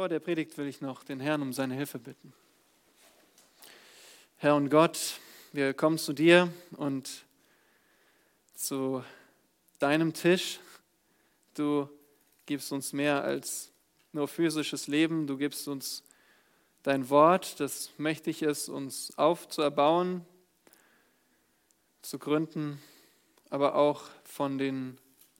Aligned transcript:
Vor 0.00 0.08
der 0.08 0.18
Predigt 0.18 0.56
will 0.56 0.66
ich 0.66 0.80
noch 0.80 1.04
den 1.04 1.20
Herrn 1.20 1.42
um 1.42 1.52
seine 1.52 1.74
Hilfe 1.74 1.98
bitten. 1.98 2.32
Herr 4.38 4.56
und 4.56 4.70
Gott, 4.70 5.20
wir 5.52 5.74
kommen 5.74 5.98
zu 5.98 6.14
dir 6.14 6.50
und 6.78 7.26
zu 8.54 9.04
deinem 9.78 10.14
Tisch. 10.14 10.58
Du 11.52 11.86
gibst 12.46 12.72
uns 12.72 12.94
mehr 12.94 13.22
als 13.22 13.72
nur 14.12 14.26
physisches 14.26 14.86
Leben. 14.86 15.26
Du 15.26 15.36
gibst 15.36 15.68
uns 15.68 16.02
dein 16.82 17.10
Wort, 17.10 17.60
das 17.60 17.90
mächtig 17.98 18.40
ist, 18.40 18.70
uns 18.70 19.12
aufzuerbauen, 19.18 20.24
zu 22.00 22.18
gründen, 22.18 22.80
aber 23.50 23.74
auch 23.74 24.04
von 24.24 24.56
den 24.56 24.96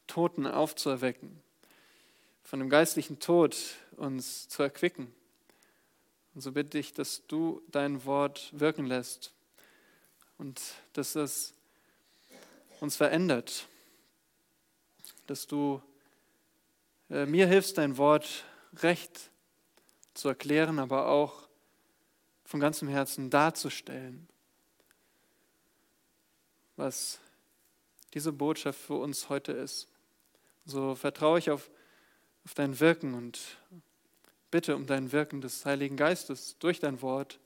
Toten 0.07 0.47
aufzuerwecken, 0.47 1.41
von 2.43 2.59
dem 2.59 2.69
geistlichen 2.69 3.21
Tod 3.21 3.57
uns 4.01 4.49
zu 4.49 4.63
erquicken. 4.63 5.13
Und 6.35 6.41
so 6.41 6.53
bitte 6.53 6.79
ich, 6.79 6.93
dass 6.93 7.27
du 7.27 7.63
dein 7.69 8.05
Wort 8.05 8.51
wirken 8.53 8.87
lässt 8.87 9.33
und 10.39 10.61
dass 10.95 11.15
es 11.15 11.53
uns 12.81 12.97
verändert, 12.97 13.69
dass 15.27 15.47
du 15.47 15.83
äh, 17.11 17.27
mir 17.27 17.47
hilfst, 17.47 17.77
dein 17.79 17.99
Wort 17.99 18.45
recht 18.77 19.31
zu 20.15 20.29
erklären, 20.29 20.79
aber 20.79 21.09
auch 21.09 21.49
von 22.45 22.59
ganzem 22.59 22.89
Herzen 22.89 23.29
darzustellen, 23.29 24.29
was 26.77 27.21
diese 28.15 28.33
Botschaft 28.33 28.81
für 28.81 28.95
uns 28.95 29.29
heute 29.29 29.53
ist. 29.53 29.89
So 30.65 30.95
vertraue 30.95 31.39
ich 31.39 31.51
auf, 31.51 31.71
auf 32.45 32.55
dein 32.55 32.81
Wirken 32.81 33.15
und 33.15 33.39
bitte 34.51 34.75
um 34.75 34.87
dein 34.87 35.13
Wirken 35.13 35.41
des 35.41 35.65
Heiligen 35.65 35.97
Geistes 35.97 36.59
durch 36.59 36.81
dein 36.81 37.03
Wort 37.03 37.39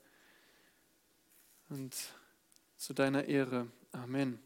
und 1.69 1.95
zu 2.77 2.93
deiner 2.93 3.25
Ehre. 3.25 3.67
Amen. 3.91 4.39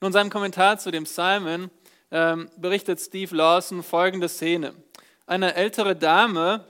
Nun, 0.00 0.12
seinem 0.12 0.30
Kommentar 0.30 0.78
zu 0.78 0.90
dem 0.90 1.04
Psalmen 1.04 1.70
ähm, 2.10 2.50
berichtet 2.56 3.00
Steve 3.00 3.36
Lawson 3.36 3.82
folgende 3.82 4.28
Szene. 4.28 4.74
Eine 5.26 5.54
ältere 5.54 5.94
Dame 5.94 6.64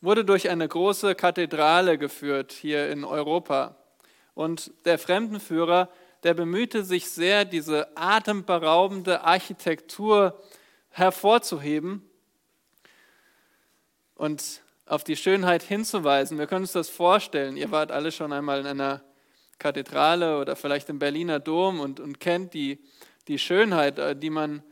wurde 0.00 0.24
durch 0.24 0.50
eine 0.50 0.66
große 0.66 1.14
Kathedrale 1.14 1.96
geführt 1.98 2.52
hier 2.52 2.90
in 2.90 3.04
Europa. 3.04 3.76
Und 4.34 4.72
der 4.84 4.98
Fremdenführer 4.98 5.88
der 6.22 6.34
bemühte 6.34 6.84
sich 6.84 7.10
sehr, 7.10 7.44
diese 7.44 7.96
atemberaubende 7.96 9.24
Architektur 9.24 10.40
hervorzuheben 10.90 12.08
und 14.14 14.62
auf 14.86 15.04
die 15.04 15.16
Schönheit 15.16 15.62
hinzuweisen. 15.62 16.38
Wir 16.38 16.46
können 16.46 16.64
uns 16.64 16.72
das 16.72 16.88
vorstellen. 16.88 17.56
Ihr 17.56 17.70
wart 17.70 17.90
alle 17.90 18.12
schon 18.12 18.32
einmal 18.32 18.60
in 18.60 18.66
einer 18.66 19.02
Kathedrale 19.58 20.38
oder 20.38 20.54
vielleicht 20.54 20.88
im 20.88 20.98
Berliner 20.98 21.40
Dom 21.40 21.80
und, 21.80 21.98
und 22.00 22.20
kennt 22.20 22.52
die, 22.54 22.78
die 23.28 23.38
Schönheit, 23.38 23.98
äh, 23.98 24.16
die 24.16 24.30
man 24.30 24.62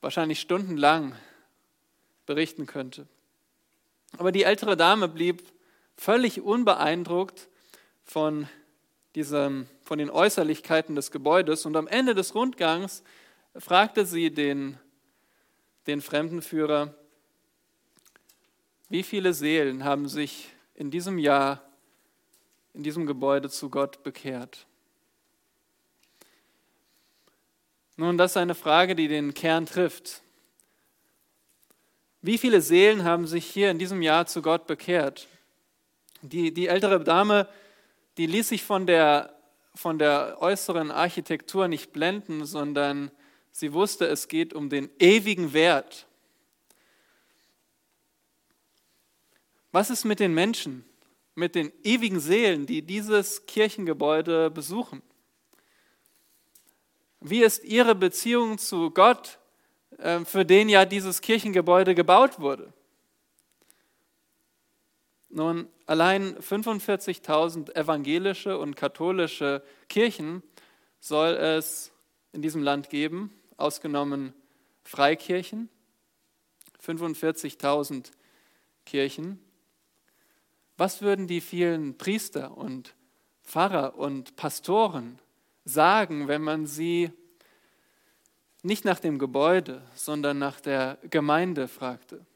wahrscheinlich 0.00 0.40
stundenlang 0.40 1.14
berichten 2.26 2.66
könnte. 2.66 3.06
Aber 4.18 4.30
die 4.30 4.44
ältere 4.44 4.76
Dame 4.76 5.08
blieb 5.08 5.42
völlig 5.96 6.40
unbeeindruckt 6.40 7.48
von 8.04 8.48
diesem, 9.14 9.66
von 9.82 9.98
den 9.98 10.10
Äußerlichkeiten 10.10 10.94
des 10.94 11.10
Gebäudes. 11.10 11.66
Und 11.66 11.76
am 11.76 11.86
Ende 11.86 12.14
des 12.14 12.34
Rundgangs 12.34 13.02
fragte 13.56 14.06
sie 14.06 14.30
den, 14.30 14.78
den 15.86 16.00
Fremdenführer, 16.00 16.94
wie 18.88 19.02
viele 19.02 19.32
Seelen 19.32 19.84
haben 19.84 20.08
sich 20.08 20.50
in 20.74 20.90
diesem 20.90 21.18
Jahr 21.18 21.62
in 22.74 22.82
diesem 22.82 23.06
Gebäude 23.06 23.50
zu 23.50 23.70
Gott 23.70 24.02
bekehrt? 24.02 24.66
Nun, 27.96 28.16
das 28.16 28.32
ist 28.32 28.36
eine 28.38 28.54
Frage, 28.54 28.94
die 28.96 29.08
den 29.08 29.34
Kern 29.34 29.66
trifft. 29.66 30.22
Wie 32.22 32.38
viele 32.38 32.60
Seelen 32.60 33.04
haben 33.04 33.26
sich 33.26 33.44
hier 33.44 33.70
in 33.70 33.78
diesem 33.78 34.00
Jahr 34.00 34.26
zu 34.26 34.42
Gott 34.42 34.66
bekehrt? 34.66 35.28
Die, 36.22 36.54
die 36.54 36.68
ältere 36.68 37.02
Dame 37.02 37.48
die 38.16 38.26
ließ 38.26 38.48
sich 38.48 38.62
von 38.62 38.86
der, 38.86 39.38
von 39.74 39.98
der 39.98 40.36
äußeren 40.40 40.90
Architektur 40.90 41.68
nicht 41.68 41.92
blenden, 41.92 42.44
sondern 42.44 43.10
sie 43.50 43.72
wusste, 43.72 44.06
es 44.06 44.28
geht 44.28 44.54
um 44.54 44.68
den 44.68 44.90
ewigen 44.98 45.52
Wert. 45.52 46.06
Was 49.70 49.88
ist 49.88 50.04
mit 50.04 50.20
den 50.20 50.34
Menschen, 50.34 50.84
mit 51.34 51.54
den 51.54 51.72
ewigen 51.82 52.20
Seelen, 52.20 52.66
die 52.66 52.82
dieses 52.82 53.46
Kirchengebäude 53.46 54.50
besuchen? 54.50 55.02
Wie 57.20 57.42
ist 57.42 57.64
ihre 57.64 57.94
Beziehung 57.94 58.58
zu 58.58 58.90
Gott, 58.90 59.38
äh, 59.98 60.24
für 60.24 60.44
den 60.44 60.68
ja 60.68 60.84
dieses 60.84 61.20
Kirchengebäude 61.20 61.94
gebaut 61.94 62.40
wurde? 62.40 62.74
Nun, 65.34 65.66
allein 65.86 66.36
45.000 66.36 67.74
evangelische 67.74 68.58
und 68.58 68.76
katholische 68.76 69.62
Kirchen 69.88 70.42
soll 71.00 71.30
es 71.30 71.90
in 72.32 72.42
diesem 72.42 72.62
Land 72.62 72.90
geben, 72.90 73.32
ausgenommen 73.56 74.34
Freikirchen. 74.84 75.70
45.000 76.84 78.10
Kirchen. 78.84 79.42
Was 80.76 81.00
würden 81.00 81.26
die 81.26 81.40
vielen 81.40 81.96
Priester 81.96 82.54
und 82.54 82.94
Pfarrer 83.42 83.96
und 83.96 84.36
Pastoren 84.36 85.18
sagen, 85.64 86.28
wenn 86.28 86.42
man 86.42 86.66
sie 86.66 87.10
nicht 88.62 88.84
nach 88.84 89.00
dem 89.00 89.18
Gebäude, 89.18 89.80
sondern 89.94 90.38
nach 90.38 90.60
der 90.60 90.98
Gemeinde 91.08 91.68
fragte? 91.68 92.26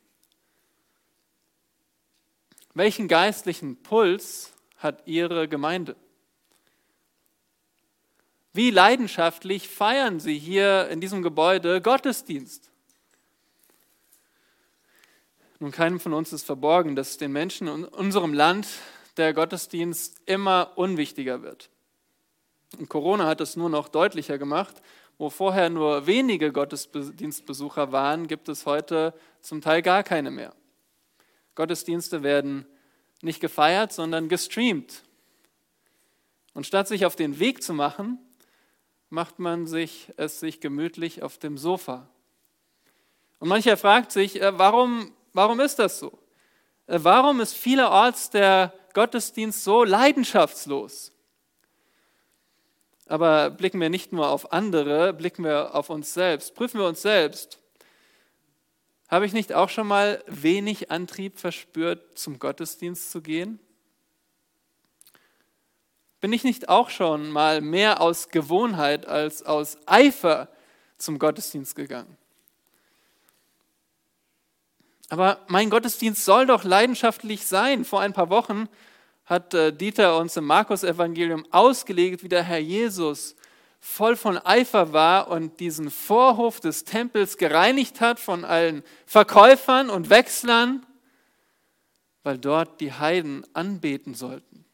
Welchen 2.77 3.09
geistlichen 3.09 3.83
Puls 3.83 4.53
hat 4.77 5.07
Ihre 5.07 5.49
Gemeinde? 5.49 5.97
Wie 8.53 8.71
leidenschaftlich 8.71 9.67
feiern 9.67 10.21
Sie 10.21 10.39
hier 10.39 10.89
in 10.91 11.01
diesem 11.01 11.23
Gebäude 11.23 11.81
Gottesdienst? 11.81 12.71
Nun, 15.59 15.71
keinem 15.71 15.99
von 15.99 16.13
uns 16.13 16.35
ist 16.35 16.45
verborgen, 16.45 16.97
dass 16.97 17.17
den 17.17 17.33
Menschen 17.33 17.67
in 17.67 17.85
unserem 17.87 18.35
Land 18.35 18.69
der 19.17 19.33
Gottesdienst 19.33 20.21
immer 20.27 20.73
unwichtiger 20.75 21.41
wird. 21.41 21.71
Und 22.79 22.91
Corona 22.91 23.27
hat 23.27 23.41
es 23.41 23.57
nur 23.57 23.71
noch 23.71 23.89
deutlicher 23.89 24.37
gemacht. 24.37 24.83
Wo 25.17 25.31
vorher 25.31 25.71
nur 25.71 26.07
wenige 26.07 26.53
Gottesdienstbesucher 26.53 27.91
waren, 27.91 28.27
gibt 28.27 28.51
es 28.51 28.67
heute 28.67 29.15
zum 29.41 29.63
Teil 29.63 29.81
gar 29.81 30.03
keine 30.03 30.31
mehr. 30.31 30.53
Gottesdienste 31.57 32.23
werden 32.23 32.67
nicht 33.23 33.41
gefeiert, 33.41 33.93
sondern 33.93 34.29
gestreamt. 34.29 35.03
Und 36.55 36.67
statt 36.67 36.87
sich 36.87 37.05
auf 37.05 37.17
den 37.17 37.39
Weg 37.41 37.63
zu 37.63 37.75
machen, 37.75 38.19
macht 39.11 39.39
man 39.39 39.67
sich 39.67 40.13
es 40.17 40.41
sich 40.41 40.61
gemütlich 40.61 41.23
auf 41.23 41.39
dem 41.39 41.59
Sofa. 41.59 42.09
Und 43.39 43.49
mancher 43.49 43.77
fragt 43.77 44.13
sich, 44.13 44.41
äh, 44.41 44.59
warum, 44.59 45.13
warum 45.33 45.61
ist 45.61 45.79
das 45.79 45.99
so? 45.99 46.19
Äh, 46.87 46.99
warum 47.03 47.41
ist 47.41 47.55
vielerorts 47.55 48.31
der 48.31 48.73
Gottesdienst 48.95 49.65
so 49.65 49.85
leidenschaftslos? 49.85 51.13
Aber 53.09 53.51
blicken 53.51 53.81
wir 53.81 53.91
nicht 53.91 54.13
nur 54.13 54.31
auf 54.31 54.53
andere, 54.53 55.13
blicken 55.13 55.45
wir 55.45 55.75
auf 55.75 55.91
uns 55.91 56.13
selbst, 56.13 56.55
prüfen 56.55 56.81
wir 56.81 56.87
uns 56.87 57.03
selbst. 57.03 57.61
Habe 59.09 59.27
ich 59.27 59.33
nicht 59.33 59.53
auch 59.53 59.69
schon 59.69 59.87
mal 59.87 60.23
wenig 60.27 60.91
Antrieb 60.91 61.39
verspürt, 61.39 62.19
zum 62.19 62.39
Gottesdienst 62.39 63.11
zu 63.11 63.23
gehen? 63.23 63.61
Bin 66.21 66.33
ich 66.33 66.43
nicht 66.43 66.69
auch 66.69 66.91
schon 66.91 67.31
mal 67.31 67.61
mehr 67.61 68.01
aus 68.01 68.31
Gewohnheit 68.31 69.07
als 69.07 69.45
aus 69.45 69.79
Eifer 69.87 70.49
zum 70.99 71.21
Gottesdienst 71.21 71.77
gegangen? 71.77 72.17
Aber 75.09 75.39
mein 75.47 75.71
Gottesdienst 75.71 76.25
soll 76.25 76.47
doch 76.47 76.65
leidenschaftlich 76.65 77.47
sein. 77.47 77.85
Vor 77.85 78.01
ein 78.01 78.13
paar 78.13 78.29
Wochen 78.29 78.69
hat 79.25 79.55
äh, 79.55 79.73
Dieter 79.73 80.19
uns 80.19 80.37
im 80.37 80.47
Markus-Evangelium 80.47 81.47
ausgelegt, 81.53 82.25
wie 82.25 82.29
der 82.29 82.43
Herr 82.43 82.59
Jesus 82.59 83.37
voll 83.81 84.17
von 84.17 84.39
Eifer 84.39 84.93
war 84.93 85.29
und 85.29 85.61
diesen 85.61 85.91
Vorhof 85.91 86.61
des 86.61 86.85
Tempels 86.85 87.37
gereinigt 87.37 88.01
hat 88.01 88.19
von 88.21 88.45
allen 88.45 88.83
Verkäufern 89.07 89.91
und 89.91 90.11
Wechslern, 90.11 90.85
weil 92.23 92.39
dort 92.39 92.81
die 92.81 92.93
Heiden 92.93 93.47
anbeten 93.55 94.15
sollten. 94.15 94.65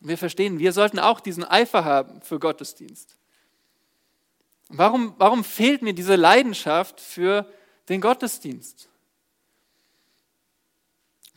Wir 0.00 0.18
verstehen, 0.18 0.58
wir 0.58 0.72
sollten 0.72 0.98
auch 0.98 1.20
diesen 1.20 1.44
Eifer 1.44 1.84
haben 1.84 2.22
für 2.22 2.38
Gottesdienst. 2.38 3.16
Warum, 4.68 5.14
warum 5.18 5.44
fehlt 5.44 5.82
mir 5.82 5.94
diese 5.94 6.16
Leidenschaft 6.16 7.00
für 7.00 7.50
den 7.88 8.00
Gottesdienst? 8.00 8.88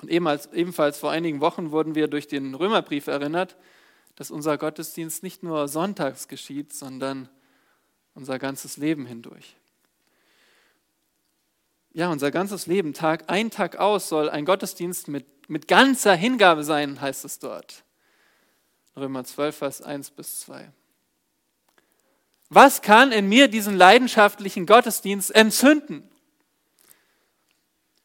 Und 0.01 0.09
ebenfalls 0.09 0.97
vor 0.97 1.11
einigen 1.11 1.41
Wochen 1.41 1.71
wurden 1.71 1.93
wir 1.93 2.07
durch 2.07 2.27
den 2.27 2.55
Römerbrief 2.55 3.07
erinnert, 3.07 3.57
dass 4.19 4.31
unser 4.31 4.57
Gottesdienst 4.57 5.23
nicht 5.23 5.43
nur 5.43 5.69
sonntags 5.69 6.27
geschieht, 6.27 6.73
sondern 6.73 7.29
unser 8.15 8.37
ganzes 8.37 8.75
Leben 8.75 9.05
hindurch. 9.05 9.55
Ja, 11.93 12.11
unser 12.11 12.29
ganzes 12.29 12.67
Leben, 12.67 12.93
Tag 12.93 13.23
ein, 13.27 13.49
Tag 13.49 13.77
aus, 13.77 14.09
soll 14.09 14.29
ein 14.29 14.43
Gottesdienst 14.43 15.07
mit, 15.07 15.25
mit 15.49 15.69
ganzer 15.69 16.13
Hingabe 16.15 16.65
sein, 16.65 16.99
heißt 16.99 17.23
es 17.23 17.39
dort. 17.39 17.85
Römer 18.97 19.23
12, 19.23 19.55
Vers 19.55 19.81
1 19.81 20.11
bis 20.11 20.41
2. 20.41 20.69
Was 22.49 22.81
kann 22.81 23.13
in 23.13 23.29
mir 23.29 23.47
diesen 23.47 23.77
leidenschaftlichen 23.77 24.65
Gottesdienst 24.65 25.33
entzünden? 25.33 26.03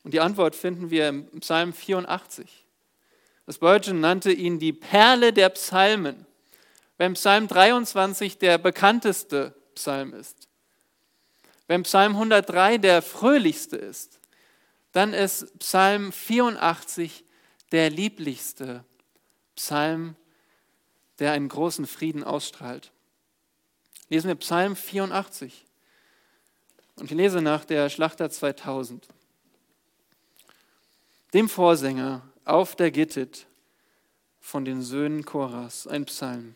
Und 0.04 0.14
die 0.14 0.20
Antwort 0.20 0.54
finden 0.54 0.90
wir 0.90 1.08
im 1.08 1.40
Psalm 1.40 1.72
84. 1.72 2.63
Das 3.46 3.56
Spurgeon 3.56 4.00
nannte 4.00 4.32
ihn 4.32 4.58
die 4.58 4.72
Perle 4.72 5.32
der 5.32 5.50
Psalmen, 5.50 6.26
wenn 6.96 7.14
Psalm 7.14 7.48
23 7.48 8.38
der 8.38 8.58
bekannteste 8.58 9.54
Psalm 9.74 10.14
ist. 10.14 10.48
Wenn 11.66 11.82
Psalm 11.82 12.12
103 12.12 12.78
der 12.78 13.02
fröhlichste 13.02 13.76
ist, 13.76 14.20
dann 14.92 15.12
ist 15.12 15.58
Psalm 15.58 16.12
84 16.12 17.24
der 17.72 17.90
lieblichste 17.90 18.84
Psalm, 19.56 20.16
der 21.18 21.32
einen 21.32 21.48
großen 21.48 21.86
Frieden 21.86 22.22
ausstrahlt. 22.22 22.92
Lesen 24.08 24.28
wir 24.28 24.36
Psalm 24.36 24.76
84. 24.76 25.64
Und 26.96 27.10
ich 27.10 27.16
lese 27.16 27.40
nach 27.40 27.64
der 27.64 27.90
Schlachter 27.90 28.30
2000. 28.30 29.08
Dem 31.32 31.48
Vorsänger 31.48 32.22
auf 32.44 32.76
der 32.76 32.90
Gittit 32.90 33.46
von 34.40 34.64
den 34.64 34.82
Söhnen 34.82 35.24
Choras, 35.24 35.86
ein 35.86 36.04
Psalm. 36.04 36.54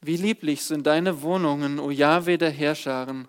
Wie 0.00 0.16
lieblich 0.16 0.64
sind 0.64 0.86
deine 0.86 1.22
Wohnungen, 1.22 1.80
o 1.80 1.90
Jahwe 1.90 2.38
der 2.38 2.50
Herrscharen. 2.50 3.26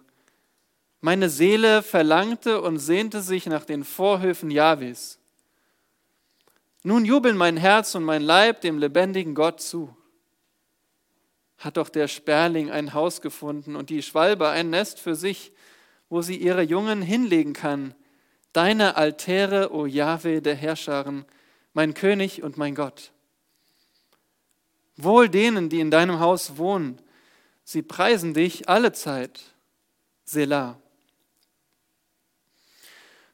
Meine 1.02 1.30
Seele 1.30 1.82
verlangte 1.82 2.62
und 2.62 2.78
sehnte 2.80 3.22
sich 3.22 3.46
nach 3.46 3.66
den 3.66 3.84
Vorhöfen 3.84 4.52
Jahwes. 4.52 5.18
Nun 6.84 7.06
jubeln 7.06 7.38
mein 7.38 7.58
Herz 7.58 7.96
und 7.96 8.04
mein 8.04 8.22
Leib 8.22 8.62
dem 8.62 8.78
lebendigen 8.78 9.34
Gott 9.34 9.62
zu 9.62 9.98
hat 11.58 11.78
doch 11.78 11.90
der 11.90 12.08
Sperling 12.08 12.70
ein 12.70 12.94
Haus 12.94 13.22
gefunden 13.22 13.76
und 13.76 13.90
die 13.90 14.04
Schwalbe 14.04 14.50
ein 14.50 14.70
Nest 14.70 15.00
für 15.00 15.16
sich, 15.16 15.52
wo 16.10 16.22
sie 16.22 16.38
ihre 16.38 16.62
Jungen 16.62 17.02
hinlegen 17.02 17.54
kann. 17.54 17.96
Deine 18.58 18.98
Altäre, 18.98 19.72
o 19.72 19.86
Jahwe 19.86 20.42
der 20.42 20.56
Herrscharen, 20.56 21.26
mein 21.74 21.94
König 21.94 22.42
und 22.42 22.58
mein 22.58 22.74
Gott. 22.74 23.12
Wohl 24.96 25.30
denen, 25.30 25.70
die 25.70 25.80
in 25.80 25.92
deinem 25.92 26.20
Haus 26.20 26.58
wohnen, 26.58 27.00
sie 27.64 27.84
preisen 27.84 28.34
dich 28.34 28.68
alle 28.68 28.94
Zeit. 28.94 29.54
Selah. 30.24 30.82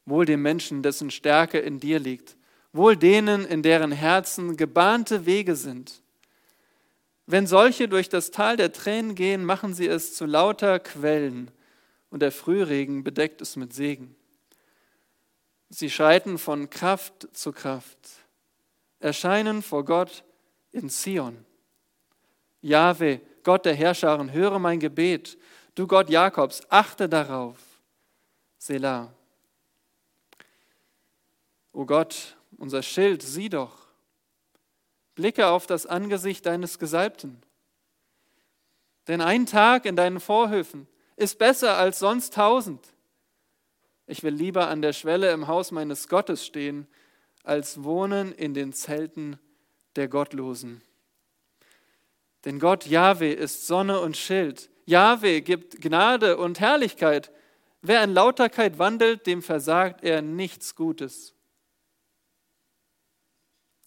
Wohl 0.05 0.25
dem 0.25 0.41
Menschen, 0.41 0.83
dessen 0.83 1.09
Stärke 1.09 1.57
in 1.57 1.79
dir 1.79 1.99
liegt, 1.99 2.35
wohl 2.73 2.97
denen, 2.97 3.45
in 3.45 3.63
deren 3.63 3.93
Herzen 3.93 4.57
gebahnte 4.57 5.25
Wege 5.25 5.55
sind. 5.55 6.01
Wenn 7.27 7.47
solche 7.47 7.87
durch 7.87 8.09
das 8.09 8.31
Tal 8.31 8.57
der 8.57 8.73
Tränen 8.73 9.15
gehen, 9.15 9.45
machen 9.45 9.73
sie 9.73 9.87
es 9.87 10.15
zu 10.15 10.25
lauter 10.25 10.81
Quellen 10.81 11.49
und 12.09 12.21
der 12.21 12.33
Frühregen 12.33 13.05
bedeckt 13.05 13.41
es 13.41 13.55
mit 13.55 13.73
Segen. 13.73 14.17
Sie 15.75 15.89
schreiten 15.89 16.37
von 16.37 16.69
Kraft 16.69 17.35
zu 17.35 17.51
Kraft, 17.51 17.97
erscheinen 18.99 19.63
vor 19.63 19.83
Gott 19.83 20.23
in 20.71 20.87
Zion. 20.87 21.43
Jahwe, 22.61 23.21
Gott 23.41 23.65
der 23.65 23.73
Herrscharen, 23.73 24.31
höre 24.31 24.59
mein 24.59 24.79
Gebet. 24.79 25.35
Du 25.73 25.87
Gott 25.87 26.11
Jakobs, 26.11 26.61
achte 26.69 27.09
darauf. 27.09 27.57
Selah. 28.59 29.11
O 31.71 31.87
Gott, 31.87 32.37
unser 32.59 32.83
Schild, 32.83 33.23
sieh 33.23 33.49
doch. 33.49 33.87
Blicke 35.15 35.47
auf 35.47 35.65
das 35.65 35.87
Angesicht 35.87 36.45
deines 36.45 36.77
Gesalbten. 36.77 37.41
Denn 39.07 39.21
ein 39.21 39.47
Tag 39.47 39.85
in 39.87 39.95
deinen 39.95 40.19
Vorhöfen 40.19 40.87
ist 41.15 41.39
besser 41.39 41.77
als 41.77 41.97
sonst 41.97 42.35
tausend. 42.35 42.92
Ich 44.05 44.23
will 44.23 44.33
lieber 44.33 44.67
an 44.67 44.81
der 44.81 44.93
Schwelle 44.93 45.31
im 45.31 45.47
Haus 45.47 45.71
meines 45.71 46.07
Gottes 46.07 46.45
stehen, 46.45 46.87
als 47.43 47.83
wohnen 47.83 48.31
in 48.31 48.53
den 48.53 48.73
Zelten 48.73 49.39
der 49.95 50.07
Gottlosen. 50.07 50.81
Denn 52.45 52.59
Gott 52.59 52.85
Jahwe 52.85 53.31
ist 53.31 53.67
Sonne 53.67 53.99
und 53.99 54.17
Schild. 54.17 54.69
Jahwe 54.85 55.41
gibt 55.41 55.81
Gnade 55.81 56.37
und 56.37 56.59
Herrlichkeit. 56.59 57.31
Wer 57.81 58.03
in 58.03 58.13
Lauterkeit 58.13 58.79
wandelt, 58.79 59.27
dem 59.27 59.41
versagt 59.41 60.03
er 60.03 60.21
nichts 60.21 60.75
Gutes 60.75 61.33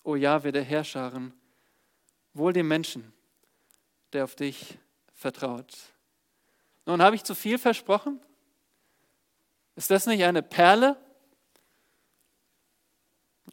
o 0.06 0.14
Jahwe 0.14 0.52
der 0.52 0.62
Herrscharen, 0.62 1.34
wohl 2.32 2.52
dem 2.52 2.68
Menschen, 2.68 3.12
der 4.12 4.22
auf 4.22 4.36
dich 4.36 4.78
vertraut. 5.12 5.74
Nun, 6.86 7.02
habe 7.02 7.16
ich 7.16 7.24
zu 7.24 7.34
viel 7.34 7.58
versprochen? 7.58 8.20
Ist 9.76 9.90
das 9.90 10.06
nicht 10.06 10.25
eine 10.25 10.43
Perle? 10.43 10.96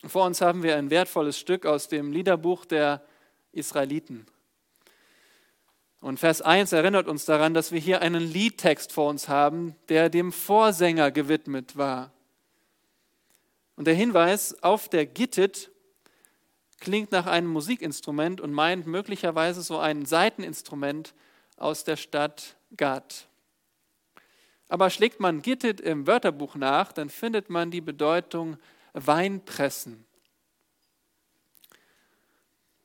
Vor 0.06 0.26
uns 0.26 0.40
haben 0.42 0.64
wir 0.64 0.78
ein 0.78 0.90
wertvolles 0.90 1.38
Stück 1.38 1.66
aus 1.66 1.90
dem 1.90 2.12
Liederbuch 2.12 2.66
der 2.66 3.06
Israeliten. 3.52 4.26
Und 6.00 6.20
Vers 6.20 6.42
1 6.42 6.72
erinnert 6.72 7.08
uns 7.08 7.26
daran, 7.26 7.54
dass 7.54 7.72
wir 7.72 7.80
hier 7.80 8.02
einen 8.02 8.22
Liedtext 8.22 8.92
vor 8.92 9.10
uns 9.10 9.30
haben, 9.30 9.76
der 9.90 10.10
dem 10.10 10.32
Vorsänger 10.32 11.12
gewidmet 11.12 11.78
war. 11.78 12.12
Und 13.76 13.88
der 13.88 13.94
Hinweis 13.94 14.62
auf 14.64 14.90
der 14.90 15.06
Gittit 15.06 15.72
klingt 16.80 17.12
nach 17.12 17.26
einem 17.26 17.48
Musikinstrument 17.48 18.42
und 18.42 18.52
meint 18.52 18.88
möglicherweise 18.88 19.62
so 19.62 19.78
ein 19.78 20.06
Saiteninstrument 20.06 21.14
aus 21.58 21.84
der 21.84 21.96
Stadt 21.96 22.58
Gad. 22.76 23.28
Aber 24.74 24.90
schlägt 24.90 25.20
man 25.20 25.44
Gittit 25.44 25.80
im 25.80 26.08
Wörterbuch 26.08 26.56
nach, 26.56 26.92
dann 26.94 27.12
findet 27.12 27.48
man 27.48 27.70
die 27.70 27.80
Bedeutung 27.80 28.58
Weinpressen. 28.94 30.04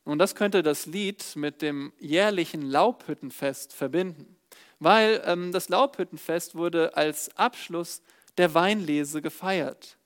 Und 0.05 0.19
das 0.19 0.35
könnte 0.35 0.63
das 0.63 0.85
Lied 0.85 1.35
mit 1.35 1.63
dem 1.63 1.95
jährlichen 1.99 2.61
Laubhüttenfest 2.61 3.73
verbinden, 3.73 4.37
weil 4.79 5.23
ähm, 5.25 5.51
das 5.51 5.71
Laubhüttenfest 5.71 6.57
wurde 6.57 6.95
als 6.95 7.35
Abschluss 7.39 8.03
der 8.37 8.53
Weinlese 8.53 9.23
gefeiert 9.23 9.97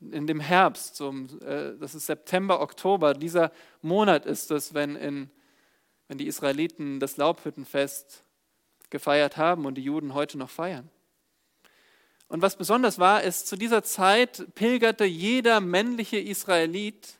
in 0.00 0.26
dem 0.26 0.40
Herbst, 0.40 0.96
so, 0.96 1.10
äh, 1.44 1.76
das 1.78 1.94
ist 1.94 2.06
September, 2.06 2.62
Oktober, 2.62 3.12
dieser 3.12 3.52
Monat 3.82 4.24
ist 4.24 4.50
es, 4.50 4.72
wenn, 4.72 4.96
in, 4.96 5.30
wenn 6.06 6.16
die 6.16 6.26
Israeliten 6.26 7.00
das 7.00 7.18
Laubhüttenfest 7.18 8.24
gefeiert 8.90 9.36
haben 9.36 9.66
und 9.66 9.74
die 9.74 9.82
Juden 9.82 10.14
heute 10.14 10.38
noch 10.38 10.50
feiern. 10.50 10.90
Und 12.28 12.42
was 12.42 12.56
besonders 12.56 12.98
war, 12.98 13.22
ist, 13.22 13.46
zu 13.46 13.56
dieser 13.56 13.82
Zeit 13.82 14.54
pilgerte 14.54 15.04
jeder 15.04 15.60
männliche 15.60 16.18
Israelit 16.18 17.18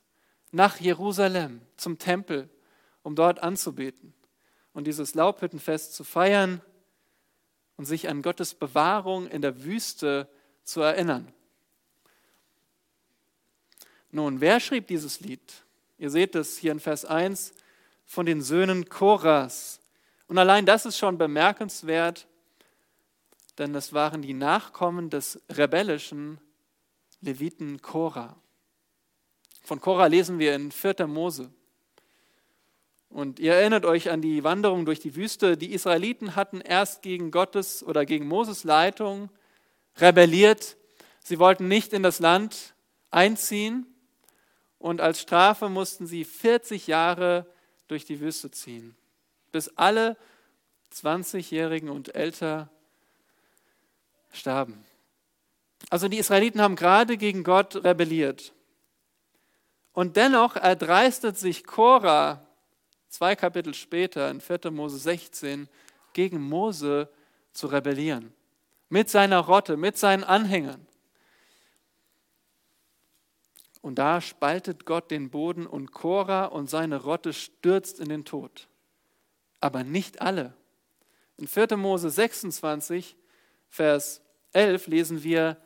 nach 0.53 0.81
Jerusalem 0.81 1.63
zum 1.77 1.99
Tempel, 1.99 2.49
um 3.03 3.15
dort 3.15 3.43
anzubeten 3.43 4.13
und 4.75 4.87
dieses 4.87 5.15
Laubhüttenfest 5.15 5.95
zu 5.95 6.05
feiern 6.05 6.61
und 7.77 7.87
sich 7.87 8.09
an 8.09 8.23
Gottes 8.23 8.55
Bewahrung 8.55 9.29
in 9.29 9.41
der 9.41 9.65
Wüste 9.65 10.29
zu 10.65 10.83
erinnern. 10.83 11.33
Nun, 14.11 14.41
wer 14.41 14.61
schrieb 14.61 14.87
dieses 14.87 15.21
Lied? 15.21 15.65
Ihr 15.99 16.11
seht 16.11 16.35
es 16.35 16.59
hier 16.59 16.73
in 16.73 16.81
Vers 16.81 17.05
1 17.05 17.53
von 18.05 18.25
den 18.25 18.41
Söhnen 18.41 18.89
Koras. 18.89 19.81
Und 20.29 20.39
allein 20.39 20.67
das 20.67 20.87
ist 20.87 20.99
schon 20.99 21.19
bemerkenswert, 21.19 22.27
denn 23.59 23.75
es 23.75 23.93
waren 23.93 24.23
die 24.23 24.35
Nachkommen 24.35 25.11
des 25.11 25.43
rebellischen 25.51 26.41
Leviten 27.21 27.83
Korah. 27.83 28.37
Von 29.65 29.81
Korah 29.81 30.07
lesen 30.07 30.39
wir 30.39 30.55
in 30.55 30.71
4. 30.71 31.07
Mose. 31.07 31.51
Und 33.11 33.41
ihr 33.41 33.55
erinnert 33.55 33.85
euch 33.85 34.11
an 34.11 34.21
die 34.21 34.45
Wanderung 34.45 34.85
durch 34.85 35.01
die 35.01 35.17
Wüste. 35.17 35.57
Die 35.57 35.73
Israeliten 35.73 36.37
hatten 36.37 36.61
erst 36.61 37.03
gegen 37.03 37.31
Gottes 37.31 37.83
oder 37.83 38.05
gegen 38.07 38.29
Moses 38.29 38.65
Leitung 38.65 39.31
rebelliert. 39.97 40.77
Sie 41.25 41.39
wollten 41.39 41.69
nicht 41.69 41.93
in 41.93 42.03
das 42.03 42.21
Land 42.21 42.75
einziehen 43.11 43.87
und 44.79 45.01
als 45.01 45.21
Strafe 45.21 45.69
mussten 45.69 46.07
sie 46.07 46.25
40 46.25 46.87
Jahre 46.87 47.47
durch 47.89 48.05
die 48.05 48.21
Wüste 48.21 48.51
ziehen, 48.51 48.97
bis 49.53 49.69
alle 49.77 50.17
20-Jährigen 50.93 51.91
und 51.91 52.15
älter 52.15 52.71
starben. 54.33 54.85
Also 55.91 56.09
die 56.09 56.19
Israeliten 56.19 56.61
haben 56.61 56.77
gerade 56.77 57.17
gegen 57.17 57.45
Gott 57.45 57.77
rebelliert. 57.77 58.53
Und 59.93 60.17
dennoch 60.17 60.57
erdreistet 60.57 61.39
sich 61.39 61.65
Korah 61.65 62.47
zwei 63.09 63.35
Kapitel 63.37 63.75
später 63.75 64.31
in 64.31 64.41
4. 64.41 64.71
Mose 64.71 64.99
16 64.99 65.69
gegen 66.13 66.41
Mose 66.41 67.09
zu 67.53 67.67
rebellieren. 67.67 68.33
Mit 68.89 69.11
seiner 69.11 69.41
Rotte, 69.41 69.77
mit 69.77 69.99
seinen 69.99 70.25
Anhängern. 70.25 70.87
Und 73.81 73.97
da 73.97 74.21
spaltet 74.21 74.85
Gott 74.85 75.11
den 75.11 75.31
Boden 75.31 75.67
und 75.67 75.93
Korah 75.93 76.47
und 76.47 76.69
seine 76.69 76.97
Rotte 77.03 77.33
stürzt 77.33 78.01
in 78.01 78.09
den 78.09 78.25
Tod. 78.25 78.69
Aber 79.61 79.85
nicht 79.85 80.21
alle. 80.21 80.55
In 81.37 81.47
4. 81.47 81.77
Mose 81.77 82.11
26, 82.11 83.17
Vers 83.71 84.23
11 84.53 84.87
lesen 84.87 85.23
wir, 85.23 85.57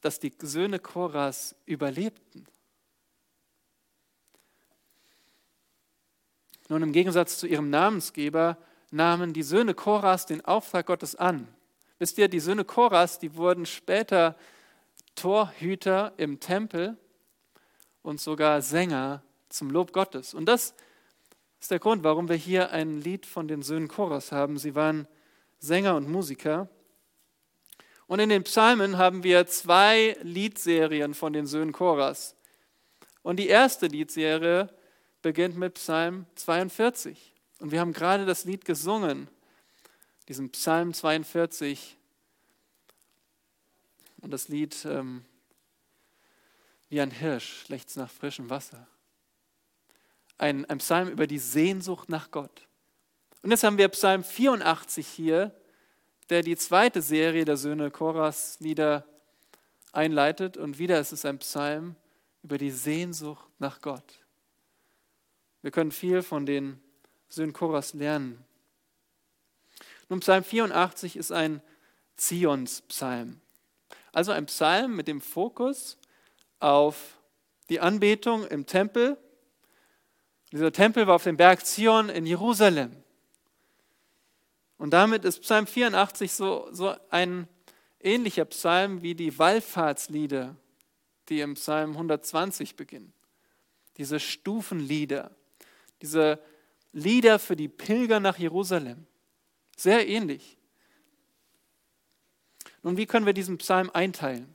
dass 0.00 0.20
die 0.20 0.32
Söhne 0.40 0.78
Korahs 0.78 1.56
überlebten. 1.66 2.46
Nun, 6.68 6.82
im 6.82 6.92
Gegensatz 6.92 7.38
zu 7.38 7.46
ihrem 7.46 7.70
Namensgeber 7.70 8.58
nahmen 8.90 9.32
die 9.32 9.42
Söhne 9.42 9.74
Korahs 9.74 10.26
den 10.26 10.44
Auftrag 10.44 10.86
Gottes 10.86 11.16
an. 11.16 11.48
Wisst 11.98 12.18
ihr, 12.18 12.28
die 12.28 12.40
Söhne 12.40 12.64
Korahs, 12.64 13.18
die 13.18 13.34
wurden 13.34 13.66
später 13.66 14.36
Torhüter 15.14 16.12
im 16.16 16.38
Tempel 16.38 16.96
und 18.02 18.20
sogar 18.20 18.62
Sänger 18.62 19.22
zum 19.48 19.70
Lob 19.70 19.92
Gottes. 19.92 20.34
Und 20.34 20.46
das 20.46 20.74
ist 21.60 21.70
der 21.70 21.78
Grund, 21.78 22.04
warum 22.04 22.28
wir 22.28 22.36
hier 22.36 22.70
ein 22.70 23.00
Lied 23.00 23.26
von 23.26 23.48
den 23.48 23.62
Söhnen 23.62 23.88
Korahs 23.88 24.32
haben. 24.32 24.58
Sie 24.58 24.74
waren 24.74 25.08
Sänger 25.58 25.96
und 25.96 26.08
Musiker. 26.08 26.68
Und 28.06 28.20
in 28.20 28.28
den 28.28 28.44
Psalmen 28.44 28.96
haben 28.96 29.22
wir 29.22 29.46
zwei 29.46 30.16
Liedserien 30.22 31.14
von 31.14 31.32
den 31.32 31.46
Söhnen 31.46 31.72
Korahs. 31.72 32.36
Und 33.22 33.36
die 33.36 33.48
erste 33.48 33.86
Liedserie 33.86 34.72
beginnt 35.20 35.56
mit 35.56 35.74
Psalm 35.74 36.26
42. 36.36 37.34
Und 37.60 37.72
wir 37.72 37.80
haben 37.80 37.92
gerade 37.92 38.24
das 38.24 38.44
Lied 38.44 38.64
gesungen, 38.64 39.28
diesen 40.28 40.50
Psalm 40.50 40.94
42. 40.94 41.96
Und 44.20 44.30
das 44.30 44.48
Lied 44.48 44.84
ähm, 44.84 45.24
wie 46.88 47.00
ein 47.00 47.10
Hirsch 47.10 47.64
schlägt 47.64 47.94
nach 47.96 48.10
frischem 48.10 48.48
Wasser. 48.48 48.86
Ein, 50.38 50.64
ein 50.66 50.78
Psalm 50.78 51.08
über 51.08 51.26
die 51.26 51.38
Sehnsucht 51.38 52.08
nach 52.08 52.30
Gott. 52.30 52.68
Und 53.42 53.50
jetzt 53.50 53.64
haben 53.64 53.78
wir 53.78 53.88
Psalm 53.88 54.24
84 54.24 55.06
hier, 55.06 55.54
der 56.30 56.42
die 56.42 56.56
zweite 56.56 57.02
Serie 57.02 57.44
der 57.44 57.56
Söhne 57.56 57.90
Koras 57.90 58.58
Lieder 58.60 59.04
einleitet. 59.92 60.56
Und 60.56 60.78
wieder 60.78 61.00
ist 61.00 61.12
es 61.12 61.24
ein 61.24 61.38
Psalm 61.38 61.96
über 62.42 62.58
die 62.58 62.70
Sehnsucht 62.70 63.48
nach 63.58 63.80
Gott. 63.80 64.24
Wir 65.62 65.70
können 65.70 65.92
viel 65.92 66.22
von 66.22 66.46
den 66.46 66.80
Söhnen 67.28 67.52
Koras 67.52 67.94
lernen. 67.94 68.44
Nun, 70.08 70.20
Psalm 70.20 70.44
84 70.44 71.16
ist 71.16 71.32
ein 71.32 71.60
Zions-Psalm. 72.16 73.40
Also 74.12 74.32
ein 74.32 74.46
Psalm 74.46 74.96
mit 74.96 75.08
dem 75.08 75.20
Fokus 75.20 75.98
auf 76.60 77.18
die 77.68 77.80
Anbetung 77.80 78.46
im 78.46 78.66
Tempel. 78.66 79.18
Dieser 80.52 80.72
Tempel 80.72 81.06
war 81.06 81.16
auf 81.16 81.24
dem 81.24 81.36
Berg 81.36 81.64
Zion 81.64 82.08
in 82.08 82.24
Jerusalem. 82.24 82.96
Und 84.78 84.90
damit 84.90 85.24
ist 85.24 85.40
Psalm 85.40 85.66
84 85.66 86.32
so, 86.32 86.68
so 86.72 86.94
ein 87.10 87.48
ähnlicher 88.00 88.44
Psalm 88.46 89.02
wie 89.02 89.14
die 89.14 89.36
Wallfahrtslieder, 89.38 90.56
die 91.28 91.40
im 91.40 91.54
Psalm 91.54 91.92
120 91.92 92.76
beginnen. 92.76 93.12
Diese 93.96 94.20
Stufenlieder, 94.20 95.32
diese 96.00 96.38
Lieder 96.92 97.38
für 97.38 97.56
die 97.56 97.68
Pilger 97.68 98.20
nach 98.20 98.38
Jerusalem. 98.38 99.06
Sehr 99.76 100.08
ähnlich. 100.08 100.56
Nun, 102.82 102.96
wie 102.96 103.06
können 103.06 103.26
wir 103.26 103.32
diesen 103.32 103.58
Psalm 103.58 103.90
einteilen? 103.92 104.54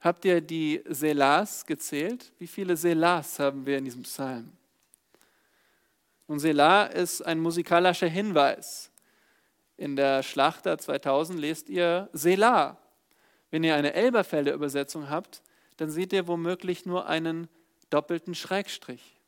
Habt 0.00 0.24
ihr 0.24 0.40
die 0.40 0.82
Selahs 0.86 1.66
gezählt? 1.66 2.32
Wie 2.38 2.46
viele 2.46 2.76
Selahs 2.76 3.38
haben 3.38 3.66
wir 3.66 3.78
in 3.78 3.86
diesem 3.86 4.02
Psalm? 4.02 4.52
Nun, 6.28 6.38
Selah 6.38 6.86
ist 6.86 7.22
ein 7.22 7.38
musikalischer 7.38 8.08
Hinweis 8.08 8.90
in 9.76 9.96
der 9.96 10.22
Schlachter 10.22 10.78
2000 10.78 11.38
lest 11.38 11.68
ihr 11.68 12.08
Selah. 12.12 12.78
Wenn 13.50 13.62
ihr 13.62 13.74
eine 13.74 13.94
Elberfelder 13.94 14.52
Übersetzung 14.52 15.10
habt, 15.10 15.42
dann 15.76 15.90
seht 15.90 16.12
ihr 16.12 16.26
womöglich 16.26 16.86
nur 16.86 17.06
einen 17.06 17.48
doppelten 17.90 18.34
Schrägstrich. 18.34 19.20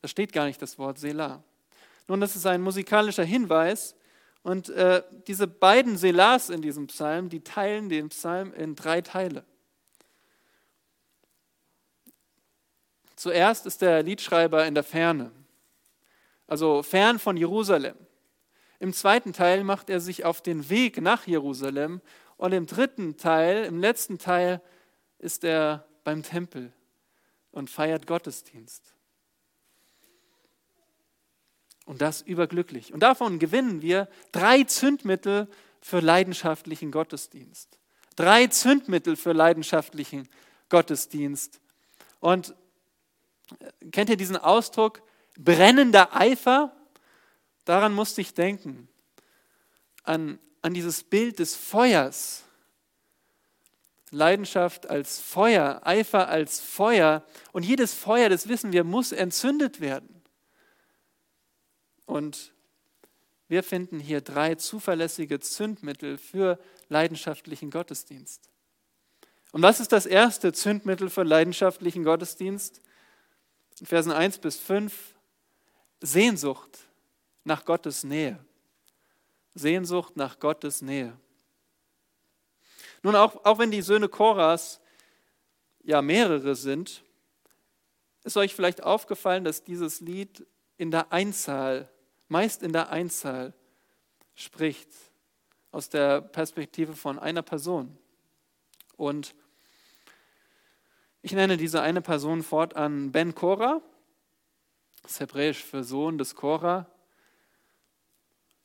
Da 0.00 0.08
steht 0.08 0.32
gar 0.32 0.46
nicht 0.46 0.62
das 0.62 0.78
Wort 0.78 0.98
Selah. 0.98 1.42
Nun, 2.08 2.20
das 2.20 2.36
ist 2.36 2.46
ein 2.46 2.62
musikalischer 2.62 3.24
Hinweis. 3.24 3.94
Und 4.42 4.70
äh, 4.70 5.02
diese 5.26 5.46
beiden 5.46 5.98
Selahs 5.98 6.48
in 6.48 6.62
diesem 6.62 6.86
Psalm, 6.86 7.28
die 7.28 7.44
teilen 7.44 7.88
den 7.90 8.08
Psalm 8.08 8.54
in 8.54 8.74
drei 8.74 9.02
Teile. 9.02 9.44
Zuerst 13.16 13.66
ist 13.66 13.82
der 13.82 14.02
Liedschreiber 14.02 14.66
in 14.66 14.74
der 14.74 14.82
Ferne, 14.82 15.30
also 16.50 16.82
fern 16.82 17.20
von 17.20 17.36
Jerusalem. 17.36 17.96
Im 18.80 18.92
zweiten 18.92 19.32
Teil 19.32 19.62
macht 19.62 19.88
er 19.88 20.00
sich 20.00 20.24
auf 20.24 20.42
den 20.42 20.68
Weg 20.68 21.00
nach 21.00 21.26
Jerusalem 21.26 22.00
und 22.38 22.52
im 22.52 22.66
dritten 22.66 23.16
Teil, 23.16 23.64
im 23.64 23.78
letzten 23.78 24.18
Teil, 24.18 24.60
ist 25.18 25.44
er 25.44 25.86
beim 26.02 26.22
Tempel 26.24 26.72
und 27.52 27.70
feiert 27.70 28.06
Gottesdienst. 28.06 28.94
Und 31.86 32.00
das 32.02 32.20
überglücklich. 32.22 32.92
Und 32.92 33.00
davon 33.00 33.38
gewinnen 33.38 33.80
wir 33.80 34.08
drei 34.32 34.64
Zündmittel 34.64 35.46
für 35.80 36.00
leidenschaftlichen 36.00 36.90
Gottesdienst. 36.90 37.78
Drei 38.16 38.48
Zündmittel 38.48 39.16
für 39.16 39.32
leidenschaftlichen 39.32 40.28
Gottesdienst. 40.68 41.60
Und 42.18 42.54
äh, 43.60 43.90
kennt 43.90 44.10
ihr 44.10 44.16
diesen 44.16 44.36
Ausdruck 44.36 45.02
brennender 45.44 46.14
Eifer? 46.16 46.74
Daran 47.64 47.92
musste 47.92 48.20
ich 48.20 48.34
denken, 48.34 48.88
an, 50.02 50.38
an 50.62 50.74
dieses 50.74 51.02
Bild 51.02 51.38
des 51.38 51.54
Feuers. 51.56 52.44
Leidenschaft 54.12 54.90
als 54.90 55.20
Feuer, 55.20 55.82
Eifer 55.84 56.28
als 56.28 56.60
Feuer. 56.60 57.24
Und 57.52 57.64
jedes 57.64 57.94
Feuer, 57.94 58.28
das 58.28 58.48
wissen 58.48 58.72
wir, 58.72 58.82
muss 58.82 59.12
entzündet 59.12 59.80
werden. 59.80 60.22
Und 62.06 62.52
wir 63.46 63.62
finden 63.62 64.00
hier 64.00 64.20
drei 64.20 64.56
zuverlässige 64.56 65.38
Zündmittel 65.38 66.18
für 66.18 66.58
leidenschaftlichen 66.88 67.70
Gottesdienst. 67.70 68.48
Und 69.52 69.62
was 69.62 69.80
ist 69.80 69.92
das 69.92 70.06
erste 70.06 70.52
Zündmittel 70.52 71.08
für 71.08 71.22
leidenschaftlichen 71.22 72.04
Gottesdienst? 72.04 72.80
In 73.78 73.86
Versen 73.86 74.12
1 74.12 74.38
bis 74.38 74.56
5 74.58 75.14
Sehnsucht 76.00 76.78
nach 77.44 77.64
Gottes 77.64 78.04
Nähe. 78.04 78.38
Sehnsucht 79.54 80.16
nach 80.16 80.38
Gottes 80.38 80.82
Nähe. 80.82 81.16
Nun, 83.02 83.16
auch, 83.16 83.44
auch 83.44 83.58
wenn 83.58 83.70
die 83.70 83.82
Söhne 83.82 84.08
Koras 84.08 84.80
ja 85.82 86.02
mehrere 86.02 86.54
sind, 86.54 87.02
ist 88.24 88.36
euch 88.36 88.54
vielleicht 88.54 88.82
aufgefallen, 88.82 89.44
dass 89.44 89.64
dieses 89.64 90.00
Lied 90.00 90.46
in 90.76 90.90
der 90.90 91.12
Einzahl, 91.12 91.88
meist 92.28 92.62
in 92.62 92.72
der 92.72 92.90
Einzahl 92.90 93.54
spricht, 94.34 94.88
aus 95.72 95.88
der 95.88 96.20
Perspektive 96.20 96.94
von 96.94 97.18
einer 97.18 97.42
Person. 97.42 97.96
Und 98.96 99.34
ich 101.22 101.32
nenne 101.32 101.56
diese 101.56 101.82
eine 101.82 102.02
Person 102.02 102.42
fortan 102.42 103.12
Ben 103.12 103.34
Korah, 103.34 103.80
das 105.02 105.20
hebräisch 105.20 105.64
für 105.64 105.84
Sohn 105.84 106.18
des 106.18 106.34
Korah 106.34 106.86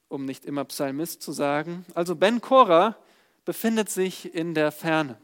um 0.08 0.26
nicht 0.26 0.46
immer 0.46 0.66
Psalmist 0.66 1.22
zu 1.22 1.32
sagen. 1.32 1.86
Also 1.94 2.16
Ben 2.16 2.42
Korah 2.42 2.98
befindet 3.44 3.90
sich 3.90 4.34
in 4.34 4.54
der 4.54 4.72
Ferne 4.72 5.20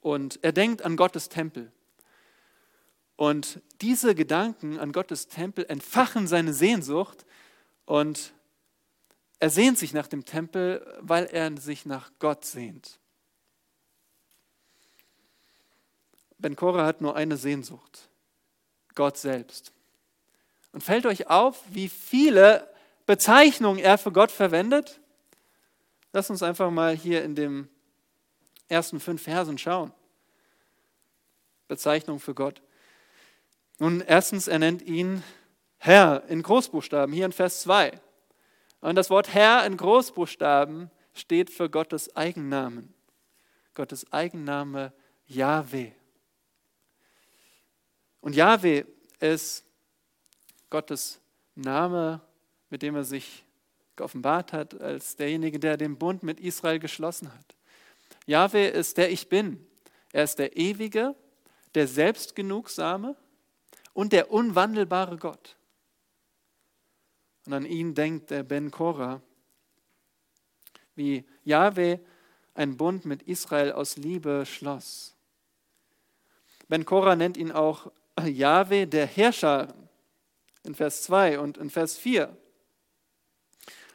und 0.00 0.38
er 0.42 0.52
denkt 0.52 0.82
an 0.82 0.96
Gottes 0.96 1.28
Tempel. 1.28 1.72
Und 3.16 3.62
diese 3.80 4.14
Gedanken 4.14 4.78
an 4.78 4.92
Gottes 4.92 5.28
Tempel 5.28 5.64
entfachen 5.66 6.26
seine 6.26 6.52
Sehnsucht 6.52 7.24
und 7.84 8.32
er 9.38 9.50
sehnt 9.50 9.78
sich 9.78 9.92
nach 9.92 10.06
dem 10.06 10.24
Tempel, 10.24 10.84
weil 11.00 11.26
er 11.26 11.56
sich 11.56 11.84
nach 11.84 12.10
Gott 12.18 12.44
sehnt. 12.44 12.98
Ben 16.38 16.56
Korah 16.56 16.86
hat 16.86 17.00
nur 17.00 17.14
eine 17.14 17.36
Sehnsucht, 17.36 18.08
Gott 18.94 19.18
selbst. 19.18 19.72
Und 20.72 20.82
fällt 20.82 21.06
euch 21.06 21.28
auf, 21.28 21.62
wie 21.68 21.88
viele 21.88 22.68
Bezeichnungen 23.06 23.78
er 23.78 23.98
für 23.98 24.12
Gott 24.12 24.30
verwendet? 24.30 25.00
Lass 26.12 26.30
uns 26.30 26.42
einfach 26.42 26.70
mal 26.70 26.94
hier 26.94 27.24
in 27.24 27.34
den 27.34 27.68
ersten 28.68 29.00
fünf 29.00 29.22
Versen 29.22 29.58
schauen. 29.58 29.92
Bezeichnung 31.68 32.20
für 32.20 32.34
Gott. 32.34 32.62
Nun, 33.78 34.00
erstens, 34.00 34.48
er 34.48 34.58
nennt 34.58 34.82
ihn 34.82 35.22
Herr 35.78 36.24
in 36.28 36.42
Großbuchstaben, 36.42 37.14
hier 37.14 37.26
in 37.26 37.32
Vers 37.32 37.62
2. 37.62 37.98
Und 38.80 38.94
das 38.94 39.10
Wort 39.10 39.32
Herr 39.32 39.64
in 39.66 39.76
Großbuchstaben 39.76 40.90
steht 41.14 41.50
für 41.50 41.70
Gottes 41.70 42.14
Eigennamen. 42.16 42.94
Gottes 43.74 44.12
Eigenname 44.12 44.92
Yahweh. 45.26 45.92
Und 48.22 48.34
Yahweh 48.36 48.84
ist 49.20 49.64
Gottes 50.70 51.20
Name, 51.54 52.22
mit 52.70 52.80
dem 52.80 52.94
er 52.94 53.04
sich 53.04 53.44
geoffenbart 53.96 54.54
hat, 54.54 54.80
als 54.80 55.16
derjenige, 55.16 55.58
der 55.58 55.76
den 55.76 55.98
Bund 55.98 56.22
mit 56.22 56.40
Israel 56.40 56.78
geschlossen 56.78 57.32
hat. 57.34 57.56
Yahweh 58.26 58.70
ist 58.70 58.96
der 58.96 59.10
Ich 59.10 59.28
Bin. 59.28 59.66
Er 60.12 60.24
ist 60.24 60.38
der 60.38 60.56
ewige, 60.56 61.14
der 61.74 61.88
Selbstgenugsame 61.88 63.16
und 63.92 64.12
der 64.12 64.30
unwandelbare 64.30 65.16
Gott. 65.16 65.56
Und 67.46 67.52
an 67.54 67.66
ihn 67.66 67.94
denkt 67.94 68.30
der 68.30 68.44
Ben 68.44 68.70
Korah, 68.70 69.20
wie 70.94 71.24
Yahweh 71.44 71.98
einen 72.54 72.76
Bund 72.76 73.04
mit 73.04 73.22
Israel 73.24 73.72
aus 73.72 73.96
Liebe 73.96 74.46
schloss. 74.46 75.16
Ben 76.68 76.84
Korah 76.84 77.16
nennt 77.16 77.36
ihn 77.36 77.50
auch 77.50 77.90
Yahweh, 78.20 78.86
der 78.86 79.06
Herrscher, 79.06 79.74
in 80.64 80.74
Vers 80.74 81.02
2 81.02 81.38
und 81.40 81.58
in 81.58 81.70
Vers 81.70 81.96
4. 81.98 82.36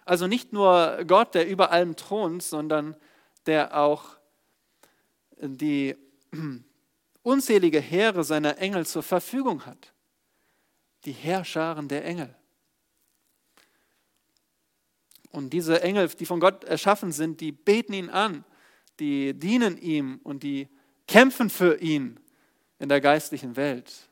Also 0.05 0.27
nicht 0.27 0.53
nur 0.53 1.03
Gott, 1.05 1.35
der 1.35 1.47
über 1.47 1.71
allem 1.71 1.95
thront, 1.95 2.43
sondern 2.43 2.95
der 3.45 3.77
auch 3.77 4.17
die 5.39 5.95
unzählige 7.23 7.79
Heere 7.79 8.23
seiner 8.23 8.57
Engel 8.57 8.85
zur 8.85 9.03
Verfügung 9.03 9.65
hat. 9.65 9.93
Die 11.05 11.11
Heerscharen 11.11 11.87
der 11.87 12.05
Engel. 12.05 12.33
Und 15.31 15.51
diese 15.51 15.81
Engel, 15.81 16.07
die 16.07 16.25
von 16.25 16.39
Gott 16.39 16.63
erschaffen 16.63 17.11
sind, 17.11 17.41
die 17.41 17.51
beten 17.51 17.93
ihn 17.93 18.09
an, 18.09 18.43
die 18.99 19.33
dienen 19.33 19.77
ihm 19.77 20.19
und 20.23 20.43
die 20.43 20.67
kämpfen 21.07 21.49
für 21.49 21.79
ihn 21.79 22.19
in 22.79 22.89
der 22.89 23.01
geistlichen 23.01 23.55
Welt. 23.55 24.06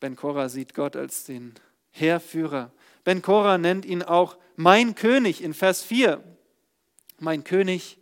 Ben 0.00 0.16
Korah 0.16 0.48
sieht 0.48 0.74
Gott 0.74 0.96
als 0.96 1.24
den 1.24 1.54
Heerführer. 1.90 2.72
Ben 3.04 3.22
Korah 3.22 3.58
nennt 3.58 3.84
ihn 3.84 4.02
auch 4.02 4.36
mein 4.56 4.94
König 4.94 5.42
in 5.42 5.54
Vers 5.54 5.82
4. 5.82 6.22
Mein 7.18 7.44
König, 7.44 7.98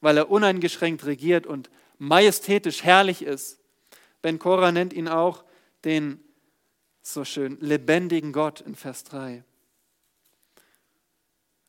weil 0.00 0.18
er 0.18 0.30
uneingeschränkt 0.30 1.06
regiert 1.06 1.46
und 1.46 1.70
majestätisch 1.98 2.84
herrlich 2.84 3.22
ist. 3.22 3.58
Ben 4.20 4.38
Korah 4.38 4.72
nennt 4.72 4.92
ihn 4.92 5.08
auch 5.08 5.44
den 5.84 6.22
so 7.02 7.24
schön 7.24 7.58
lebendigen 7.60 8.32
Gott 8.32 8.60
in 8.60 8.74
Vers 8.74 9.04
3. 9.04 9.42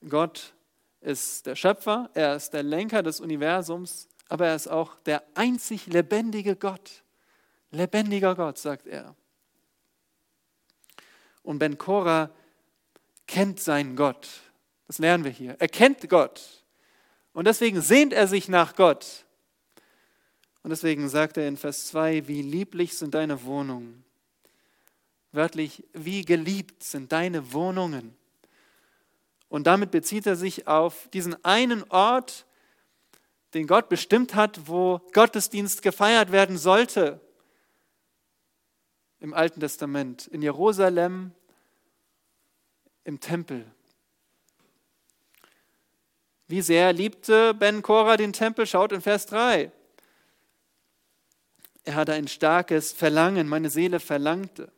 Gott 0.08 0.54
ist 1.02 1.46
der 1.46 1.56
Schöpfer, 1.56 2.10
er 2.14 2.36
ist 2.36 2.52
der 2.52 2.64
Lenker 2.64 3.02
des 3.02 3.20
Universums, 3.20 4.08
aber 4.28 4.48
er 4.48 4.56
ist 4.56 4.68
auch 4.68 4.96
der 5.06 5.24
einzig 5.34 5.88
lebendige 5.88 6.56
Gott. 6.56 7.04
Lebendiger 7.72 8.36
Gott, 8.36 8.58
sagt 8.58 8.88
er. 8.88 9.16
Und 11.44 11.60
Ben 11.60 11.78
Korah 11.78 12.32
kennt 13.28 13.60
seinen 13.60 13.96
Gott. 13.96 14.28
Das 14.88 14.98
lernen 14.98 15.24
wir 15.24 15.32
hier. 15.32 15.56
Er 15.60 15.68
kennt 15.68 16.10
Gott. 16.10 16.64
Und 17.34 17.46
deswegen 17.46 17.82
sehnt 17.82 18.14
er 18.14 18.28
sich 18.28 18.48
nach 18.48 18.76
Gott. 18.76 19.26
Und 20.62 20.70
deswegen 20.70 21.10
sagt 21.10 21.38
er 21.38 21.48
in 21.48 21.58
Vers 21.58 21.88
2, 21.88 22.28
wie 22.28 22.42
lieblich 22.42 22.98
sind 22.98 23.14
deine 23.14 23.44
Wohnungen. 23.44 24.04
Wörtlich, 25.32 25.84
wie 25.94 26.24
geliebt 26.24 26.84
sind 26.84 27.12
deine 27.12 27.54
Wohnungen. 27.54 28.16
Und 29.50 29.68
damit 29.68 29.92
bezieht 29.92 30.26
er 30.26 30.36
sich 30.36 30.68
auf 30.68 31.10
diesen 31.10 31.44
einen 31.44 31.84
Ort, 31.90 32.46
den 33.54 33.68
Gott 33.68 33.90
bestimmt 33.90 34.36
hat, 34.36 34.68
wo 34.68 35.00
Gottesdienst 35.14 35.82
gefeiert 35.82 36.32
werden 36.32 36.58
sollte. 36.58 37.20
Im 39.24 39.34
Alten 39.34 39.62
Testament, 39.62 40.28
in 40.28 40.42
Jerusalem, 40.42 41.32
im 43.06 43.22
Tempel. 43.22 43.66
Wie 46.50 46.62
sehr 46.62 46.92
liebte 46.92 47.54
Ben 47.54 47.82
Korah 47.82 48.18
den 48.18 48.34
Tempel? 48.34 48.68
Schaut 48.68 48.92
in 48.92 49.00
Vers 49.00 49.26
3. 49.28 49.72
Er 51.86 51.96
hatte 51.96 52.12
ein 52.12 52.28
starkes 52.28 52.92
Verlangen, 52.92 53.48
meine 53.48 53.70
Seele 53.70 54.02
verlangte. 54.02 54.74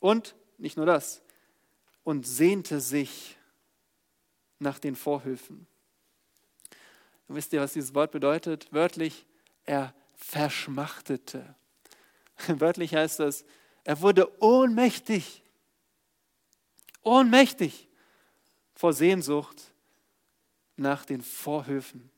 Und 0.00 0.34
nicht 0.58 0.76
nur 0.76 0.86
das, 0.86 1.22
und 2.02 2.26
sehnte 2.26 2.80
sich 2.80 3.36
nach 4.58 4.80
den 4.80 4.96
Vorhöfen. 4.96 5.68
Wisst 7.28 7.52
ihr, 7.52 7.60
was 7.60 7.74
dieses 7.74 7.94
Wort 7.94 8.10
bedeutet? 8.10 8.72
Wörtlich, 8.72 9.24
er 9.66 9.94
verschmachtete. 10.16 11.54
Wörtlich 12.60 12.94
heißt 12.94 13.20
das, 13.20 13.44
er 13.84 14.00
wurde 14.00 14.40
ohnmächtig. 14.40 15.42
Ohnmächtig 17.02 17.88
vor 18.74 18.92
Sehnsucht 18.92 19.72
nach 20.76 21.04
den 21.04 21.20
Vorhöfen. 21.20 22.10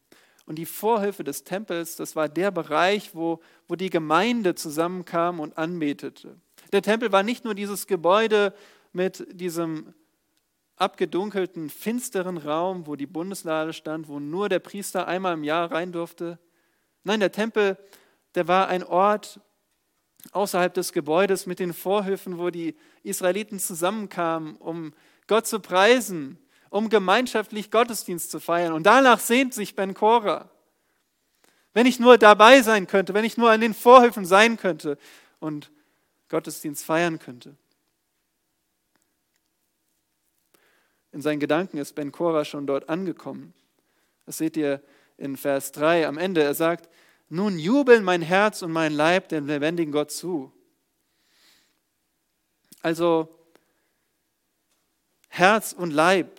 Und 0.46 0.56
die 0.56 0.66
Vorhöfe 0.66 1.24
des 1.24 1.44
Tempels, 1.44 1.96
das 1.96 2.16
war 2.16 2.28
der 2.28 2.50
Bereich, 2.50 3.14
wo, 3.14 3.40
wo 3.66 3.76
die 3.76 3.88
Gemeinde 3.88 4.54
zusammenkam 4.54 5.40
und 5.40 5.56
anbetete. 5.56 6.38
Der 6.72 6.82
Tempel 6.82 7.12
war 7.12 7.22
nicht 7.22 7.44
nur 7.44 7.54
dieses 7.54 7.86
Gebäude 7.86 8.52
mit 8.92 9.26
diesem 9.32 9.94
abgedunkelten, 10.76 11.70
finsteren 11.70 12.36
Raum, 12.36 12.86
wo 12.86 12.96
die 12.96 13.06
Bundeslade 13.06 13.72
stand, 13.72 14.08
wo 14.08 14.20
nur 14.20 14.48
der 14.48 14.58
Priester 14.58 15.06
einmal 15.06 15.34
im 15.34 15.44
Jahr 15.44 15.70
rein 15.70 15.92
durfte. 15.92 16.38
Nein, 17.04 17.20
der 17.20 17.32
Tempel, 17.32 17.78
der 18.34 18.48
war 18.48 18.68
ein 18.68 18.82
Ort 18.82 19.40
außerhalb 20.32 20.72
des 20.72 20.92
Gebäudes 20.92 21.46
mit 21.46 21.58
den 21.58 21.72
Vorhöfen, 21.72 22.38
wo 22.38 22.50
die 22.50 22.76
Israeliten 23.02 23.58
zusammenkamen, 23.58 24.56
um 24.56 24.92
Gott 25.26 25.46
zu 25.46 25.60
preisen, 25.60 26.38
um 26.70 26.88
gemeinschaftlich 26.88 27.70
Gottesdienst 27.70 28.30
zu 28.30 28.40
feiern. 28.40 28.72
Und 28.72 28.84
danach 28.84 29.20
sehnt 29.20 29.54
sich 29.54 29.74
Ben 29.74 29.94
Korah. 29.94 30.50
Wenn 31.72 31.86
ich 31.86 31.98
nur 31.98 32.18
dabei 32.18 32.62
sein 32.62 32.86
könnte, 32.86 33.14
wenn 33.14 33.24
ich 33.24 33.36
nur 33.36 33.50
an 33.50 33.60
den 33.60 33.74
Vorhöfen 33.74 34.24
sein 34.24 34.56
könnte 34.56 34.98
und 35.40 35.70
Gottesdienst 36.28 36.84
feiern 36.84 37.18
könnte. 37.18 37.56
In 41.12 41.20
seinen 41.20 41.40
Gedanken 41.40 41.78
ist 41.78 41.94
Ben 41.94 42.10
Korah 42.10 42.44
schon 42.44 42.66
dort 42.66 42.88
angekommen. 42.88 43.54
Das 44.26 44.38
seht 44.38 44.56
ihr 44.56 44.82
in 45.16 45.36
Vers 45.36 45.70
3 45.72 46.08
am 46.08 46.18
Ende. 46.18 46.42
Er 46.42 46.54
sagt, 46.54 46.88
nun 47.28 47.58
jubeln 47.58 48.04
mein 48.04 48.22
Herz 48.22 48.62
und 48.62 48.72
mein 48.72 48.92
Leib 48.92 49.28
dem 49.28 49.46
lebendigen 49.46 49.92
Gott 49.92 50.10
zu. 50.10 50.52
Also 52.82 53.38
Herz 55.28 55.72
und 55.72 55.90
Leib, 55.90 56.38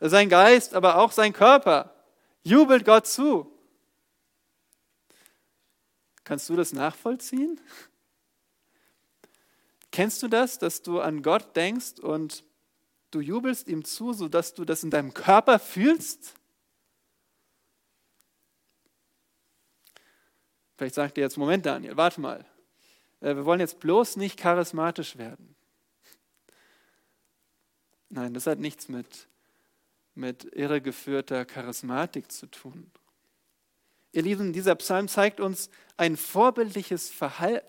sein 0.00 0.28
Geist, 0.28 0.74
aber 0.74 0.96
auch 0.96 1.12
sein 1.12 1.32
Körper 1.32 1.94
jubelt 2.42 2.84
Gott 2.84 3.06
zu. 3.06 3.52
Kannst 6.24 6.48
du 6.48 6.56
das 6.56 6.72
nachvollziehen? 6.72 7.60
Kennst 9.92 10.22
du 10.22 10.28
das, 10.28 10.58
dass 10.58 10.82
du 10.82 11.00
an 11.00 11.22
Gott 11.22 11.54
denkst 11.56 12.00
und 12.00 12.44
Du 13.10 13.20
jubelst 13.20 13.66
ihm 13.66 13.84
zu, 13.84 14.12
sodass 14.12 14.54
du 14.54 14.64
das 14.64 14.84
in 14.84 14.90
deinem 14.90 15.12
Körper 15.14 15.58
fühlst? 15.58 16.34
Vielleicht 20.80 20.94
sagt 20.94 21.18
ihr 21.18 21.24
jetzt, 21.24 21.36
Moment 21.36 21.66
Daniel, 21.66 21.98
warte 21.98 22.22
mal. 22.22 22.42
Äh, 23.20 23.36
wir 23.36 23.44
wollen 23.44 23.60
jetzt 23.60 23.80
bloß 23.80 24.16
nicht 24.16 24.38
charismatisch 24.38 25.18
werden. 25.18 25.54
Nein, 28.08 28.32
das 28.32 28.46
hat 28.46 28.60
nichts 28.60 28.88
mit, 28.88 29.28
mit 30.14 30.44
irregeführter 30.44 31.44
Charismatik 31.44 32.32
zu 32.32 32.46
tun. 32.46 32.90
Ihr 34.12 34.22
Lieben, 34.22 34.54
dieser 34.54 34.74
Psalm 34.76 35.06
zeigt 35.08 35.38
uns 35.38 35.68
ein 35.98 36.16
vorbildliches, 36.16 37.10
Verhal 37.10 37.62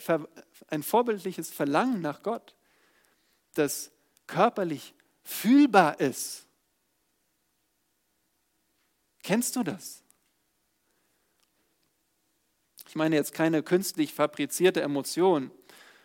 ein 0.70 0.82
vorbildliches 0.82 1.52
Verlangen 1.52 2.00
nach 2.00 2.24
Gott, 2.24 2.56
das 3.56 3.92
körperlich 4.26 4.94
fühlbar 5.22 6.00
ist. 6.00 6.48
Kennst 9.22 9.58
du 9.58 9.64
das? 9.64 10.01
Ich 12.92 12.96
meine 12.96 13.16
jetzt 13.16 13.34
keine 13.34 13.64
künstlich 13.64 14.14
fabrizierte 14.14 14.82
Emotion. 14.82 15.50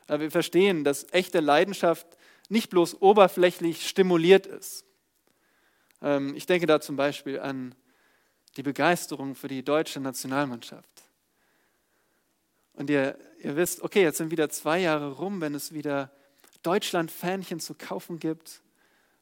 Aber 0.06 0.20
wir 0.20 0.30
verstehen, 0.30 0.84
dass 0.84 1.04
echte 1.10 1.40
Leidenschaft 1.40 2.06
nicht 2.48 2.70
bloß 2.70 3.02
oberflächlich 3.02 3.88
stimuliert 3.88 4.46
ist. 4.46 4.84
Ähm, 6.00 6.36
ich 6.36 6.46
denke 6.46 6.68
da 6.68 6.80
zum 6.80 6.94
Beispiel 6.94 7.40
an 7.40 7.74
die 8.56 8.62
Begeisterung 8.62 9.34
für 9.34 9.48
die 9.48 9.64
deutsche 9.64 9.98
Nationalmannschaft. 9.98 10.88
Und 12.74 12.88
ihr, 12.88 13.18
ihr 13.40 13.56
wisst, 13.56 13.82
okay, 13.82 14.02
jetzt 14.02 14.18
sind 14.18 14.30
wieder 14.30 14.48
zwei 14.48 14.78
Jahre 14.78 15.10
rum, 15.10 15.40
wenn 15.40 15.56
es 15.56 15.74
wieder 15.74 16.12
Deutschland-Fähnchen 16.62 17.58
zu 17.58 17.74
kaufen 17.74 18.20
gibt 18.20 18.62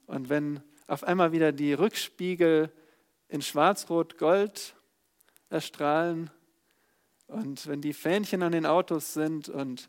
und 0.05 0.29
wenn 0.29 0.61
auf 0.87 1.03
einmal 1.03 1.33
wieder 1.33 1.51
die 1.51 1.73
Rückspiegel 1.73 2.71
in 3.29 3.41
Schwarz-Rot-Gold 3.41 4.75
erstrahlen 5.49 6.31
und 7.27 7.67
wenn 7.67 7.81
die 7.81 7.93
Fähnchen 7.93 8.43
an 8.43 8.53
den 8.53 8.67
Autos 8.67 9.15
sind 9.15 9.49
und 9.49 9.89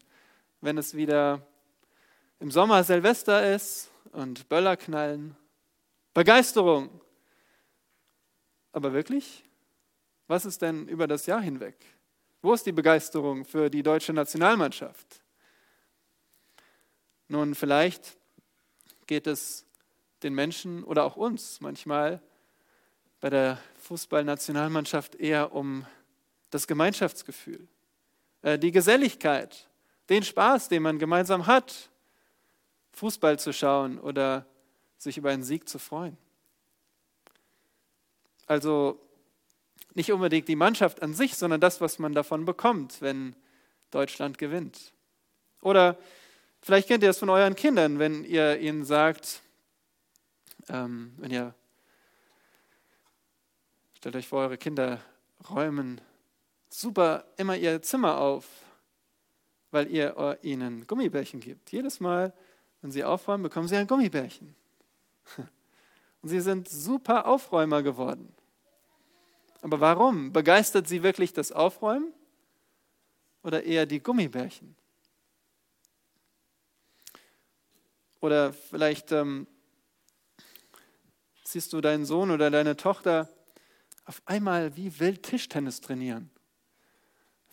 wenn 0.61 0.77
es 0.77 0.95
wieder 0.95 1.45
im 2.39 2.51
Sommer 2.51 2.83
Silvester 2.83 3.53
ist 3.53 3.91
und 4.11 4.49
Böller 4.49 4.77
knallen. 4.77 5.35
Begeisterung. 6.13 7.01
Aber 8.71 8.93
wirklich? 8.93 9.43
Was 10.27 10.45
ist 10.45 10.61
denn 10.61 10.87
über 10.87 11.07
das 11.07 11.25
Jahr 11.25 11.41
hinweg? 11.41 11.75
Wo 12.41 12.53
ist 12.53 12.65
die 12.65 12.71
Begeisterung 12.71 13.45
für 13.45 13.69
die 13.69 13.83
deutsche 13.83 14.13
Nationalmannschaft? 14.13 15.23
Nun, 17.27 17.55
vielleicht 17.55 18.17
geht 19.07 19.27
es 19.27 19.65
den 20.23 20.33
Menschen 20.33 20.83
oder 20.83 21.03
auch 21.03 21.15
uns 21.15 21.61
manchmal 21.61 22.21
bei 23.19 23.29
der 23.29 23.59
Fußballnationalmannschaft 23.77 25.15
eher 25.15 25.53
um 25.53 25.85
das 26.55 26.67
Gemeinschaftsgefühl, 26.67 27.67
äh, 28.41 28.57
die 28.57 28.71
Geselligkeit, 28.71 29.67
den 30.09 30.23
Spaß, 30.23 30.69
den 30.69 30.83
man 30.83 30.99
gemeinsam 30.99 31.47
hat, 31.47 31.89
Fußball 32.93 33.37
zu 33.37 33.51
schauen 33.51 33.99
oder 33.99 34.45
sich 34.97 35.17
über 35.17 35.31
einen 35.31 35.43
Sieg 35.43 35.67
zu 35.67 35.79
freuen. 35.79 36.17
Also 38.47 39.01
nicht 39.95 40.11
unbedingt 40.13 40.47
die 40.47 40.55
Mannschaft 40.55 41.01
an 41.01 41.13
sich, 41.13 41.35
sondern 41.35 41.59
das, 41.59 41.81
was 41.81 41.99
man 41.99 42.13
davon 42.13 42.45
bekommt, 42.45 43.01
wenn 43.01 43.35
Deutschland 43.91 44.37
gewinnt. 44.37 44.93
Oder 45.61 45.97
vielleicht 46.61 46.87
kennt 46.87 47.03
ihr 47.03 47.09
das 47.09 47.19
von 47.19 47.29
euren 47.29 47.55
Kindern, 47.55 47.99
wenn 47.99 48.23
ihr 48.23 48.59
ihnen 48.59 48.85
sagt, 48.85 49.41
ähm, 50.69 51.13
wenn 51.17 51.31
ihr, 51.31 51.53
stellt 53.97 54.15
euch 54.15 54.27
vor, 54.27 54.39
eure 54.39 54.57
Kinder 54.57 55.01
räumen 55.49 55.99
super 56.79 57.25
immer 57.37 57.55
ihr 57.55 57.81
Zimmer 57.81 58.17
auf, 58.19 58.45
weil 59.71 59.89
ihr 59.89 60.37
ihnen 60.41 60.85
Gummibärchen 60.87 61.39
gibt. 61.39 61.71
Jedes 61.71 61.99
Mal, 61.99 62.33
wenn 62.81 62.91
sie 62.91 63.03
aufräumen, 63.03 63.43
bekommen 63.43 63.67
sie 63.67 63.77
ein 63.77 63.87
Gummibärchen. 63.87 64.55
Und 66.21 66.29
sie 66.29 66.41
sind 66.41 66.67
super 66.67 67.27
Aufräumer 67.27 67.81
geworden. 67.81 68.33
Aber 69.61 69.79
warum? 69.79 70.31
Begeistert 70.31 70.87
sie 70.87 71.01
wirklich 71.01 71.33
das 71.33 71.51
Aufräumen 71.51 72.13
oder 73.41 73.63
eher 73.63 73.85
die 73.85 73.99
Gummibärchen? 73.99 74.75
Oder 78.19 78.53
vielleicht 78.53 79.11
ähm, 79.11 79.47
siehst 81.43 81.73
du 81.73 81.81
deinen 81.81 82.05
Sohn 82.05 82.31
oder 82.31 82.49
deine 82.49 82.75
Tochter 82.75 83.29
auf 84.05 84.21
einmal 84.25 84.75
wie 84.75 84.99
wild 84.99 85.23
Tischtennis 85.23 85.81
trainieren. 85.81 86.31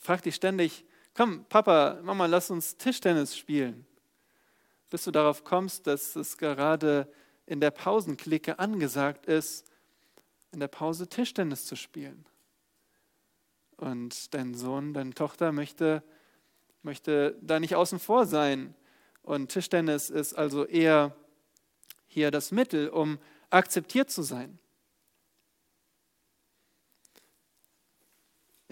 Frag 0.03 0.21
dich 0.23 0.35
ständig, 0.35 0.85
komm, 1.15 1.45
Papa, 1.45 2.01
Mama, 2.03 2.27
lass 2.27 2.51
uns 2.51 2.77
Tischtennis 2.77 3.39
spielen. 3.39 3.87
Bis 4.91 5.05
du 5.05 5.13
darauf 5.13 5.45
kommst, 5.45 5.87
dass 5.87 6.17
es 6.17 6.39
gerade 6.39 7.09
in 7.47 7.61
der 7.61 7.71
Pausenklicke 7.71 8.59
angesagt 8.59 9.27
ist, 9.27 9.65
in 10.51 10.59
der 10.59 10.67
Pause 10.67 11.07
Tischtennis 11.07 11.67
zu 11.67 11.77
spielen. 11.77 12.27
Und 13.77 14.35
dein 14.35 14.55
Sohn, 14.55 14.93
deine 14.93 15.15
Tochter 15.15 15.53
möchte, 15.53 16.03
möchte 16.83 17.39
da 17.41 17.61
nicht 17.61 17.77
außen 17.77 18.01
vor 18.01 18.27
sein. 18.27 18.75
Und 19.23 19.53
Tischtennis 19.53 20.11
ist 20.11 20.35
also 20.35 20.67
eher 20.67 21.15
hier 22.09 22.33
das 22.33 22.51
Mittel, 22.51 22.89
um 22.89 23.21
akzeptiert 23.51 24.11
zu 24.11 24.23
sein. 24.23 24.59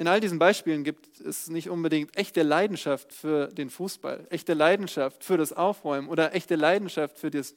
In 0.01 0.09
all 0.09 0.19
diesen 0.19 0.39
Beispielen 0.39 0.83
gibt 0.83 1.21
es 1.21 1.49
nicht 1.49 1.69
unbedingt 1.69 2.17
echte 2.17 2.43
Leidenschaft 2.43 3.13
für 3.13 3.49
den 3.49 3.69
Fußball, 3.69 4.27
echte 4.31 4.55
Leidenschaft 4.55 5.23
für 5.23 5.37
das 5.37 5.53
Aufräumen 5.53 6.09
oder 6.09 6.35
echte 6.35 6.57
Leidenschaft 6.57 7.19
für 7.19 7.31
das 7.31 7.55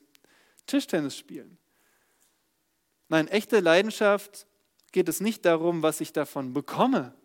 Tischtennisspielen. 0.68 1.58
Nein, 3.08 3.30
echte 3.30 3.62
Leidenschaft 3.62 4.46
geht 4.92 5.08
es 5.08 5.22
nicht 5.22 5.46
darum, 5.46 5.84
was 5.84 6.02
ich 6.02 6.12
davon 6.12 6.52
bekomme, 6.52 7.16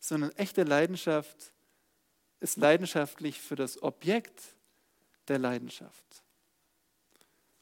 sondern 0.00 0.32
echte 0.32 0.64
Leidenschaft 0.64 1.52
ist 2.40 2.56
leidenschaftlich 2.56 3.40
für 3.40 3.54
das 3.54 3.80
Objekt 3.84 4.42
der 5.28 5.38
Leidenschaft. 5.38 6.24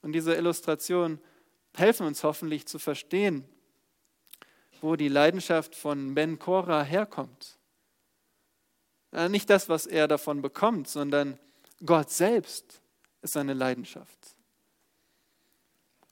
Und 0.00 0.12
diese 0.12 0.34
Illustrationen 0.36 1.20
helfen 1.74 2.06
uns 2.06 2.24
hoffentlich 2.24 2.64
zu 2.64 2.78
verstehen, 2.78 3.46
wo 4.82 4.96
die 4.96 5.08
Leidenschaft 5.08 5.74
von 5.74 6.14
Ben 6.14 6.38
Korah 6.38 6.82
herkommt. 6.82 7.58
Nicht 9.28 9.48
das, 9.48 9.68
was 9.68 9.86
er 9.86 10.08
davon 10.08 10.42
bekommt, 10.42 10.88
sondern 10.88 11.38
Gott 11.84 12.10
selbst 12.10 12.80
ist 13.20 13.34
seine 13.34 13.54
Leidenschaft. 13.54 14.18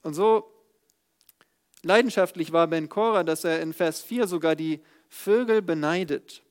Und 0.02 0.14
so 0.14 0.50
leidenschaftlich 1.82 2.52
war 2.52 2.66
Ben 2.68 2.88
Korah, 2.88 3.24
dass 3.24 3.44
er 3.44 3.60
in 3.60 3.72
Vers 3.72 4.02
4 4.02 4.26
sogar 4.26 4.54
die 4.54 4.80
Vögel 5.08 5.62
beneidet. 5.62 6.42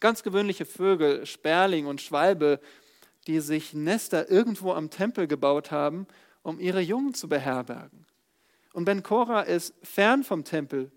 Ganz 0.00 0.22
gewöhnliche 0.22 0.64
Vögel, 0.64 1.26
Sperling 1.26 1.86
und 1.86 2.00
Schwalbe, 2.00 2.60
die 3.26 3.40
sich 3.40 3.74
Nester 3.74 4.30
irgendwo 4.30 4.72
am 4.72 4.88
Tempel 4.88 5.26
gebaut 5.26 5.70
haben, 5.70 6.06
um 6.42 6.58
ihre 6.58 6.80
Jungen 6.80 7.12
zu 7.12 7.28
beherbergen. 7.28 8.06
Und 8.72 8.84
Ben 8.84 9.02
Korah 9.02 9.42
ist 9.42 9.74
fern 9.82 10.22
vom 10.24 10.44
Tempel 10.44 10.90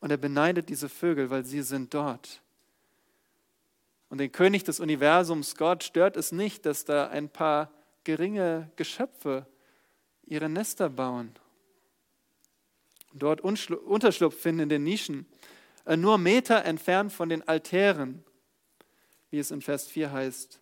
und 0.00 0.10
er 0.10 0.16
beneidet 0.16 0.68
diese 0.68 0.88
Vögel, 0.88 1.30
weil 1.30 1.44
sie 1.44 1.62
sind 1.62 1.92
dort. 1.92 2.42
Und 4.08 4.18
den 4.18 4.32
König 4.32 4.64
des 4.64 4.80
Universums, 4.80 5.56
Gott, 5.56 5.82
stört 5.82 6.16
es 6.16 6.30
nicht, 6.30 6.66
dass 6.66 6.84
da 6.84 7.08
ein 7.08 7.28
paar 7.28 7.72
geringe 8.04 8.70
Geschöpfe 8.76 9.46
ihre 10.24 10.48
Nester 10.48 10.88
bauen. 10.88 11.34
Dort 13.12 13.40
Unterschlupf 13.40 14.40
finden 14.40 14.62
in 14.62 14.68
den 14.68 14.84
Nischen, 14.84 15.26
äh, 15.84 15.96
nur 15.96 16.18
Meter 16.18 16.64
entfernt 16.64 17.12
von 17.12 17.28
den 17.28 17.46
Altären, 17.46 18.24
wie 19.30 19.38
es 19.38 19.50
in 19.50 19.62
Vers 19.62 19.86
4 19.86 20.12
heißt. 20.12 20.60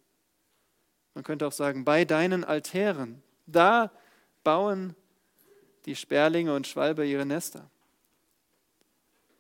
Man 1.15 1.25
könnte 1.25 1.47
auch 1.47 1.53
sagen, 1.53 1.85
bei 1.85 2.05
deinen 2.05 2.45
Altären. 2.45 3.23
Da 3.47 3.93
bauen 4.45 4.97
die 5.87 5.97
Sperlinge 5.97 6.55
und 6.55 6.67
Schwalbe 6.67 7.07
ihre 7.07 7.27
Nester. 7.27 7.69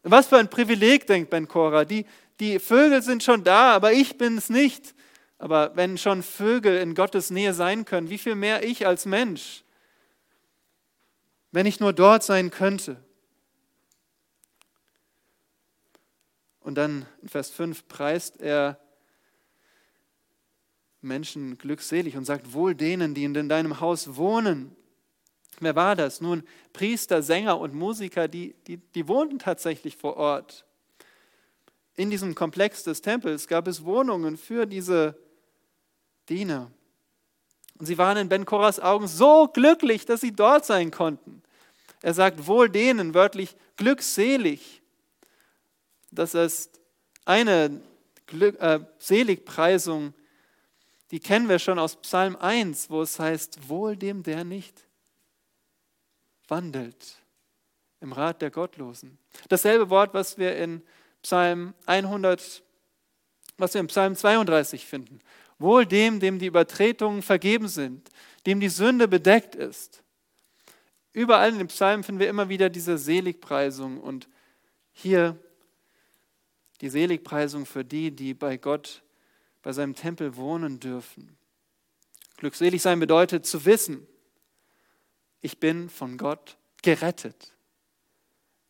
Was 0.02 0.26
für 0.26 0.38
ein 0.38 0.50
Privileg, 0.50 1.06
denkt 1.06 1.30
Ben 1.30 1.46
Cora. 1.46 1.84
Die, 1.84 2.06
die 2.40 2.58
Vögel 2.58 3.02
sind 3.02 3.22
schon 3.22 3.44
da, 3.44 3.72
aber 3.72 3.92
ich 3.92 4.18
bin 4.18 4.36
es 4.36 4.50
nicht. 4.50 4.94
Aber 5.38 5.74
wenn 5.76 5.98
schon 5.98 6.22
Vögel 6.22 6.76
in 6.78 6.94
Gottes 6.94 7.30
Nähe 7.30 7.54
sein 7.54 7.84
können, 7.84 8.10
wie 8.10 8.18
viel 8.18 8.34
mehr 8.34 8.64
ich 8.64 8.86
als 8.86 9.06
Mensch, 9.06 9.64
wenn 11.52 11.66
ich 11.66 11.80
nur 11.80 11.92
dort 11.92 12.22
sein 12.22 12.50
könnte. 12.50 12.96
Und 16.60 16.76
dann 16.76 17.06
in 17.20 17.28
Vers 17.28 17.50
5 17.50 17.88
preist 17.88 18.40
er 18.40 18.78
Menschen 21.00 21.58
glückselig 21.58 22.16
und 22.16 22.24
sagt, 22.24 22.52
wohl 22.52 22.74
denen, 22.74 23.14
die 23.14 23.24
in 23.24 23.48
deinem 23.48 23.80
Haus 23.80 24.16
wohnen. 24.16 24.76
Wer 25.62 25.76
war 25.76 25.94
das? 25.94 26.20
Nun, 26.20 26.42
Priester, 26.72 27.22
Sänger 27.22 27.58
und 27.58 27.72
Musiker, 27.72 28.26
die, 28.26 28.54
die, 28.66 28.78
die 28.78 29.06
wohnten 29.06 29.38
tatsächlich 29.38 29.96
vor 29.96 30.16
Ort. 30.16 30.64
In 31.94 32.10
diesem 32.10 32.34
Komplex 32.34 32.82
des 32.82 33.00
Tempels 33.00 33.46
gab 33.46 33.68
es 33.68 33.84
Wohnungen 33.84 34.36
für 34.36 34.66
diese 34.66 35.16
Diener. 36.28 36.72
Und 37.78 37.86
sie 37.86 37.96
waren 37.96 38.16
in 38.16 38.28
Ben 38.28 38.44
Koras 38.44 38.80
Augen 38.80 39.06
so 39.06 39.46
glücklich, 39.46 40.04
dass 40.04 40.20
sie 40.20 40.32
dort 40.32 40.66
sein 40.66 40.90
konnten. 40.90 41.42
Er 42.00 42.14
sagt 42.14 42.48
wohl 42.48 42.68
denen, 42.68 43.14
wörtlich 43.14 43.54
glückselig. 43.76 44.82
Das 46.10 46.34
ist 46.34 46.80
eine 47.24 47.80
Glück, 48.26 48.60
äh, 48.60 48.80
Seligpreisung, 48.98 50.12
die 51.12 51.20
kennen 51.20 51.48
wir 51.48 51.60
schon 51.60 51.78
aus 51.78 51.96
Psalm 51.96 52.34
1, 52.34 52.90
wo 52.90 53.02
es 53.02 53.20
heißt, 53.20 53.68
wohl 53.68 53.96
dem, 53.96 54.24
der 54.24 54.42
nicht 54.44 54.88
wandelt 56.48 57.22
im 58.00 58.12
Rat 58.12 58.42
der 58.42 58.50
Gottlosen. 58.50 59.18
Dasselbe 59.48 59.88
Wort, 59.90 60.12
was 60.12 60.36
wir 60.38 60.56
in 60.56 60.82
Psalm 61.22 61.74
100, 61.86 62.62
was 63.58 63.74
wir 63.74 63.80
in 63.80 63.86
Psalm 63.86 64.16
32 64.16 64.84
finden. 64.84 65.20
Wohl 65.58 65.86
dem, 65.86 66.18
dem 66.18 66.38
die 66.38 66.46
Übertretungen 66.46 67.22
vergeben 67.22 67.68
sind, 67.68 68.10
dem 68.46 68.58
die 68.58 68.68
Sünde 68.68 69.06
bedeckt 69.06 69.54
ist. 69.54 70.02
Überall 71.12 71.50
in 71.50 71.58
den 71.58 71.68
Psalmen 71.68 72.02
finden 72.02 72.20
wir 72.20 72.28
immer 72.28 72.48
wieder 72.48 72.70
diese 72.70 72.98
Seligpreisung 72.98 74.00
und 74.00 74.28
hier 74.92 75.38
die 76.80 76.88
Seligpreisung 76.88 77.66
für 77.66 77.84
die, 77.84 78.10
die 78.10 78.34
bei 78.34 78.56
Gott, 78.56 79.02
bei 79.62 79.72
seinem 79.72 79.94
Tempel 79.94 80.36
wohnen 80.36 80.80
dürfen. 80.80 81.36
Glückselig 82.38 82.82
sein 82.82 82.98
bedeutet 82.98 83.46
zu 83.46 83.64
wissen, 83.64 84.06
ich 85.42 85.58
bin 85.58 85.90
von 85.90 86.16
Gott 86.16 86.56
gerettet. 86.82 87.52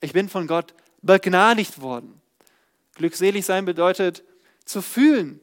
Ich 0.01 0.13
bin 0.13 0.29
von 0.29 0.47
Gott 0.47 0.75
begnadigt 1.03 1.81
worden. 1.81 2.21
Glückselig 2.95 3.47
sein 3.47 3.65
bedeutet 3.65 4.25
zu 4.65 4.83
fühlen, 4.83 5.41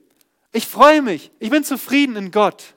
ich 0.51 0.67
freue 0.67 1.01
mich, 1.01 1.31
ich 1.39 1.51
bin 1.51 1.63
zufrieden 1.63 2.15
in 2.15 2.31
Gott. 2.31 2.73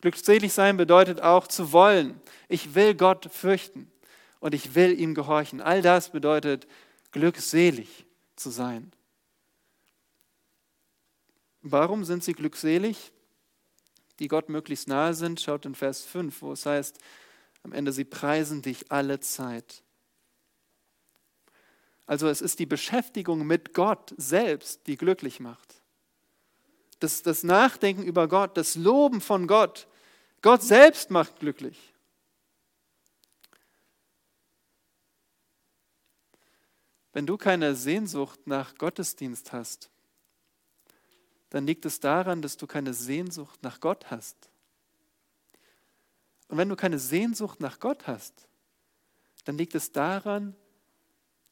Glückselig 0.00 0.52
sein 0.52 0.76
bedeutet 0.76 1.22
auch 1.22 1.46
zu 1.46 1.72
wollen. 1.72 2.20
Ich 2.48 2.74
will 2.74 2.94
Gott 2.94 3.28
fürchten 3.32 3.90
und 4.40 4.54
ich 4.54 4.74
will 4.74 4.98
ihm 4.98 5.14
gehorchen. 5.14 5.60
All 5.60 5.82
das 5.82 6.12
bedeutet 6.12 6.66
glückselig 7.10 8.06
zu 8.36 8.50
sein. 8.50 8.92
Warum 11.62 12.04
sind 12.04 12.22
sie 12.22 12.34
glückselig? 12.34 13.12
Die 14.18 14.28
Gott 14.28 14.48
möglichst 14.48 14.86
nahe 14.86 15.14
sind, 15.14 15.40
schaut 15.40 15.64
in 15.64 15.74
Vers 15.74 16.04
5, 16.04 16.42
wo 16.42 16.52
es 16.52 16.66
heißt, 16.66 16.98
am 17.62 17.72
Ende, 17.72 17.92
sie 17.92 18.04
preisen 18.04 18.62
dich 18.62 18.90
alle 18.90 19.20
Zeit. 19.20 19.82
Also 22.06 22.28
es 22.28 22.40
ist 22.40 22.58
die 22.58 22.66
Beschäftigung 22.66 23.46
mit 23.46 23.74
Gott 23.74 24.14
selbst, 24.16 24.86
die 24.86 24.96
glücklich 24.96 25.40
macht 25.40 25.78
das, 27.00 27.22
das 27.22 27.42
Nachdenken 27.42 28.02
über 28.02 28.28
Gott, 28.28 28.56
das 28.56 28.74
Loben 28.74 29.20
von 29.20 29.46
Gott. 29.46 29.86
Gott 30.42 30.62
selbst 30.62 31.10
macht 31.10 31.40
glücklich. 31.40 31.94
Wenn 37.12 37.26
du 37.26 37.36
keine 37.36 37.74
Sehnsucht 37.74 38.46
nach 38.46 38.76
Gottesdienst 38.76 39.52
hast, 39.52 39.90
dann 41.50 41.66
liegt 41.66 41.86
es 41.86 42.00
daran, 42.00 42.42
dass 42.42 42.56
du 42.56 42.66
keine 42.66 42.94
Sehnsucht 42.94 43.62
nach 43.62 43.80
Gott 43.80 44.10
hast. 44.10 44.47
Und 46.48 46.56
wenn 46.56 46.68
du 46.68 46.76
keine 46.76 46.98
Sehnsucht 46.98 47.60
nach 47.60 47.78
Gott 47.78 48.06
hast, 48.06 48.48
dann 49.44 49.56
liegt 49.56 49.74
es 49.74 49.92
daran, 49.92 50.56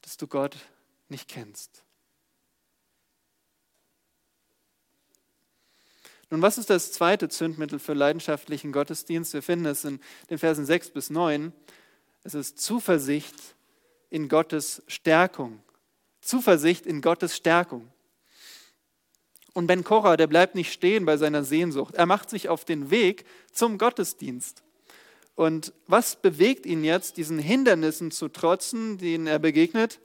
dass 0.02 0.16
du 0.16 0.26
Gott 0.26 0.56
nicht 1.08 1.28
kennst. 1.28 1.82
Nun, 6.30 6.42
was 6.42 6.58
ist 6.58 6.70
das 6.70 6.92
zweite 6.92 7.28
Zündmittel 7.28 7.78
für 7.78 7.94
leidenschaftlichen 7.94 8.72
Gottesdienst? 8.72 9.32
Wir 9.32 9.42
finden 9.42 9.66
es 9.66 9.84
in 9.84 10.00
den 10.28 10.38
Versen 10.38 10.66
6 10.66 10.90
bis 10.90 11.08
9. 11.10 11.52
Es 12.24 12.34
ist 12.34 12.58
Zuversicht 12.58 13.34
in 14.10 14.28
Gottes 14.28 14.82
Stärkung. 14.88 15.62
Zuversicht 16.20 16.84
in 16.84 17.00
Gottes 17.00 17.36
Stärkung. 17.36 17.92
Und 19.52 19.68
Ben 19.68 19.84
Korah, 19.84 20.16
der 20.16 20.26
bleibt 20.26 20.54
nicht 20.54 20.72
stehen 20.72 21.06
bei 21.06 21.16
seiner 21.16 21.44
Sehnsucht. 21.44 21.94
Er 21.94 22.06
macht 22.06 22.28
sich 22.28 22.48
auf 22.48 22.64
den 22.64 22.90
Weg 22.90 23.24
zum 23.52 23.78
Gottesdienst. 23.78 24.65
Und 25.36 25.74
was 25.86 26.16
bewegt 26.16 26.66
ihn 26.66 26.82
jetzt, 26.82 27.18
diesen 27.18 27.38
Hindernissen 27.38 28.10
zu 28.10 28.28
trotzen, 28.28 28.98
denen 28.98 29.26
er 29.26 29.38
begegnet? 29.38 30.00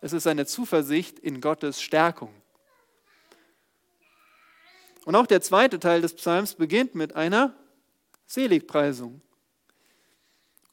Es 0.00 0.12
ist 0.12 0.22
seine 0.22 0.46
Zuversicht 0.46 1.18
in 1.18 1.40
Gottes 1.40 1.82
Stärkung. 1.82 2.32
Und 5.04 5.16
auch 5.16 5.26
der 5.26 5.40
zweite 5.40 5.80
Teil 5.80 6.00
des 6.00 6.14
Psalms 6.14 6.54
beginnt 6.54 6.94
mit 6.94 7.16
einer 7.16 7.54
Seligpreisung. 8.26 9.20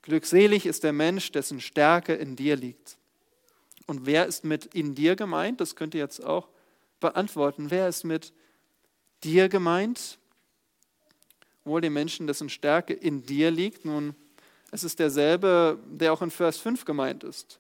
Glückselig 0.04 0.68
ist 0.68 0.84
der 0.84 0.94
Mensch, 0.94 1.32
dessen 1.32 1.60
Stärke 1.60 2.14
in 2.14 2.36
dir 2.36 2.56
liegt. 2.56 2.98
Und 3.88 4.06
wer 4.06 4.28
ist 4.28 4.44
mit 4.44 4.66
in 4.76 4.94
dir 4.94 5.16
gemeint? 5.16 5.60
Das 5.62 5.76
könnt 5.76 5.96
ihr 5.96 6.02
jetzt 6.02 6.24
auch 6.24 6.50
beantworten. 7.00 7.72
Wer 7.72 7.88
ist 7.88 8.04
mit 8.04 8.34
dir 9.24 9.50
gemeint? 9.50 10.20
Wohl 11.66 11.82
dem 11.82 11.94
Menschen, 11.94 12.28
dessen 12.28 12.50
Stärke 12.50 12.94
in 12.94 13.24
dir 13.24 13.52
liegt. 13.52 13.84
Nun, 13.84 14.16
es 14.72 14.84
ist 14.84 15.00
derselbe, 15.00 15.80
der 15.88 16.14
auch 16.14 16.22
in 16.22 16.32
Vers 16.32 16.58
5 16.58 16.86
gemeint 16.86 17.24
ist. 17.24 17.60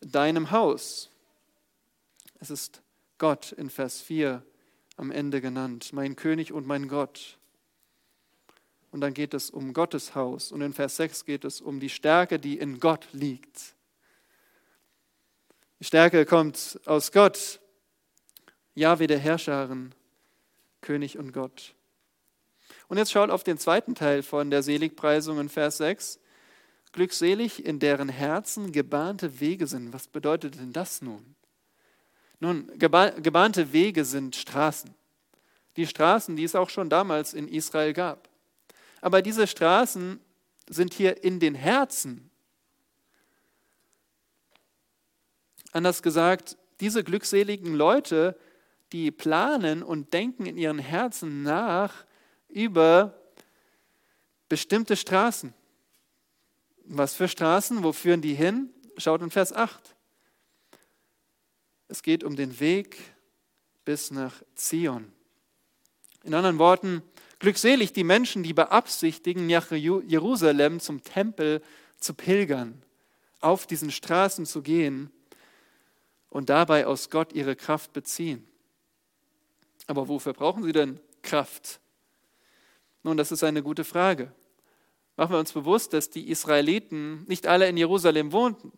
Deinem 0.00 0.50
Haus. 0.50 1.10
Es 2.40 2.50
ist 2.50 2.82
Gott 3.18 3.52
in 3.52 3.68
Vers 3.68 4.00
4 4.00 4.42
am 4.96 5.10
Ende 5.10 5.40
genannt, 5.40 5.92
mein 5.92 6.16
König 6.16 6.52
und 6.52 6.66
mein 6.66 6.88
Gott. 6.88 7.38
Und 8.90 9.00
dann 9.02 9.14
geht 9.14 9.34
es 9.34 9.50
um 9.50 9.72
Gottes 9.72 10.14
Haus. 10.14 10.52
Und 10.52 10.62
in 10.62 10.72
Vers 10.72 10.96
6 10.96 11.24
geht 11.24 11.44
es 11.44 11.60
um 11.60 11.80
die 11.80 11.88
Stärke, 11.88 12.38
die 12.38 12.58
in 12.58 12.80
Gott 12.80 13.08
liegt. 13.12 13.74
Die 15.78 15.84
Stärke 15.84 16.26
kommt 16.26 16.80
aus 16.86 17.12
Gott, 17.12 17.60
Jahwe 18.74 19.06
der 19.06 19.18
Herrscherin, 19.18 19.94
König 20.80 21.18
und 21.18 21.32
Gott. 21.32 21.74
Und 22.90 22.96
jetzt 22.96 23.12
schaut 23.12 23.30
auf 23.30 23.44
den 23.44 23.56
zweiten 23.56 23.94
Teil 23.94 24.24
von 24.24 24.50
der 24.50 24.64
Seligpreisung 24.64 25.38
in 25.38 25.48
Vers 25.48 25.76
6. 25.76 26.18
Glückselig, 26.90 27.64
in 27.64 27.78
deren 27.78 28.08
Herzen 28.08 28.72
gebahnte 28.72 29.38
Wege 29.38 29.68
sind. 29.68 29.92
Was 29.92 30.08
bedeutet 30.08 30.56
denn 30.56 30.72
das 30.72 31.00
nun? 31.00 31.36
Nun, 32.40 32.68
gebahnte 32.78 33.72
Wege 33.72 34.04
sind 34.04 34.34
Straßen. 34.34 34.92
Die 35.76 35.86
Straßen, 35.86 36.34
die 36.34 36.42
es 36.42 36.56
auch 36.56 36.68
schon 36.68 36.90
damals 36.90 37.32
in 37.32 37.46
Israel 37.46 37.92
gab. 37.92 38.28
Aber 39.00 39.22
diese 39.22 39.46
Straßen 39.46 40.18
sind 40.68 40.92
hier 40.92 41.22
in 41.22 41.38
den 41.38 41.54
Herzen. 41.54 42.28
Anders 45.70 46.02
gesagt, 46.02 46.56
diese 46.80 47.04
glückseligen 47.04 47.72
Leute, 47.72 48.36
die 48.90 49.12
planen 49.12 49.84
und 49.84 50.12
denken 50.12 50.44
in 50.44 50.58
ihren 50.58 50.80
Herzen 50.80 51.44
nach 51.44 52.04
über 52.50 53.14
bestimmte 54.48 54.96
Straßen. 54.96 55.54
Was 56.84 57.14
für 57.14 57.28
Straßen? 57.28 57.82
Wo 57.82 57.92
führen 57.92 58.20
die 58.20 58.34
hin? 58.34 58.70
Schaut 58.96 59.22
in 59.22 59.30
Vers 59.30 59.52
8. 59.52 59.94
Es 61.88 62.02
geht 62.02 62.24
um 62.24 62.36
den 62.36 62.60
Weg 62.60 62.98
bis 63.84 64.10
nach 64.10 64.42
Zion. 64.54 65.12
In 66.22 66.34
anderen 66.34 66.58
Worten, 66.58 67.02
glückselig 67.38 67.92
die 67.92 68.04
Menschen, 68.04 68.42
die 68.42 68.52
beabsichtigen, 68.52 69.46
nach 69.46 69.70
Jerusalem 69.70 70.80
zum 70.80 71.02
Tempel 71.02 71.62
zu 71.98 72.14
pilgern, 72.14 72.82
auf 73.40 73.66
diesen 73.66 73.90
Straßen 73.90 74.46
zu 74.46 74.62
gehen 74.62 75.10
und 76.28 76.50
dabei 76.50 76.86
aus 76.86 77.10
Gott 77.10 77.32
ihre 77.32 77.56
Kraft 77.56 77.92
beziehen. 77.92 78.46
Aber 79.86 80.08
wofür 80.08 80.32
brauchen 80.32 80.62
sie 80.62 80.72
denn 80.72 81.00
Kraft? 81.22 81.80
Nun, 83.02 83.16
das 83.16 83.32
ist 83.32 83.42
eine 83.44 83.62
gute 83.62 83.84
Frage. 83.84 84.32
Machen 85.16 85.32
wir 85.32 85.38
uns 85.38 85.52
bewusst, 85.52 85.92
dass 85.92 86.10
die 86.10 86.30
Israeliten 86.30 87.24
nicht 87.26 87.46
alle 87.46 87.68
in 87.68 87.76
Jerusalem 87.76 88.32
wohnten 88.32 88.72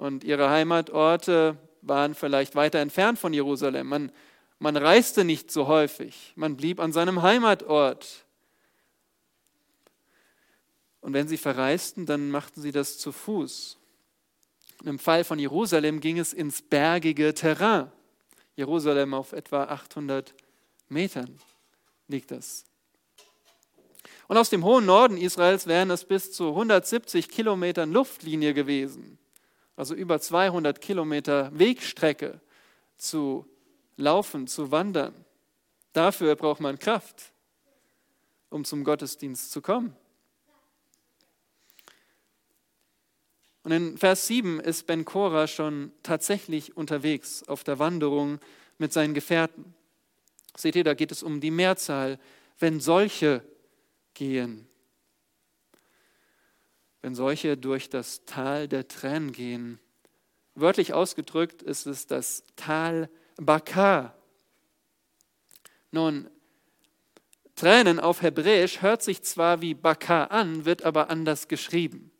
und 0.00 0.24
ihre 0.24 0.48
Heimatorte 0.48 1.58
waren 1.82 2.14
vielleicht 2.14 2.54
weiter 2.54 2.78
entfernt 2.78 3.18
von 3.18 3.34
Jerusalem. 3.34 3.86
Man, 3.86 4.12
man 4.58 4.76
reiste 4.76 5.24
nicht 5.24 5.50
so 5.50 5.66
häufig. 5.66 6.32
Man 6.36 6.56
blieb 6.56 6.80
an 6.80 6.92
seinem 6.92 7.20
Heimatort. 7.20 8.24
Und 11.02 11.12
wenn 11.12 11.28
sie 11.28 11.36
verreisten, 11.36 12.06
dann 12.06 12.30
machten 12.30 12.62
sie 12.62 12.72
das 12.72 12.96
zu 12.96 13.12
Fuß. 13.12 13.78
Im 14.84 14.98
Fall 14.98 15.24
von 15.24 15.38
Jerusalem 15.38 16.00
ging 16.00 16.18
es 16.18 16.32
ins 16.32 16.62
bergige 16.62 17.34
Terrain. 17.34 17.92
Jerusalem 18.56 19.12
auf 19.12 19.32
etwa 19.32 19.64
800 19.64 20.34
Metern 20.88 21.38
liegt 22.08 22.30
das. 22.30 22.64
Und 24.30 24.36
aus 24.36 24.48
dem 24.48 24.64
hohen 24.64 24.86
Norden 24.86 25.16
Israels 25.16 25.66
wären 25.66 25.90
es 25.90 26.04
bis 26.04 26.30
zu 26.30 26.50
170 26.50 27.28
Kilometern 27.28 27.90
Luftlinie 27.90 28.54
gewesen 28.54 29.18
also 29.80 29.94
über 29.94 30.20
200 30.20 30.82
Kilometer 30.82 31.50
Wegstrecke 31.58 32.38
zu 32.98 33.46
laufen, 33.96 34.46
zu 34.46 34.70
wandern. 34.70 35.14
Dafür 35.94 36.36
braucht 36.36 36.60
man 36.60 36.78
Kraft, 36.78 37.32
um 38.50 38.66
zum 38.66 38.84
Gottesdienst 38.84 39.50
zu 39.50 39.62
kommen. 39.62 39.96
Und 43.62 43.72
in 43.72 43.96
Vers 43.96 44.26
7 44.26 44.60
ist 44.60 44.86
Ben 44.86 45.06
Korah 45.06 45.46
schon 45.46 45.92
tatsächlich 46.02 46.76
unterwegs 46.76 47.42
auf 47.48 47.64
der 47.64 47.78
Wanderung 47.78 48.38
mit 48.76 48.92
seinen 48.92 49.14
Gefährten. 49.14 49.74
Seht 50.54 50.76
ihr, 50.76 50.84
da 50.84 50.92
geht 50.92 51.10
es 51.10 51.22
um 51.22 51.40
die 51.40 51.50
Mehrzahl, 51.50 52.18
wenn 52.58 52.80
solche 52.80 53.42
gehen 54.14 54.70
wenn 57.02 57.14
solche 57.14 57.56
durch 57.56 57.88
das 57.88 58.24
Tal 58.24 58.68
der 58.68 58.88
Tränen 58.88 59.32
gehen. 59.32 59.80
Wörtlich 60.54 60.92
ausgedrückt 60.92 61.62
ist 61.62 61.86
es 61.86 62.06
das 62.06 62.44
Tal 62.56 63.08
Bakar. 63.36 64.16
Nun, 65.90 66.28
Tränen 67.54 68.00
auf 68.00 68.22
Hebräisch 68.22 68.82
hört 68.82 69.02
sich 69.02 69.22
zwar 69.22 69.60
wie 69.60 69.74
Baka 69.74 70.24
an, 70.24 70.64
wird 70.64 70.82
aber 70.82 71.10
anders 71.10 71.48
geschrieben. 71.48 72.10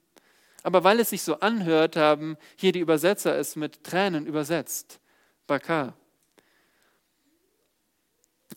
Aber 0.63 0.85
weil 0.85 1.01
es 1.01 1.11
sich 1.11 1.23
so 1.23 1.41
anhört, 1.41 1.97
haben 1.97 2.37
hier 2.57 2.73
die 2.73 2.81
Übersetzer 2.81 3.39
es 3.39 3.57
mit 3.57 3.85
Tränen 3.85 4.27
übersetzt. 4.27 5.01
Baka. 5.47 5.95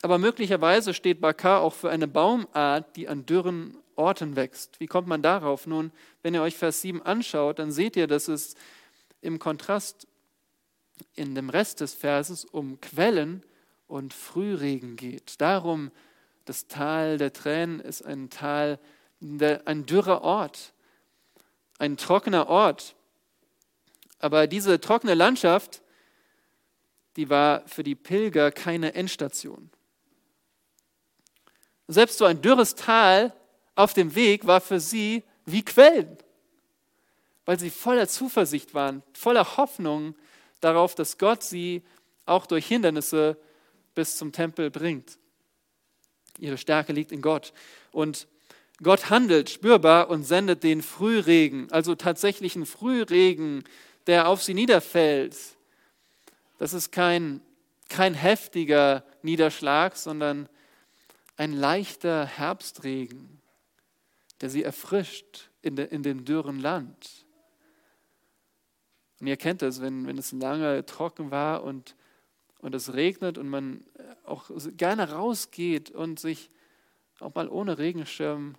Aber 0.04 0.18
möglicherweise 0.18 0.92
steht 0.92 1.22
Baka 1.22 1.60
auch 1.60 1.72
für 1.72 1.88
eine 1.88 2.06
Baumart, 2.06 2.94
die 2.94 3.08
an 3.08 3.24
dürren 3.24 3.74
Orten 3.96 4.36
wächst. 4.36 4.78
Wie 4.78 4.86
kommt 4.86 5.08
man 5.08 5.22
darauf? 5.22 5.66
Nun, 5.66 5.92
wenn 6.20 6.34
ihr 6.34 6.42
euch 6.42 6.58
Vers 6.58 6.82
7 6.82 7.00
anschaut, 7.00 7.58
dann 7.58 7.72
seht 7.72 7.96
ihr, 7.96 8.06
dass 8.06 8.28
es 8.28 8.54
im 9.22 9.38
Kontrast 9.38 10.06
in 11.14 11.34
dem 11.34 11.48
Rest 11.48 11.80
des 11.80 11.94
Verses 11.94 12.44
um 12.44 12.82
Quellen 12.82 13.44
und 13.86 14.12
Frühregen 14.12 14.96
geht. 14.96 15.40
Darum, 15.40 15.90
das 16.44 16.66
Tal 16.66 17.16
der 17.16 17.32
Tränen 17.32 17.80
ist 17.80 18.04
ein 18.04 18.28
Tal, 18.28 18.78
ein 19.22 19.86
dürrer 19.86 20.20
Ort, 20.20 20.74
ein 21.78 21.96
trockener 21.96 22.50
Ort. 22.50 22.94
Aber 24.18 24.48
diese 24.48 24.78
trockene 24.78 25.14
Landschaft, 25.14 25.80
die 27.16 27.30
war 27.30 27.66
für 27.66 27.82
die 27.82 27.94
Pilger 27.94 28.52
keine 28.52 28.92
Endstation. 28.92 29.70
Selbst 31.88 32.18
so 32.18 32.24
ein 32.24 32.40
dürres 32.40 32.74
Tal 32.74 33.32
auf 33.74 33.92
dem 33.92 34.14
Weg 34.14 34.46
war 34.46 34.60
für 34.60 34.80
sie 34.80 35.22
wie 35.44 35.64
Quellen, 35.64 36.16
weil 37.44 37.58
sie 37.58 37.70
voller 37.70 38.08
Zuversicht 38.08 38.74
waren, 38.74 39.02
voller 39.12 39.56
Hoffnung 39.56 40.14
darauf, 40.60 40.94
dass 40.94 41.18
Gott 41.18 41.42
sie 41.42 41.82
auch 42.26 42.46
durch 42.46 42.66
Hindernisse 42.66 43.36
bis 43.94 44.16
zum 44.16 44.32
Tempel 44.32 44.70
bringt. 44.70 45.18
Ihre 46.38 46.58
Stärke 46.58 46.92
liegt 46.92 47.12
in 47.12 47.22
Gott. 47.22 47.52
Und 47.92 48.26
Gott 48.82 49.10
handelt 49.10 49.50
spürbar 49.50 50.10
und 50.10 50.24
sendet 50.24 50.62
den 50.64 50.82
Frühregen, 50.82 51.70
also 51.70 51.94
tatsächlichen 51.94 52.66
Frühregen, 52.66 53.62
der 54.06 54.28
auf 54.28 54.42
sie 54.42 54.54
niederfällt. 54.54 55.36
Das 56.58 56.72
ist 56.72 56.90
kein, 56.90 57.40
kein 57.88 58.14
heftiger 58.14 59.04
Niederschlag, 59.22 59.96
sondern 59.96 60.48
ein 61.36 61.52
leichter 61.52 62.26
Herbstregen, 62.26 63.40
der 64.40 64.50
sie 64.50 64.62
erfrischt 64.62 65.50
in, 65.62 65.76
de, 65.76 65.86
in 65.86 66.02
dem 66.02 66.24
dürren 66.24 66.60
Land. 66.60 67.26
Und 69.20 69.26
ihr 69.26 69.36
kennt 69.36 69.62
das, 69.62 69.80
wenn, 69.80 70.06
wenn 70.06 70.18
es 70.18 70.32
lange 70.32 70.84
trocken 70.86 71.30
war 71.30 71.64
und, 71.64 71.96
und 72.58 72.74
es 72.74 72.94
regnet 72.94 73.38
und 73.38 73.48
man 73.48 73.84
auch 74.24 74.50
gerne 74.76 75.12
rausgeht 75.12 75.90
und 75.90 76.20
sich 76.20 76.50
auch 77.20 77.34
mal 77.34 77.48
ohne 77.48 77.78
Regenschirm 77.78 78.56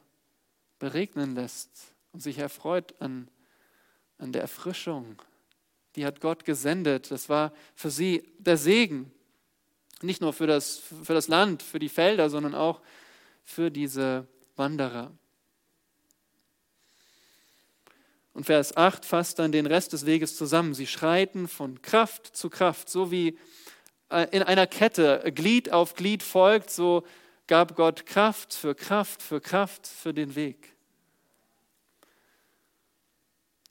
beregnen 0.80 1.36
lässt 1.36 1.94
und 2.14 2.22
sich 2.22 2.38
erfreut 2.38 3.00
an, 3.00 3.30
an 4.18 4.32
der 4.32 4.42
Erfrischung. 4.42 5.22
Die 5.96 6.06
hat 6.06 6.22
Gott 6.22 6.46
gesendet. 6.46 7.12
Das 7.12 7.30
war 7.30 7.54
für 7.74 7.90
sie 7.90 8.24
der 8.38 8.58
Segen. 8.58 9.12
Nicht 10.02 10.22
nur 10.22 10.34
für 10.34 10.48
das, 10.48 10.82
für 11.04 11.14
das 11.14 11.28
Land, 11.28 11.64
für 11.64 11.80
die 11.80 11.90
Felder, 11.90 12.30
sondern 12.30 12.54
auch 12.54 12.82
für 13.44 13.72
diese 13.72 14.28
Wanderer. 14.56 15.12
Und 18.34 18.46
Vers 18.46 18.76
8 18.76 19.06
fasst 19.06 19.40
dann 19.40 19.54
den 19.54 19.66
Rest 19.66 19.94
des 19.94 20.06
Weges 20.06 20.36
zusammen. 20.36 20.74
Sie 20.74 20.88
schreiten 20.88 21.48
von 21.48 21.82
Kraft 21.82 22.36
zu 22.36 22.50
Kraft, 22.50 22.90
so 22.90 23.10
wie 23.10 23.38
äh, 24.10 24.28
in 24.32 24.44
einer 24.44 24.68
Kette 24.68 25.32
Glied 25.34 25.72
auf 25.72 25.94
Glied 25.94 26.22
folgt, 26.22 26.70
so 26.70 27.06
gab 27.48 27.76
Gott 27.76 28.06
Kraft 28.06 28.54
für 28.54 28.76
Kraft 28.76 29.22
für 29.22 29.40
Kraft 29.40 29.88
für 29.88 30.14
den 30.14 30.36
Weg. 30.36 30.76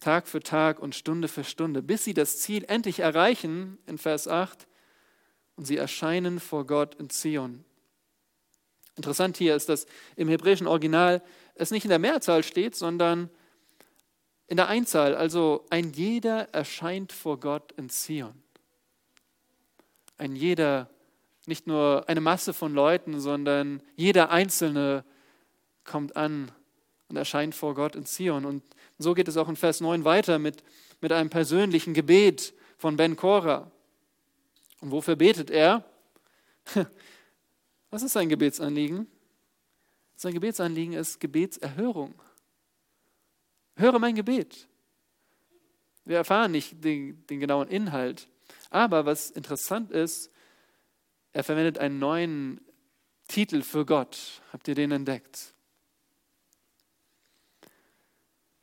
Tag 0.01 0.29
für 0.29 0.41
Tag 0.41 0.79
und 0.79 0.95
Stunde 0.95 1.29
für 1.29 1.45
Stunde, 1.45 1.83
bis 1.83 2.05
sie 2.05 2.15
das 2.15 2.41
Ziel 2.41 2.65
endlich 2.69 3.01
erreichen, 3.01 3.79
in 3.87 3.99
Vers 3.99 4.29
8, 4.29 4.67
und 5.57 5.67
sie 5.67 5.77
erscheinen 5.77 6.41
vor 6.41 6.67
Gott 6.67 6.95
in 6.97 7.11
Zion. 7.11 7.65
Interessant 8.97 9.37
hier 9.37 9.57
ist, 9.57 9.69
dass 9.69 9.87
im 10.17 10.29
hebräischen 10.29 10.67
Original 10.67 11.23
es 11.55 11.71
nicht 11.71 11.85
in 11.85 11.91
der 11.91 11.99
Mehrzahl 11.99 12.43
steht, 12.43 12.77
sondern 12.77 13.31
in 14.47 14.57
der 14.57 14.69
Einzahl. 14.69 15.15
Also 15.15 15.65
ein 15.71 15.93
jeder 15.93 16.53
erscheint 16.55 17.13
vor 17.13 17.41
Gott 17.41 17.73
in 17.73 17.89
Zion. 17.89 18.35
Ein 20.17 20.37
jeder, 20.37 20.89
nicht 21.47 21.67
nur 21.67 22.09
eine 22.09 22.21
Masse 22.21 22.53
von 22.53 22.73
Leuten, 22.73 23.21
sondern 23.21 23.83
jeder 23.97 24.31
Einzelne 24.31 25.05
kommt 25.85 26.17
an 26.17 26.53
und 27.09 27.17
erscheint 27.17 27.55
vor 27.55 27.75
Gott 27.75 27.97
in 27.97 28.07
Zion. 28.07 28.45
Und 28.45 28.63
so 28.99 29.15
geht 29.15 29.29
es 29.29 29.37
auch 29.37 29.49
in 29.49 29.57
Vers 29.57 29.81
9 29.81 30.05
weiter 30.05 30.39
mit, 30.39 30.63
mit 31.01 31.13
einem 31.13 31.31
persönlichen 31.31 31.95
Gebet 31.95 32.55
von 32.79 32.97
Ben 32.97 33.17
Korah. 33.17 33.71
Und 34.85 34.91
wofür 34.91 35.17
betet 35.17 35.51
er? 35.51 35.83
Was 37.91 38.03
ist 38.03 38.13
sein 38.13 38.29
Gebetsanliegen? 38.29 39.11
Sein 40.15 40.35
Gebetsanliegen 40.35 40.93
ist 40.93 41.21
Gebetserhörung. 41.21 42.15
Höre 43.77 43.99
mein 43.99 44.15
Gebet. 44.15 44.69
Wir 46.05 46.19
erfahren 46.19 46.53
nicht 46.53 46.85
den, 46.85 47.27
den 47.29 47.41
genauen 47.41 47.69
Inhalt. 47.69 48.29
Aber 48.69 49.07
was 49.07 49.31
interessant 49.31 49.91
ist, 49.91 50.31
er 51.33 51.45
verwendet 51.45 51.79
einen 51.79 51.99
neuen 51.99 52.61
Titel 53.27 53.63
für 53.63 53.87
Gott. 53.87 54.43
Habt 54.53 54.69
ihr 54.69 54.75
den 54.75 54.93
entdeckt? 54.93 55.55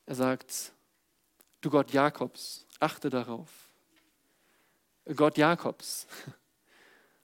Er 0.06 0.14
sagt, 0.14 0.72
du 1.62 1.72
Gott 1.72 1.92
Jakobs, 1.94 2.68
achte 2.80 3.10
darauf. 3.10 3.71
Gott 5.16 5.38
Jakobs. 5.38 6.08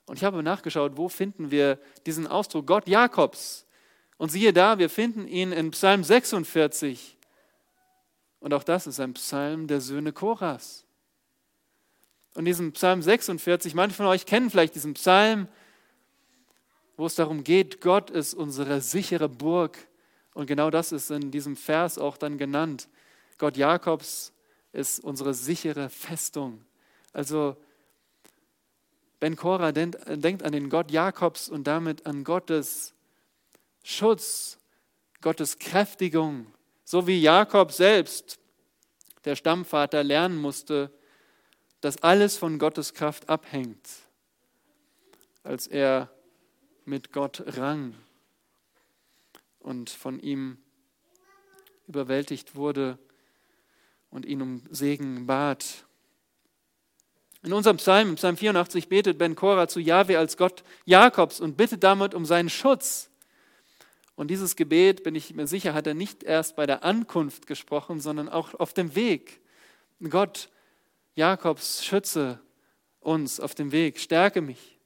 Und 0.06 0.18
ich 0.18 0.24
habe 0.24 0.42
nachgeschaut, 0.42 0.94
wo 0.96 1.10
finden 1.10 1.52
wir 1.52 1.80
diesen 2.06 2.28
Ausdruck 2.28 2.66
Gott 2.66 2.88
Jakobs? 2.88 3.66
Und 4.18 4.32
siehe 4.32 4.54
da, 4.54 4.80
wir 4.80 4.90
finden 4.90 5.28
ihn 5.28 5.52
in 5.52 5.72
Psalm 5.72 6.04
46. 6.04 7.18
Und 8.40 8.54
auch 8.54 8.64
das 8.64 8.88
ist 8.88 9.00
ein 9.00 9.14
Psalm 9.14 9.68
der 9.68 9.82
Söhne 9.82 10.14
Koras. 10.14 10.86
Und 12.36 12.46
diesen 12.46 12.72
Psalm 12.72 13.02
46, 13.02 13.74
manche 13.74 13.96
von 13.96 14.06
euch 14.06 14.26
kennen 14.26 14.50
vielleicht 14.50 14.76
diesen 14.76 14.94
Psalm, 14.94 15.48
wo 16.96 17.06
es 17.06 17.16
darum 17.16 17.44
geht, 17.44 17.82
Gott 17.82 18.10
ist 18.10 18.34
unsere 18.34 18.82
sichere 18.82 19.30
Burg. 19.30 19.78
Und 20.34 20.48
genau 20.48 20.70
das 20.70 20.92
ist 20.92 21.12
in 21.12 21.32
diesem 21.32 21.56
Vers 21.56 21.98
auch 21.98 22.18
dann 22.18 22.38
genannt. 22.38 22.90
Gott 23.38 23.58
Jakobs 23.58 24.34
ist 24.72 25.00
unsere 25.00 25.34
sichere 25.34 25.90
Festung. 25.90 26.64
Also 27.12 27.58
Ben 29.20 29.36
Korah 29.36 29.72
denkt 29.72 30.44
an 30.44 30.52
den 30.52 30.70
Gott 30.70 30.92
Jakobs 30.92 31.50
und 31.50 31.66
damit 31.66 32.06
an 32.06 32.24
Gottes 32.24 32.94
Schutz, 33.84 34.60
Gottes 35.22 35.58
Kräftigung, 35.58 36.54
so 36.84 37.08
wie 37.08 37.20
Jakob 37.20 37.72
selbst, 37.72 38.40
der 39.26 39.36
Stammvater, 39.36 40.04
lernen 40.04 40.38
musste, 40.38 40.92
dass 41.82 42.04
alles 42.04 42.38
von 42.38 42.60
Gottes 42.60 42.94
Kraft 42.94 43.30
abhängt, 43.30 43.90
als 45.44 45.68
er 45.68 46.12
mit 46.86 47.12
Gott 47.12 47.44
rang 47.58 47.96
und 49.60 49.90
von 49.90 50.20
ihm 50.20 50.58
überwältigt 51.88 52.56
wurde 52.56 53.00
und 54.10 54.26
ihn 54.26 54.42
um 54.42 54.64
Segen 54.70 55.26
bat. 55.26 55.87
In 57.44 57.54
unserem 57.54 57.78
Psalm, 57.78 58.16
Psalm 58.16 58.36
84, 58.36 58.90
betet 58.90 59.18
Ben 59.18 59.36
Korah 59.36 59.68
zu 59.68 59.80
Jahwe 59.80 60.18
als 60.18 60.38
Gott 60.38 60.64
Jakobs 60.86 61.40
und 61.40 61.56
bittet 61.56 61.84
damit 61.84 62.14
um 62.14 62.26
seinen 62.26 62.50
Schutz. 62.50 63.10
Und 64.16 64.30
dieses 64.30 64.56
Gebet, 64.56 65.04
bin 65.04 65.14
ich 65.14 65.36
mir 65.36 65.46
sicher, 65.46 65.76
hat 65.76 65.86
er 65.86 65.94
nicht 65.94 66.24
erst 66.24 66.56
bei 66.56 66.66
der 66.66 66.84
Ankunft 66.84 67.46
gesprochen, 67.46 68.00
sondern 68.00 68.28
auch 68.28 68.56
auf 68.56 68.74
dem 68.74 68.96
Weg. 68.96 69.40
Gott, 70.10 70.50
Jakobs, 71.16 71.86
schütze 71.86 72.40
uns 73.00 73.40
auf 73.40 73.54
dem 73.54 73.72
Weg, 73.72 74.00
stärke 74.00 74.42
mich. 74.42 74.80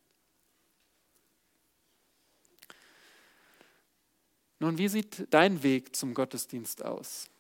Nun, 4.60 4.78
wie 4.78 4.90
sieht 4.90 5.26
dein 5.32 5.64
Weg 5.64 5.96
zum 5.96 6.14
Gottesdienst 6.14 6.86
aus? 6.86 7.31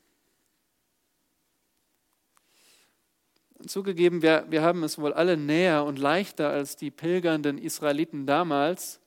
Zugegeben, 3.67 4.21
wir, 4.21 4.45
wir 4.49 4.61
haben 4.61 4.83
es 4.83 4.97
wohl 4.97 5.13
alle 5.13 5.37
näher 5.37 5.85
und 5.85 5.99
leichter 5.99 6.49
als 6.49 6.75
die 6.75 6.91
pilgernden 6.91 7.57
Israeliten 7.57 8.25
damals. 8.25 8.99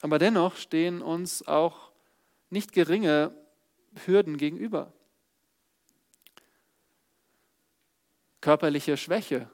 Aber 0.00 0.18
dennoch 0.18 0.56
stehen 0.56 1.02
uns 1.02 1.46
auch 1.46 1.92
nicht 2.50 2.72
geringe 2.72 3.34
Hürden 4.04 4.36
gegenüber. 4.36 4.92
Körperliche 8.40 8.96
Schwäche 8.96 9.50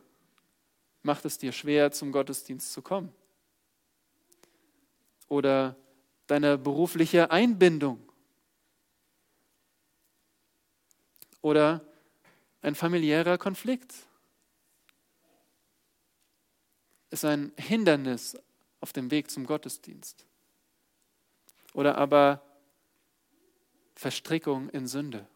macht 1.03 1.25
es 1.25 1.39
dir 1.39 1.53
schwer, 1.53 1.93
zum 1.93 2.13
Gottesdienst 2.13 2.73
zu 2.73 2.83
kommen. 2.83 3.13
oder 5.33 5.77
deine 6.27 6.59
berufliche 6.59 7.31
Einbindung 7.31 7.99
oder 11.41 11.81
ein 12.63 12.75
familiärer 12.75 13.39
Konflikt. 13.39 13.95
Ist 17.11 17.25
ein 17.25 17.53
Hindernis 17.59 18.37
auf 18.81 18.93
dem 18.93 19.11
Weg 19.11 19.31
zum 19.31 19.45
Gottesdienst. 19.45 20.25
Oder 21.75 21.99
aber 21.99 22.43
Verstrickung 23.95 24.71
in 24.71 24.87
Sünde 24.87 25.27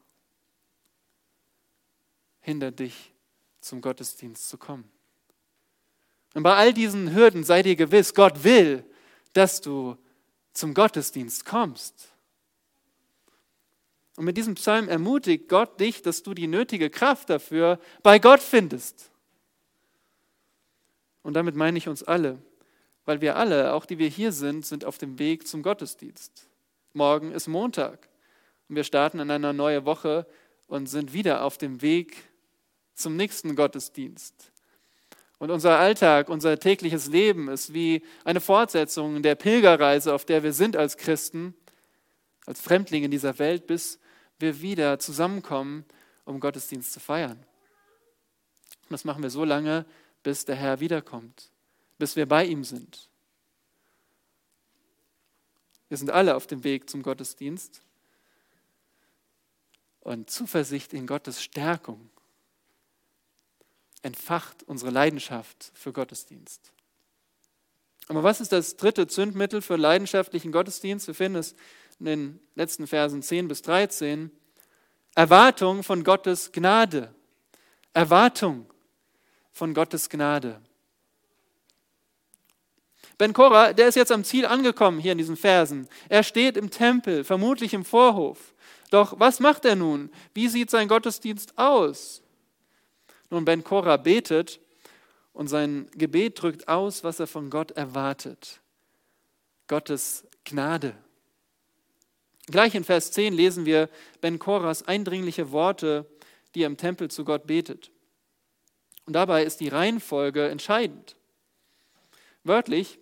hindert 2.40 2.78
dich, 2.78 3.12
zum 3.60 3.80
Gottesdienst 3.80 4.48
zu 4.48 4.56
kommen. 4.56 4.88
Und 6.34 6.44
bei 6.44 6.54
all 6.54 6.72
diesen 6.72 7.12
Hürden 7.12 7.42
sei 7.42 7.62
dir 7.62 7.74
gewiss, 7.74 8.14
Gott 8.14 8.44
will, 8.44 8.84
dass 9.32 9.60
du 9.60 9.96
zum 10.52 10.72
Gottesdienst 10.72 11.44
kommst. 11.44 12.15
Und 14.16 14.24
mit 14.24 14.36
diesem 14.36 14.54
Psalm 14.54 14.88
ermutigt 14.88 15.48
Gott 15.48 15.78
dich, 15.78 16.02
dass 16.02 16.22
du 16.22 16.32
die 16.32 16.46
nötige 16.46 16.88
Kraft 16.90 17.28
dafür 17.28 17.78
bei 18.02 18.18
Gott 18.18 18.40
findest. 18.40 19.10
Und 21.22 21.34
damit 21.34 21.54
meine 21.54 21.76
ich 21.76 21.88
uns 21.88 22.02
alle, 22.02 22.38
weil 23.04 23.20
wir 23.20 23.36
alle, 23.36 23.74
auch 23.74 23.84
die 23.84 23.98
wir 23.98 24.08
hier 24.08 24.32
sind, 24.32 24.64
sind 24.64 24.84
auf 24.84 24.96
dem 24.96 25.18
Weg 25.18 25.46
zum 25.46 25.62
Gottesdienst. 25.62 26.48
Morgen 26.92 27.30
ist 27.30 27.46
Montag 27.46 28.08
und 28.68 28.76
wir 28.76 28.84
starten 28.84 29.18
in 29.20 29.30
eine 29.30 29.52
neue 29.52 29.84
Woche 29.84 30.26
und 30.66 30.86
sind 30.86 31.12
wieder 31.12 31.44
auf 31.44 31.58
dem 31.58 31.82
Weg 31.82 32.16
zum 32.94 33.16
nächsten 33.16 33.54
Gottesdienst. 33.54 34.50
Und 35.38 35.50
unser 35.50 35.78
Alltag, 35.78 36.30
unser 36.30 36.58
tägliches 36.58 37.08
Leben 37.08 37.48
ist 37.48 37.74
wie 37.74 38.02
eine 38.24 38.40
Fortsetzung 38.40 39.22
der 39.22 39.34
Pilgerreise, 39.34 40.14
auf 40.14 40.24
der 40.24 40.42
wir 40.42 40.54
sind 40.54 40.76
als 40.76 40.96
Christen, 40.96 41.54
als 42.46 42.60
Fremdlinge 42.60 43.04
in 43.04 43.10
dieser 43.10 43.38
Welt, 43.38 43.66
bis 43.66 43.98
wir 44.38 44.60
wieder 44.60 44.98
zusammenkommen, 44.98 45.84
um 46.24 46.40
Gottesdienst 46.40 46.92
zu 46.92 47.00
feiern. 47.00 47.38
Und 48.82 48.90
das 48.90 49.04
machen 49.04 49.22
wir 49.22 49.30
so 49.30 49.44
lange, 49.44 49.86
bis 50.22 50.44
der 50.44 50.56
Herr 50.56 50.80
wiederkommt, 50.80 51.50
bis 51.98 52.16
wir 52.16 52.26
bei 52.26 52.44
ihm 52.44 52.64
sind. 52.64 53.08
Wir 55.88 55.96
sind 55.96 56.10
alle 56.10 56.34
auf 56.34 56.46
dem 56.46 56.64
Weg 56.64 56.90
zum 56.90 57.02
Gottesdienst. 57.02 57.82
Und 60.00 60.30
Zuversicht 60.30 60.92
in 60.92 61.06
Gottes 61.06 61.42
Stärkung 61.42 62.10
entfacht 64.02 64.62
unsere 64.64 64.90
Leidenschaft 64.90 65.72
für 65.74 65.92
Gottesdienst. 65.92 66.72
Aber 68.08 68.22
was 68.22 68.40
ist 68.40 68.52
das 68.52 68.76
dritte 68.76 69.08
Zündmittel 69.08 69.62
für 69.62 69.76
leidenschaftlichen 69.76 70.52
Gottesdienst? 70.52 71.08
Wir 71.08 71.14
finden 71.14 71.38
es 71.38 71.56
in 71.98 72.06
den 72.06 72.40
letzten 72.54 72.86
Versen 72.86 73.22
10 73.22 73.48
bis 73.48 73.62
13. 73.62 74.30
Erwartung 75.14 75.82
von 75.82 76.04
Gottes 76.04 76.52
Gnade. 76.52 77.14
Erwartung 77.94 78.66
von 79.52 79.72
Gottes 79.72 80.08
Gnade. 80.10 80.60
Ben 83.18 83.32
Korah, 83.32 83.72
der 83.72 83.88
ist 83.88 83.94
jetzt 83.94 84.12
am 84.12 84.24
Ziel 84.24 84.44
angekommen 84.44 84.98
hier 84.98 85.12
in 85.12 85.18
diesen 85.18 85.36
Versen. 85.36 85.88
Er 86.10 86.22
steht 86.22 86.58
im 86.58 86.70
Tempel, 86.70 87.24
vermutlich 87.24 87.72
im 87.72 87.84
Vorhof. 87.84 88.54
Doch 88.90 89.18
was 89.18 89.40
macht 89.40 89.64
er 89.64 89.74
nun? 89.74 90.10
Wie 90.34 90.48
sieht 90.48 90.70
sein 90.70 90.88
Gottesdienst 90.88 91.56
aus? 91.56 92.22
Nun, 93.30 93.44
Ben 93.46 93.64
Korah 93.64 93.96
betet 93.96 94.60
und 95.32 95.48
sein 95.48 95.88
Gebet 95.94 96.40
drückt 96.40 96.68
aus, 96.68 97.02
was 97.04 97.18
er 97.18 97.26
von 97.26 97.48
Gott 97.48 97.70
erwartet. 97.72 98.60
Gottes 99.66 100.26
Gnade. 100.44 100.94
Gleich 102.46 102.74
in 102.74 102.84
Vers 102.84 103.10
10 103.12 103.34
lesen 103.34 103.66
wir 103.66 103.88
Ben 104.20 104.38
Korahs 104.38 104.82
eindringliche 104.82 105.50
Worte, 105.50 106.06
die 106.54 106.62
er 106.62 106.68
im 106.68 106.76
Tempel 106.76 107.10
zu 107.10 107.24
Gott 107.24 107.46
betet. 107.46 107.90
Und 109.04 109.14
dabei 109.14 109.44
ist 109.44 109.60
die 109.60 109.68
Reihenfolge 109.68 110.48
entscheidend. 110.48 111.16
Wörtlich 112.44 112.98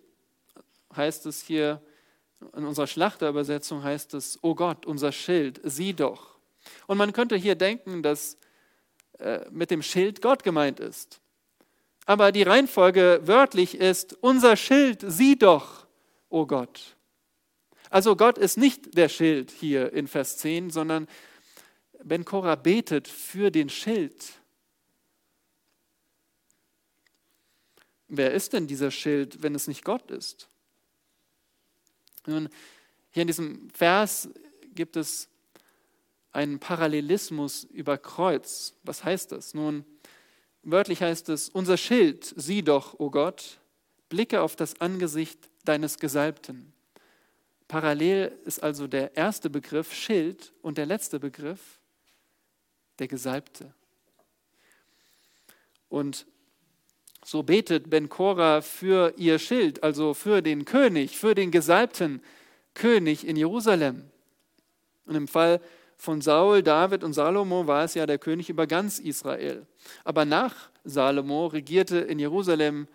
heißt 0.95 1.27
es 1.27 1.43
hier, 1.43 1.83
in 2.57 2.67
unserer 2.67 2.87
Schlachterübersetzung 2.87 3.83
heißt 3.83 4.15
es, 4.15 4.39
O 4.43 4.55
Gott, 4.55 4.87
unser 4.87 5.13
Schild, 5.13 5.61
sieh 5.65 5.93
doch. 5.93 6.39
Und 6.87 6.99
man 6.99 7.13
könnte 7.13 7.37
hier 7.37 7.55
denken, 7.55 8.03
dass 8.03 8.39
äh, 9.19 9.41
mit 9.51 9.71
dem 9.71 9.83
Schild 9.83 10.23
Gott 10.23 10.43
gemeint 10.43 10.81
ist. 10.81 11.21
Aber 12.07 12.33
die 12.33 12.43
Reihenfolge 12.43 13.21
wörtlich 13.25 13.79
ist, 13.79 14.17
unser 14.21 14.57
Schild, 14.57 15.05
sieh 15.07 15.37
doch, 15.37 15.87
o 16.29 16.47
Gott. 16.47 16.97
Also 17.95 18.17
Gott 18.17 18.39
ist 18.39 18.57
nicht 18.57 18.97
der 18.97 19.09
Schild 19.09 19.53
hier 19.53 19.93
in 19.93 20.09
Vers 20.09 20.39
10, 20.39 20.71
sondern 20.71 21.07
Ben 22.03 22.25
Korah 22.25 22.57
betet 22.57 23.07
für 23.07 23.53
den 23.53 23.69
Schild. 23.69 24.33
Wer 28.09 28.33
ist 28.33 28.53
denn 28.53 28.67
dieser 28.67 28.91
Schild, 28.91 29.45
wenn 29.45 29.55
es 29.55 29.69
nicht 29.69 29.85
Gott 29.85 30.11
ist? 30.11 30.49
Nun, 32.27 32.49
hier 33.13 33.21
in 33.21 33.29
diesem 33.29 33.71
Vers 33.71 34.29
gibt 34.75 34.97
es 34.97 35.29
einen 36.33 36.59
Parallelismus 36.59 37.63
über 37.63 37.97
Kreuz. 37.97 38.75
Was 38.83 39.05
heißt 39.05 39.31
das? 39.31 39.55
Nun, 39.55 39.85
wörtlich 40.65 41.01
heißt 41.01 41.29
es, 41.29 41.49
unser 41.49 41.77
Schild, 41.77 42.35
sieh 42.37 42.63
doch, 42.63 42.95
o 42.95 43.05
oh 43.05 43.11
Gott, 43.11 43.61
blicke 44.09 44.43
auf 44.43 44.57
das 44.57 44.81
Angesicht 44.81 45.49
deines 45.65 46.01
Gesalbten. 46.01 46.74
Parallel 47.69 48.39
ist 48.45 48.63
also 48.63 48.87
der 48.87 49.17
erste 49.17 49.51
Begriff 49.51 49.93
Schild 49.93 50.53
und 50.63 50.79
der 50.79 50.87
letzte 50.87 51.19
Begriff 51.19 51.81
der 52.99 53.09
Gesalbte. 53.09 53.73
Und 55.89 56.27
so 57.25 57.43
betet 57.43 57.89
Ben 57.89 58.09
Korah 58.09 58.61
für 58.61 59.15
ihr 59.17 59.39
Schild, 59.39 59.83
also 59.83 60.13
für 60.13 60.43
den 60.43 60.65
König, 60.65 61.17
für 61.17 61.35
den 61.35 61.51
gesalbten 61.51 62.23
König 62.75 63.27
in 63.27 63.37
Jerusalem. 63.37 64.05
Und 65.07 65.15
im 65.15 65.29
Fall 65.29 65.61
von 65.97 66.21
Saul, 66.21 66.63
David 66.63 67.03
und 67.03 67.15
Salomo 67.15 67.67
war 67.67 67.85
es 67.85 67.95
ja 67.95 68.05
der 68.05 68.19
König 68.19 68.51
über 68.51 68.67
ganz 68.67 68.99
Israel. 68.99 69.67
Aber 70.05 70.25
nach 70.25 70.55
Salomo 70.85 71.47
regierte 71.47 71.99
in 71.99 72.19
Jerusalem 72.19 72.89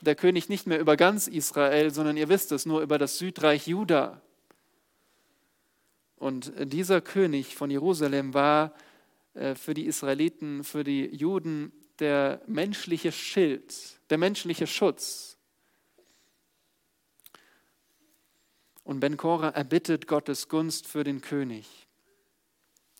der 0.00 0.14
König 0.14 0.48
nicht 0.48 0.66
mehr 0.66 0.80
über 0.80 0.96
ganz 0.96 1.26
Israel, 1.28 1.90
sondern 1.92 2.16
ihr 2.16 2.28
wisst 2.28 2.52
es, 2.52 2.66
nur 2.66 2.82
über 2.82 2.98
das 2.98 3.18
Südreich 3.18 3.66
Juda. 3.66 4.20
Und 6.16 6.52
dieser 6.58 7.00
König 7.00 7.56
von 7.56 7.70
Jerusalem 7.70 8.34
war 8.34 8.74
äh, 9.34 9.54
für 9.54 9.74
die 9.74 9.86
Israeliten, 9.86 10.64
für 10.64 10.84
die 10.84 11.06
Juden 11.06 11.72
der 11.98 12.40
menschliche 12.46 13.12
Schild, 13.12 13.74
der 14.10 14.18
menschliche 14.18 14.66
Schutz. 14.66 15.36
Und 18.82 19.00
Ben 19.00 19.16
Korah 19.16 19.50
erbittet 19.50 20.06
Gottes 20.06 20.48
Gunst 20.48 20.86
für 20.86 21.04
den 21.04 21.20
König. 21.20 21.66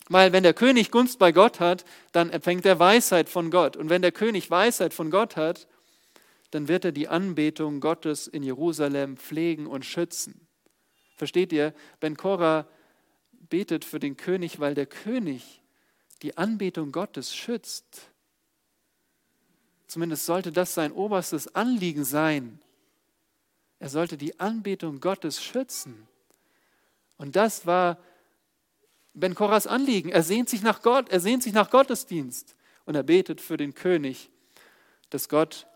Weil 0.09 0.33
wenn 0.33 0.43
der 0.43 0.55
König 0.55 0.91
Gunst 0.91 1.19
bei 1.19 1.33
Gott 1.33 1.61
hat, 1.61 1.85
dann 2.13 2.31
empfängt 2.31 2.67
er 2.67 2.79
Weisheit 2.79 3.29
von 3.29 3.51
Gott. 3.51 3.77
Und 3.77 3.89
wenn 3.89 4.03
der 4.03 4.13
König 4.13 4.51
Weisheit 4.51 4.93
von 4.93 5.11
Gott 5.11 5.37
hat, 5.37 5.67
dann 6.55 6.69
wird 6.69 6.85
er 6.85 6.93
die 6.93 7.09
Anbetung 7.09 7.81
Gottes 7.81 8.29
in 8.29 8.45
Jerusalem 8.45 9.17
pflegen 9.17 9.67
und 9.67 9.85
schützen. 9.85 10.47
Versteht 11.17 11.53
ihr? 11.53 11.75
Ben 11.99 12.17
Korah 12.17 12.69
betet 13.33 13.85
für 13.85 13.99
den 13.99 14.17
König, 14.17 14.61
weil 14.61 14.77
der 14.77 14.87
König 14.87 15.63
die 16.23 16.37
Anbetung 16.37 16.93
Gottes 16.93 17.35
schützt. 17.35 18.09
Zumindest 19.89 20.27
sollte 20.27 20.53
das 20.53 20.75
sein 20.75 20.93
oberstes 20.93 21.53
Anliegen 21.57 22.05
sein. 22.05 22.61
Er 23.81 23.89
sollte 23.89 24.17
die 24.17 24.39
Anbetung 24.39 25.01
Gottes 25.01 25.43
schützen. 25.43 26.07
Und 27.17 27.35
das 27.35 27.67
war 27.67 27.99
Ben 29.13 29.35
Korras 29.35 29.67
Anliegen. 29.67 30.11
Er 30.11 30.23
sehnt 30.23 30.49
sich 30.49 30.63
nach 30.63 30.83
Gott, 30.83 31.09
er 31.09 31.19
sehnt 31.19 31.43
sich 31.43 31.53
nach 31.53 31.71
Gottesdienst 31.71 32.55
und 32.85 32.95
er 32.95 33.03
betet 33.03 33.41
für 33.41 33.57
den 33.57 33.75
König, 33.75 34.31
dass 35.11 35.29
Gott 35.29 35.67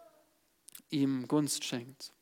ihm 0.90 1.28
Gunst 1.28 1.64
schenkt. 1.64 2.12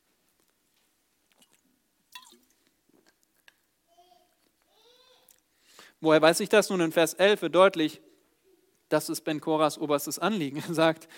Woher 6.01 6.21
weiß 6.21 6.41
ich 6.41 6.49
das? 6.49 6.69
Nun 6.71 6.81
in 6.81 6.93
Vers 6.93 7.15
11 7.15 7.43
wird 7.43 7.55
deutlich, 7.55 8.01
das 8.89 9.09
ist 9.09 9.23
Ben 9.23 9.41
Koras 9.41 9.79
oberstes 9.79 10.19
Anliegen. 10.19 10.63
Er 10.69 10.75
sagt, 10.75 11.09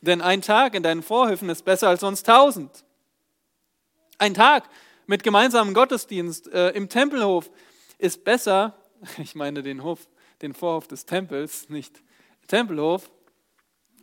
denn 0.00 0.22
ein 0.22 0.40
Tag 0.42 0.74
in 0.74 0.82
deinen 0.82 1.02
Vorhöfen 1.02 1.48
ist 1.48 1.64
besser 1.64 1.88
als 1.88 2.00
sonst 2.00 2.24
tausend. 2.24 2.84
Ein 4.18 4.34
Tag 4.34 4.68
mit 5.06 5.22
gemeinsamem 5.22 5.74
Gottesdienst 5.74 6.48
äh, 6.48 6.70
im 6.70 6.88
Tempelhof 6.88 7.50
ist 7.98 8.24
besser 8.24 8.76
ich 9.18 9.34
meine 9.34 9.62
den 9.62 9.82
Hof, 9.82 10.08
den 10.42 10.54
Vorhof 10.54 10.88
des 10.88 11.06
Tempels, 11.06 11.68
nicht 11.68 12.02
Tempelhof, 12.48 13.10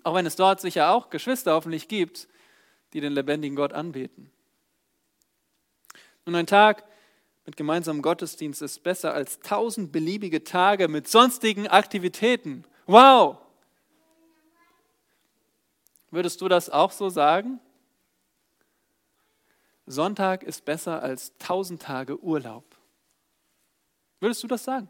auch 0.04 0.16
wenn 0.16 0.26
es 0.26 0.36
dort 0.36 0.62
sicher 0.62 0.92
auch 0.92 1.10
Geschwister 1.10 1.54
hoffentlich 1.54 1.88
gibt, 1.88 2.28
die 2.94 3.02
den 3.02 3.14
lebendigen 3.14 3.56
Gott 3.56 3.74
anbeten. 3.74 4.32
Und 6.26 6.36
ein 6.36 6.48
Tag 6.48 6.84
mit 7.46 7.56
gemeinsamem 7.56 8.02
Gottesdienst 8.02 8.62
ist 8.62 8.84
besser 8.84 9.14
als 9.14 9.40
tausend 9.40 9.92
beliebige 9.92 10.44
Tage 10.44 10.88
mit 10.88 11.08
sonstigen 11.08 11.68
Aktivitäten. 11.68 12.66
Wow! 12.86 13.38
Würdest 16.12 16.42
du 16.42 16.48
das 16.48 16.70
auch 16.70 16.92
so 16.92 17.10
sagen? 17.10 17.60
Sonntag 19.86 20.44
ist 20.44 20.66
besser 20.66 21.02
als 21.02 21.38
tausend 21.38 21.82
Tage 21.82 22.22
Urlaub. 22.22 22.66
Würdest 24.20 24.44
du 24.44 24.48
das 24.48 24.64
sagen? 24.64 24.90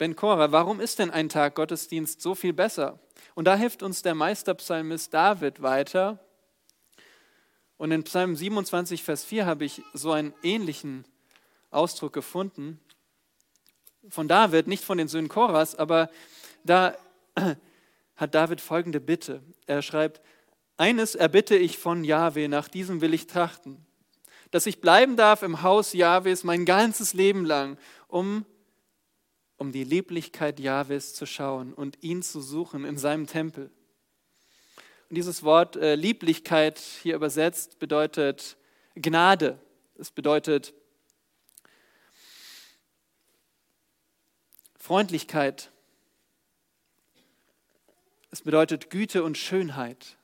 Ben 0.00 0.16
Cora, 0.16 0.50
warum 0.50 0.80
ist 0.80 0.98
denn 0.98 1.10
ein 1.10 1.28
Tag 1.28 1.56
Gottesdienst 1.56 2.22
so 2.22 2.34
viel 2.34 2.54
besser? 2.54 2.98
Und 3.34 3.44
da 3.44 3.54
hilft 3.54 3.82
uns 3.82 4.00
der 4.00 4.14
Meisterpsalmist 4.14 5.12
David 5.12 5.60
weiter. 5.60 6.18
Und 7.76 7.92
in 7.92 8.02
Psalm 8.04 8.34
27, 8.34 9.02
Vers 9.02 9.24
4 9.24 9.44
habe 9.44 9.66
ich 9.66 9.82
so 9.92 10.12
einen 10.12 10.32
ähnlichen 10.42 11.04
Ausdruck 11.70 12.14
gefunden. 12.14 12.80
Von 14.08 14.26
David, 14.26 14.68
nicht 14.68 14.84
von 14.84 14.96
den 14.96 15.06
Söhnen 15.06 15.28
Koras, 15.28 15.74
aber 15.74 16.08
da 16.64 16.96
hat 18.16 18.34
David 18.34 18.62
folgende 18.62 19.00
Bitte. 19.00 19.42
Er 19.66 19.82
schreibt, 19.82 20.22
eines 20.78 21.14
erbitte 21.14 21.56
ich 21.56 21.76
von 21.76 22.04
Jahwe, 22.04 22.48
nach 22.48 22.68
diesem 22.68 23.02
will 23.02 23.12
ich 23.12 23.26
trachten, 23.26 23.84
dass 24.50 24.64
ich 24.64 24.80
bleiben 24.80 25.16
darf 25.16 25.42
im 25.42 25.60
Haus 25.60 25.92
Jahwes 25.92 26.42
mein 26.42 26.64
ganzes 26.64 27.12
Leben 27.12 27.44
lang, 27.44 27.76
um 28.08 28.46
um 29.60 29.72
die 29.72 29.84
Lieblichkeit 29.84 30.58
Jahwes 30.58 31.12
zu 31.12 31.26
schauen 31.26 31.74
und 31.74 32.02
ihn 32.02 32.22
zu 32.22 32.40
suchen 32.40 32.86
in 32.86 32.96
seinem 32.96 33.26
Tempel. 33.26 33.70
Und 35.10 35.16
dieses 35.16 35.42
Wort 35.42 35.76
äh, 35.76 35.96
Lieblichkeit 35.96 36.78
hier 36.78 37.14
übersetzt 37.14 37.78
bedeutet 37.78 38.56
Gnade. 38.94 39.58
Es 39.98 40.10
bedeutet 40.10 40.72
Freundlichkeit. 44.78 45.70
Es 48.30 48.40
bedeutet 48.40 48.88
Güte 48.88 49.22
und 49.22 49.36
Schönheit. 49.36 50.16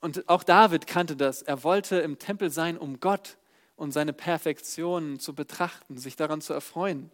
Und 0.00 0.28
auch 0.28 0.44
David 0.44 0.86
kannte 0.86 1.16
das. 1.16 1.40
Er 1.40 1.64
wollte 1.64 2.00
im 2.00 2.18
Tempel 2.18 2.50
sein, 2.50 2.76
um 2.76 3.00
Gott 3.00 3.37
und 3.78 3.92
seine 3.92 4.12
Perfektion 4.12 5.20
zu 5.20 5.34
betrachten, 5.34 5.98
sich 5.98 6.16
daran 6.16 6.40
zu 6.40 6.52
erfreuen. 6.52 7.10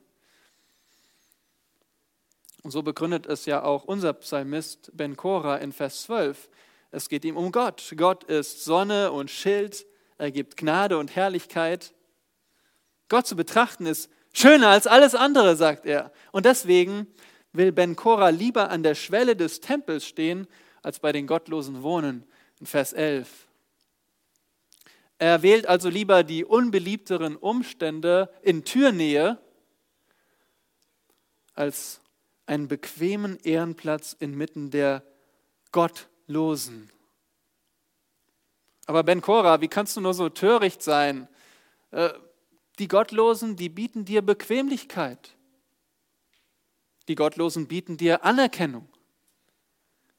Und 2.63 2.71
so 2.71 2.83
begründet 2.83 3.27
es 3.27 3.45
ja 3.45 3.63
auch 3.63 3.85
unser 3.85 4.15
Psalmist 4.15 4.91
Ben 4.95 5.15
Cora 5.15 5.59
in 5.59 5.73
Vers 5.73 6.05
12. 6.05 6.49
Es 6.91 7.11
geht 7.11 7.27
ihm 7.27 7.37
um 7.37 7.53
Gott. 7.53 7.93
Gott 7.99 8.25
ist 8.25 8.65
Sonne 8.65 9.13
und 9.13 9.31
Schild. 9.31 9.85
Er 10.17 10.31
gibt 10.31 10.57
Gnade 10.57 10.97
und 10.97 11.15
Herrlichkeit. 11.15 11.93
Gott 13.11 13.27
zu 13.27 13.37
betrachten 13.37 13.85
ist 13.85 14.11
schöner 14.33 14.69
als 14.69 14.87
alles 14.87 15.15
andere, 15.15 15.57
sagt 15.57 15.85
er. 15.85 16.13
Und 16.33 16.47
deswegen 16.47 17.07
will 17.53 17.73
Ben 17.73 17.95
Cora 17.95 18.31
lieber 18.31 18.71
an 18.71 18.83
der 18.83 18.95
Schwelle 18.95 19.37
des 19.37 19.61
Tempels 19.61 20.07
stehen, 20.07 20.47
als 20.83 20.99
bei 20.99 21.13
den 21.13 21.27
Gottlosen 21.27 21.83
wohnen. 21.83 22.25
In 22.59 22.67
Vers 22.67 22.95
11. 22.95 23.44
Er 25.19 25.43
wählt 25.43 25.67
also 25.67 25.89
lieber 25.89 26.25
die 26.25 26.45
unbeliebteren 26.45 27.37
Umstände 27.37 28.33
in 28.43 28.65
Türnähe 28.65 29.39
als 31.55 32.01
einen 32.47 32.69
bequemen 32.69 33.39
Ehrenplatz 33.43 34.15
inmitten 34.19 34.71
der 34.71 35.03
Gottlosen. 35.73 36.91
Aber 38.87 39.03
Ben 39.03 39.21
Cora, 39.21 39.61
wie 39.61 39.69
kannst 39.69 39.97
du 39.97 40.01
nur 40.01 40.15
so 40.15 40.29
töricht 40.29 40.83
sein? 40.83 41.29
Äh, 41.91 42.11
die 42.79 42.89
Gottlosen, 42.89 43.57
die 43.57 43.69
bieten 43.69 44.05
dir 44.05 44.21
Bequemlichkeit. 44.21 45.35
Die 47.09 47.15
Gottlosen 47.15 47.67
bieten 47.67 47.97
dir 47.97 48.25
Anerkennung. 48.25 48.89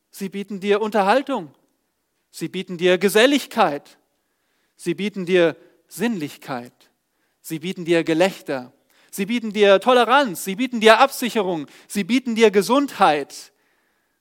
Sie 0.09 0.29
bieten 0.29 0.61
dir 0.61 0.81
Unterhaltung. 0.81 1.53
Sie 2.31 2.47
bieten 2.47 2.77
dir 2.77 2.97
Geselligkeit. 2.97 3.97
Sie 4.75 4.93
bieten 4.93 5.25
dir 5.25 5.55
Sinnlichkeit. 5.87 6.73
Sie 7.41 7.59
bieten 7.59 7.85
dir 7.85 8.03
Gelächter. 8.03 8.73
Sie 9.11 9.25
bieten 9.25 9.53
dir 9.53 9.79
Toleranz. 9.79 10.43
Sie 10.43 10.55
bieten 10.55 10.81
dir 10.81 10.99
Absicherung. 10.99 11.67
Sie 11.87 12.03
bieten 12.03 12.35
dir 12.35 12.51
Gesundheit. 12.51 13.53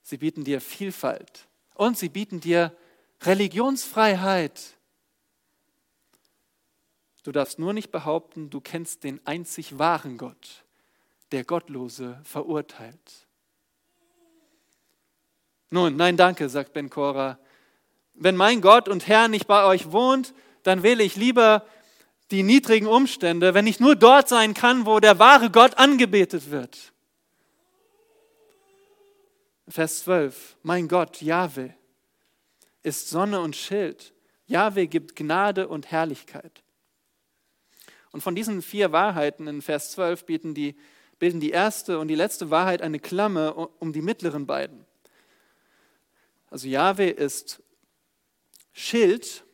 Sie 0.02 0.18
bieten 0.18 0.44
dir 0.44 0.60
Vielfalt. 0.60 1.48
Und 1.74 1.98
sie 1.98 2.08
bieten 2.08 2.40
dir 2.40 2.76
Religionsfreiheit. 3.22 4.74
Du 7.24 7.32
darfst 7.32 7.58
nur 7.58 7.72
nicht 7.72 7.90
behaupten, 7.90 8.50
du 8.50 8.60
kennst 8.60 9.02
den 9.02 9.26
einzig 9.26 9.78
wahren 9.78 10.18
Gott, 10.18 10.64
der 11.32 11.42
Gottlose 11.42 12.20
verurteilt. 12.22 13.26
Nun, 15.70 15.96
nein, 15.96 16.18
danke, 16.18 16.48
sagt 16.50 16.74
Ben 16.74 16.90
Cora. 16.90 17.38
Wenn 18.14 18.36
mein 18.36 18.60
Gott 18.60 18.88
und 18.88 19.06
Herr 19.06 19.28
nicht 19.28 19.46
bei 19.46 19.64
euch 19.64 19.92
wohnt, 19.92 20.34
dann 20.62 20.82
wähle 20.82 21.02
ich 21.02 21.16
lieber 21.16 21.66
die 22.30 22.42
niedrigen 22.42 22.86
Umstände, 22.86 23.54
wenn 23.54 23.66
ich 23.66 23.80
nur 23.80 23.96
dort 23.96 24.28
sein 24.28 24.54
kann, 24.54 24.86
wo 24.86 24.98
der 25.00 25.18
wahre 25.18 25.50
Gott 25.50 25.78
angebetet 25.78 26.50
wird. 26.50 26.92
Vers 29.68 30.00
12, 30.00 30.56
mein 30.62 30.88
Gott, 30.88 31.20
Jahwe, 31.22 31.74
ist 32.82 33.08
Sonne 33.08 33.40
und 33.40 33.56
Schild. 33.56 34.12
Jahwe 34.46 34.86
gibt 34.86 35.16
Gnade 35.16 35.68
und 35.68 35.90
Herrlichkeit. 35.90 36.62
Und 38.12 38.20
von 38.20 38.34
diesen 38.34 38.62
vier 38.62 38.92
Wahrheiten 38.92 39.48
in 39.48 39.60
Vers 39.60 39.90
12 39.92 40.26
bilden 40.26 40.54
die, 40.54 40.76
bilden 41.18 41.40
die 41.40 41.50
erste 41.50 41.98
und 41.98 42.08
die 42.08 42.14
letzte 42.14 42.50
Wahrheit 42.50 42.82
eine 42.82 43.00
Klammer 43.00 43.70
um 43.80 43.92
die 43.92 44.02
mittleren 44.02 44.46
beiden. 44.46 44.84
Also 46.50 46.68
Jahwe 46.68 47.08
ist 47.08 47.63
Schild 48.76 49.44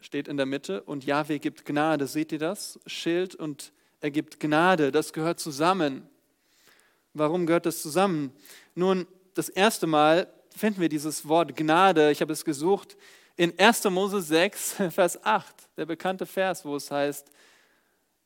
steht 0.00 0.28
in 0.28 0.38
der 0.38 0.46
Mitte 0.46 0.82
und 0.82 1.04
Jahwe 1.04 1.38
gibt 1.38 1.66
Gnade. 1.66 2.06
Seht 2.06 2.32
ihr 2.32 2.38
das? 2.38 2.80
Schild 2.86 3.34
und 3.34 3.74
er 4.00 4.10
gibt 4.10 4.40
Gnade. 4.40 4.90
Das 4.90 5.12
gehört 5.12 5.38
zusammen. 5.38 6.08
Warum 7.12 7.44
gehört 7.44 7.66
das 7.66 7.82
zusammen? 7.82 8.32
Nun, 8.74 9.06
das 9.34 9.50
erste 9.50 9.86
Mal 9.86 10.32
finden 10.56 10.80
wir 10.80 10.88
dieses 10.88 11.28
Wort 11.28 11.54
Gnade. 11.54 12.10
Ich 12.10 12.22
habe 12.22 12.32
es 12.32 12.46
gesucht 12.46 12.96
in 13.36 13.58
1. 13.58 13.84
Mose 13.84 14.22
6, 14.22 14.76
Vers 14.90 15.22
8, 15.22 15.68
der 15.76 15.84
bekannte 15.84 16.24
Vers, 16.24 16.64
wo 16.64 16.76
es 16.76 16.90
heißt, 16.90 17.30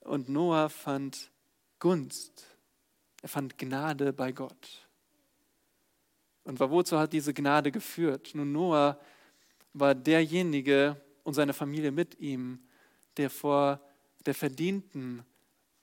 und 0.00 0.28
Noah 0.28 0.68
fand 0.68 1.32
Gunst. 1.80 2.46
Er 3.20 3.28
fand 3.28 3.58
Gnade 3.58 4.12
bei 4.12 4.30
Gott. 4.30 4.88
Und 6.50 6.58
wozu 6.58 6.98
hat 6.98 7.12
diese 7.12 7.32
Gnade 7.32 7.70
geführt? 7.70 8.32
Nun, 8.34 8.50
Noah 8.50 8.98
war 9.72 9.94
derjenige, 9.94 11.00
und 11.22 11.34
seine 11.34 11.52
Familie 11.52 11.92
mit 11.92 12.18
ihm, 12.18 12.58
der 13.18 13.30
vor 13.30 13.80
der 14.26 14.34
verdienten 14.34 15.24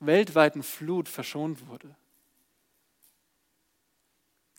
weltweiten 0.01 0.63
Flut 0.63 1.07
verschont 1.07 1.65
wurde. 1.68 1.95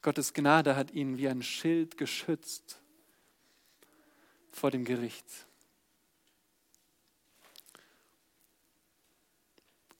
Gottes 0.00 0.32
Gnade 0.32 0.76
hat 0.76 0.92
ihn 0.92 1.18
wie 1.18 1.28
ein 1.28 1.42
Schild 1.42 1.98
geschützt 1.98 2.80
vor 4.50 4.70
dem 4.70 4.86
Gericht. 4.86 5.26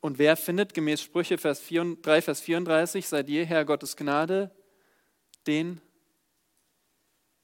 Und 0.00 0.16
wer 0.16 0.38
findet 0.38 0.72
gemäß 0.72 1.02
Sprüche 1.02 1.36
Vers 1.36 1.60
4, 1.60 1.98
3, 2.00 2.22
Vers 2.22 2.40
34, 2.40 3.06
seit 3.06 3.28
jeher 3.28 3.66
Gottes 3.66 3.94
Gnade, 3.94 4.50
den 5.46 5.82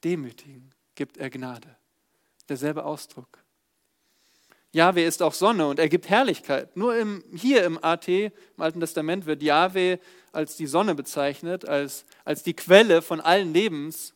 Demütigen 0.05 0.71
gibt 0.93 1.17
er 1.17 1.29
Gnade 1.29 1.75
derselbe 2.47 2.85
Ausdruck. 2.85 3.39
Jahwe 4.71 5.03
ist 5.03 5.23
auch 5.23 5.33
Sonne 5.33 5.67
und 5.67 5.79
er 5.79 5.89
gibt 5.89 6.09
Herrlichkeit. 6.09 6.77
Nur 6.77 6.95
im, 6.95 7.23
hier 7.33 7.63
im 7.63 7.83
AT, 7.83 8.07
im 8.07 8.31
Alten 8.57 8.79
Testament, 8.79 9.25
wird 9.25 9.41
Jahwe 9.41 9.99
als 10.31 10.57
die 10.57 10.67
Sonne 10.67 10.93
bezeichnet, 10.93 11.67
als, 11.67 12.05
als 12.23 12.43
die 12.43 12.53
Quelle 12.53 13.01
von 13.01 13.19
allen 13.19 13.51
Lebens. 13.51 14.13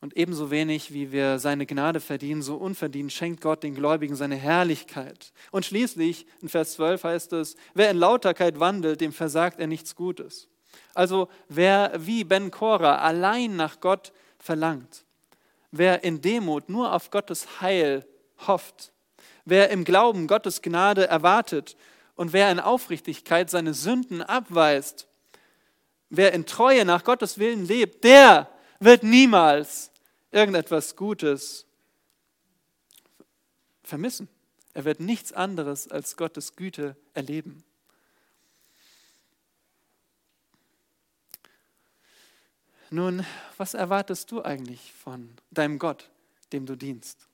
Und 0.00 0.16
ebenso 0.16 0.50
wenig, 0.50 0.92
wie 0.92 1.10
wir 1.10 1.38
seine 1.40 1.66
Gnade 1.66 1.98
verdienen, 1.98 2.42
so 2.42 2.56
unverdient 2.56 3.10
schenkt 3.10 3.40
Gott 3.40 3.62
den 3.62 3.74
Gläubigen 3.74 4.16
seine 4.16 4.36
Herrlichkeit. 4.36 5.32
Und 5.50 5.64
schließlich, 5.64 6.26
in 6.42 6.50
Vers 6.50 6.74
12 6.74 7.02
heißt 7.02 7.32
es, 7.32 7.56
wer 7.72 7.90
in 7.90 7.96
Lauterkeit 7.96 8.60
wandelt, 8.60 9.00
dem 9.00 9.12
versagt 9.12 9.58
er 9.58 9.66
nichts 9.66 9.96
Gutes. 9.96 10.50
Also 10.94 11.28
wer 11.48 11.92
wie 11.96 12.24
Ben 12.24 12.50
Cora 12.50 12.98
allein 12.98 13.56
nach 13.56 13.80
Gott 13.80 14.12
verlangt, 14.38 15.04
Wer 15.76 16.04
in 16.04 16.22
Demut 16.22 16.68
nur 16.68 16.92
auf 16.92 17.10
Gottes 17.10 17.60
Heil 17.60 18.06
hofft, 18.46 18.92
wer 19.44 19.70
im 19.70 19.82
Glauben 19.82 20.28
Gottes 20.28 20.62
Gnade 20.62 21.08
erwartet 21.08 21.76
und 22.14 22.32
wer 22.32 22.48
in 22.52 22.60
Aufrichtigkeit 22.60 23.50
seine 23.50 23.74
Sünden 23.74 24.22
abweist, 24.22 25.08
wer 26.10 26.32
in 26.32 26.46
Treue 26.46 26.84
nach 26.84 27.02
Gottes 27.02 27.38
Willen 27.38 27.66
lebt, 27.66 28.04
der 28.04 28.48
wird 28.78 29.02
niemals 29.02 29.90
irgendetwas 30.30 30.94
Gutes 30.94 31.66
vermissen. 33.82 34.28
Er 34.74 34.84
wird 34.84 35.00
nichts 35.00 35.32
anderes 35.32 35.90
als 35.90 36.16
Gottes 36.16 36.54
Güte 36.54 36.94
erleben. 37.14 37.64
Nun, 42.94 43.26
was 43.56 43.74
erwartest 43.74 44.30
du 44.30 44.44
eigentlich 44.44 44.92
von 44.92 45.28
deinem 45.50 45.80
Gott, 45.80 46.08
dem 46.52 46.64
du 46.64 46.76
dienst? 46.76 47.26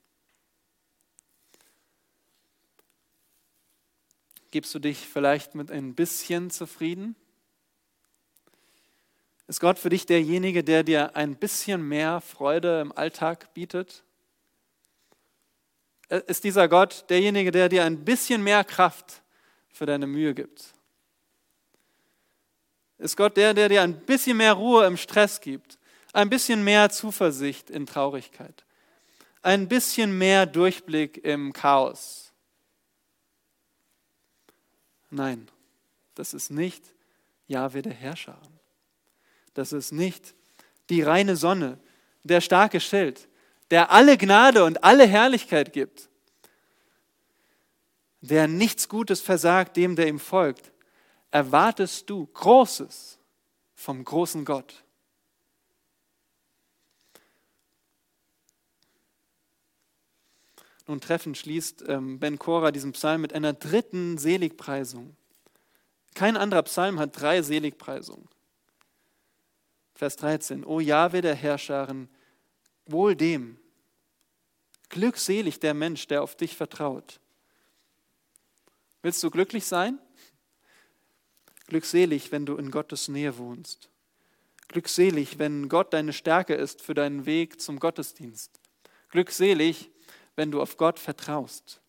Gibst 4.51 4.75
du 4.75 4.79
dich 4.79 5.07
vielleicht 5.07 5.55
mit 5.55 5.71
ein 5.71 5.95
bisschen 5.95 6.49
zufrieden? 6.49 7.15
Ist 9.49 9.61
Gott 9.61 9.79
für 9.79 9.91
dich 9.91 10.07
derjenige, 10.07 10.65
der 10.65 10.83
dir 10.83 11.15
ein 11.15 11.37
bisschen 11.37 11.87
mehr 11.87 12.23
Freude 12.23 12.81
im 12.81 12.91
Alltag 12.93 13.53
bietet? 13.53 14.03
Ist 16.09 16.45
dieser 16.45 16.69
Gott 16.69 17.05
derjenige, 17.11 17.51
der 17.51 17.69
dir 17.69 17.85
ein 17.85 18.03
bisschen 18.03 18.43
mehr 18.43 18.65
Kraft 18.65 19.21
für 19.69 19.85
deine 19.85 20.07
Mühe 20.07 20.33
gibt? 20.33 20.73
Ist 23.01 23.16
Gott 23.16 23.36
der, 23.38 23.55
der 23.55 23.70
dir 23.70 23.82
ein 23.82 23.98
bisschen 23.98 24.36
mehr 24.36 24.53
Ruhe 24.53 24.84
im 24.84 24.98
Stress 24.98 25.40
gibt, 25.40 25.78
ein 26.12 26.28
bisschen 26.28 26.62
mehr 26.62 26.90
Zuversicht 26.90 27.70
in 27.70 27.86
Traurigkeit, 27.86 28.64
ein 29.40 29.68
bisschen 29.68 30.16
mehr 30.16 30.44
Durchblick 30.44 31.24
im 31.24 31.55
Chaos? 31.55 32.30
Nein, 35.09 35.48
das 36.14 36.34
ist 36.34 36.51
nicht 36.51 36.84
Jahwe 37.48 37.80
der 37.80 37.94
Herrscher. 37.94 38.38
Das 39.55 39.72
ist 39.72 39.92
nicht 39.92 40.34
die 40.90 41.01
reine 41.01 41.36
Sonne, 41.36 41.78
der 42.22 42.42
starke 42.42 42.80
Schild, 42.80 43.28
der 43.70 43.90
alle 43.90 44.18
Gnade 44.18 44.62
und 44.62 44.84
alle 44.84 45.07
Herrlichkeit 45.07 45.72
gibt, 45.72 46.11
der 48.20 48.46
nichts 48.46 48.90
Gutes 48.90 49.22
versagt 49.22 49.78
dem, 49.78 49.96
der 49.96 50.07
ihm 50.07 50.20
folgt, 50.20 50.70
erwartest 51.31 52.11
du 52.11 52.26
Großes 52.26 53.18
vom 53.74 54.05
großen 54.05 54.45
Gott. 54.45 54.85
Nun 60.87 61.01
treffend 61.01 61.39
schließt 61.39 61.85
ähm, 61.87 62.18
Ben 62.18 62.39
Kora 62.39 62.72
diesen 62.72 62.93
Psalm 62.93 63.20
mit 63.20 63.33
einer 63.33 63.53
dritten 63.53 64.18
Seligpreisung. 64.18 65.16
Kein 66.14 66.37
anderer 66.37 66.64
Psalm 66.64 66.99
hat 66.99 67.20
drei 67.20 67.43
Seligpreisungen. 67.43 68.28
Vers 69.95 70.16
13. 70.16 70.64
O 70.64 70.81
Jahwe 70.81 71.20
der 71.20 71.37
Herrscharen, 71.37 72.09
wohl 72.87 73.14
dem, 73.14 73.59
glückselig 74.89 75.61
der 75.61 75.74
Mensch, 75.74 76.09
der 76.09 76.22
auf 76.22 76.35
dich 76.35 76.57
vertraut. 76.57 77.20
Willst 79.03 79.22
du 79.22 79.31
glücklich 79.31 79.66
sein? 79.66 79.99
Glückselig, 81.71 82.33
wenn 82.33 82.47
du 82.47 82.57
in 82.57 82.73
Gottes 82.73 83.07
Nähe 83.07 83.39
wohnst. 83.39 83.89
Glückselig, 84.66 85.39
wenn 85.39 85.68
Gott 85.68 85.93
deine 85.93 86.12
Stärke 86.12 86.55
ist 86.55 86.83
für 86.83 86.95
deinen 86.95 87.27
Weg 87.27 87.61
zum 87.61 87.79
Gottesdienst. 87.79 88.59
Glückselig, 89.09 89.89
wenn 90.35 90.51
du 90.51 90.61
auf 90.61 90.77
Gott 90.77 90.99
vertraust. 90.99 91.81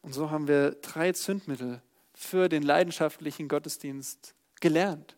Und 0.00 0.14
so 0.14 0.30
haben 0.30 0.48
wir 0.48 0.70
drei 0.70 1.12
Zündmittel 1.12 1.82
für 2.14 2.48
den 2.48 2.62
leidenschaftlichen 2.62 3.46
Gottesdienst 3.46 4.34
gelernt. 4.60 5.16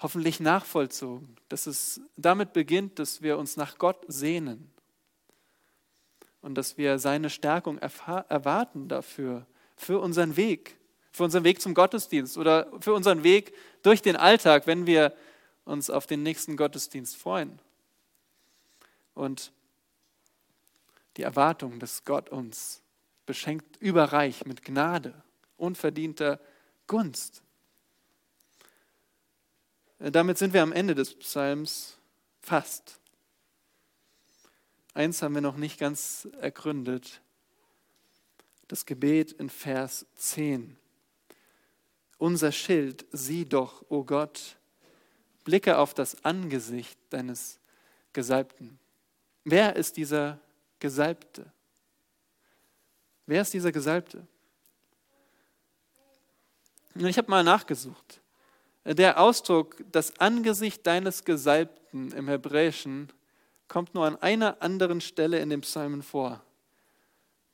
Hoffentlich 0.00 0.40
nachvollzogen, 0.40 1.36
dass 1.48 1.68
es 1.68 2.00
damit 2.16 2.52
beginnt, 2.52 2.98
dass 2.98 3.22
wir 3.22 3.38
uns 3.38 3.56
nach 3.56 3.78
Gott 3.78 4.04
sehnen 4.08 4.72
und 6.46 6.54
dass 6.54 6.78
wir 6.78 7.00
seine 7.00 7.28
Stärkung 7.28 7.78
erwarten 7.78 8.86
dafür, 8.86 9.44
für 9.76 10.00
unseren 10.00 10.36
Weg, 10.36 10.76
für 11.10 11.24
unseren 11.24 11.42
Weg 11.42 11.60
zum 11.60 11.74
Gottesdienst 11.74 12.38
oder 12.38 12.70
für 12.80 12.94
unseren 12.94 13.24
Weg 13.24 13.52
durch 13.82 14.00
den 14.00 14.14
Alltag, 14.14 14.68
wenn 14.68 14.86
wir 14.86 15.12
uns 15.64 15.90
auf 15.90 16.06
den 16.06 16.22
nächsten 16.22 16.56
Gottesdienst 16.56 17.16
freuen. 17.16 17.58
Und 19.12 19.50
die 21.16 21.22
Erwartung, 21.22 21.80
dass 21.80 22.04
Gott 22.04 22.28
uns 22.28 22.80
beschenkt 23.26 23.76
überreich 23.78 24.46
mit 24.46 24.62
Gnade, 24.62 25.20
unverdienter 25.56 26.38
Gunst. 26.86 27.42
Damit 29.98 30.38
sind 30.38 30.54
wir 30.54 30.62
am 30.62 30.70
Ende 30.70 30.94
des 30.94 31.12
Psalms 31.16 31.98
fast. 32.40 33.00
Eins 34.96 35.20
haben 35.20 35.34
wir 35.34 35.42
noch 35.42 35.58
nicht 35.58 35.78
ganz 35.78 36.26
ergründet. 36.40 37.20
Das 38.66 38.86
Gebet 38.86 39.30
in 39.32 39.50
Vers 39.50 40.06
10. 40.16 40.74
Unser 42.16 42.50
Schild, 42.50 43.04
sieh 43.12 43.44
doch, 43.44 43.82
o 43.82 43.96
oh 43.96 44.04
Gott, 44.04 44.56
blicke 45.44 45.76
auf 45.76 45.92
das 45.92 46.24
Angesicht 46.24 46.98
deines 47.10 47.60
Gesalbten. 48.14 48.78
Wer 49.44 49.76
ist 49.76 49.98
dieser 49.98 50.40
Gesalbte? 50.78 51.52
Wer 53.26 53.42
ist 53.42 53.52
dieser 53.52 53.72
Gesalbte? 53.72 54.26
Ich 56.94 57.18
habe 57.18 57.30
mal 57.30 57.44
nachgesucht. 57.44 58.22
Der 58.86 59.20
Ausdruck, 59.20 59.76
das 59.92 60.18
Angesicht 60.20 60.86
deines 60.86 61.22
Gesalbten 61.22 62.12
im 62.12 62.28
Hebräischen, 62.28 63.12
kommt 63.68 63.94
nur 63.94 64.06
an 64.06 64.16
einer 64.16 64.62
anderen 64.62 65.00
Stelle 65.00 65.40
in 65.40 65.50
den 65.50 65.60
Psalmen 65.60 66.02
vor. 66.02 66.40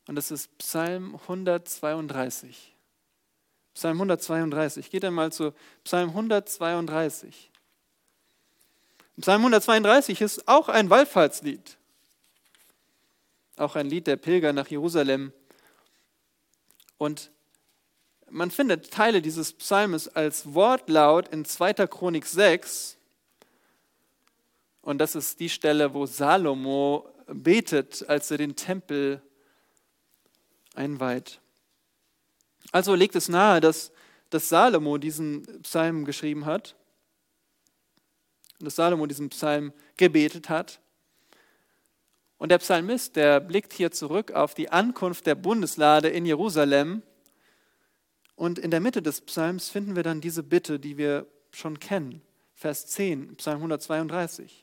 Und 0.06 0.16
das 0.16 0.30
ist 0.30 0.56
Psalm 0.58 1.14
132. 1.14 2.74
Psalm 3.74 3.96
132. 3.96 4.90
Geht 4.90 5.04
einmal 5.04 5.32
zu 5.32 5.52
Psalm 5.84 6.10
132. 6.10 7.50
Psalm 9.20 9.42
132 9.42 10.20
ist 10.20 10.48
auch 10.48 10.68
ein 10.68 10.90
Wallfahrtslied. 10.90 11.76
Auch 13.56 13.76
ein 13.76 13.86
Lied 13.86 14.06
der 14.06 14.16
Pilger 14.16 14.52
nach 14.52 14.68
Jerusalem. 14.68 15.32
Und 16.98 17.30
man 18.30 18.50
findet 18.50 18.90
Teile 18.90 19.22
dieses 19.22 19.52
Psalmes 19.52 20.08
als 20.08 20.54
Wortlaut 20.54 21.28
in 21.28 21.44
2. 21.44 21.74
Chronik 21.86 22.26
6 22.26 22.96
und 24.82 24.98
das 24.98 25.14
ist 25.14 25.38
die 25.38 25.48
Stelle, 25.48 25.94
wo 25.94 26.06
Salomo 26.06 27.08
betet, 27.26 28.04
als 28.08 28.30
er 28.30 28.38
den 28.38 28.56
Tempel 28.56 29.22
einweiht. 30.74 31.40
Also 32.72 32.94
legt 32.94 33.14
es 33.14 33.28
nahe, 33.28 33.60
dass, 33.60 33.92
dass 34.30 34.48
Salomo 34.48 34.98
diesen 34.98 35.62
Psalm 35.62 36.04
geschrieben 36.04 36.46
hat, 36.46 36.74
dass 38.58 38.76
Salomo 38.76 39.06
diesen 39.06 39.30
Psalm 39.30 39.72
gebetet 39.96 40.48
hat. 40.48 40.80
Und 42.38 42.50
der 42.50 42.58
Psalmist, 42.58 43.14
der 43.14 43.38
blickt 43.38 43.72
hier 43.72 43.92
zurück 43.92 44.32
auf 44.32 44.54
die 44.54 44.70
Ankunft 44.70 45.26
der 45.26 45.36
Bundeslade 45.36 46.08
in 46.08 46.26
Jerusalem. 46.26 47.02
Und 48.34 48.58
in 48.58 48.72
der 48.72 48.80
Mitte 48.80 49.00
des 49.00 49.20
Psalms 49.20 49.68
finden 49.68 49.94
wir 49.94 50.02
dann 50.02 50.20
diese 50.20 50.42
Bitte, 50.42 50.80
die 50.80 50.96
wir 50.96 51.26
schon 51.52 51.78
kennen. 51.78 52.20
Vers 52.54 52.86
10, 52.88 53.36
Psalm 53.36 53.58
132 53.58 54.61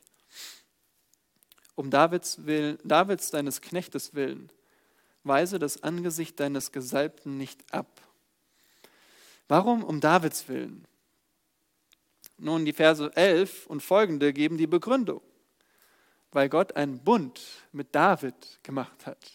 um 1.80 1.90
Davids, 1.90 2.46
Willen, 2.46 2.78
Davids 2.84 3.32
deines 3.32 3.62
Knechtes 3.62 4.14
willen, 4.14 4.52
weise 5.24 5.60
das 5.60 5.82
Angesicht 5.82 6.38
deines 6.38 6.74
Gesalbten 6.74 7.38
nicht 7.38 7.74
ab. 7.74 8.02
Warum 9.48 9.86
um 9.86 10.02
Davids 10.02 10.50
willen? 10.50 10.86
Nun, 12.38 12.66
die 12.66 12.74
Verse 12.74 13.10
11 13.16 13.66
und 13.68 13.82
folgende 13.82 14.34
geben 14.34 14.58
die 14.58 14.68
Begründung. 14.68 15.22
Weil 16.34 16.50
Gott 16.50 16.76
einen 16.76 17.00
Bund 17.00 17.40
mit 17.72 17.96
David 17.96 18.60
gemacht 18.62 19.06
hat. 19.06 19.32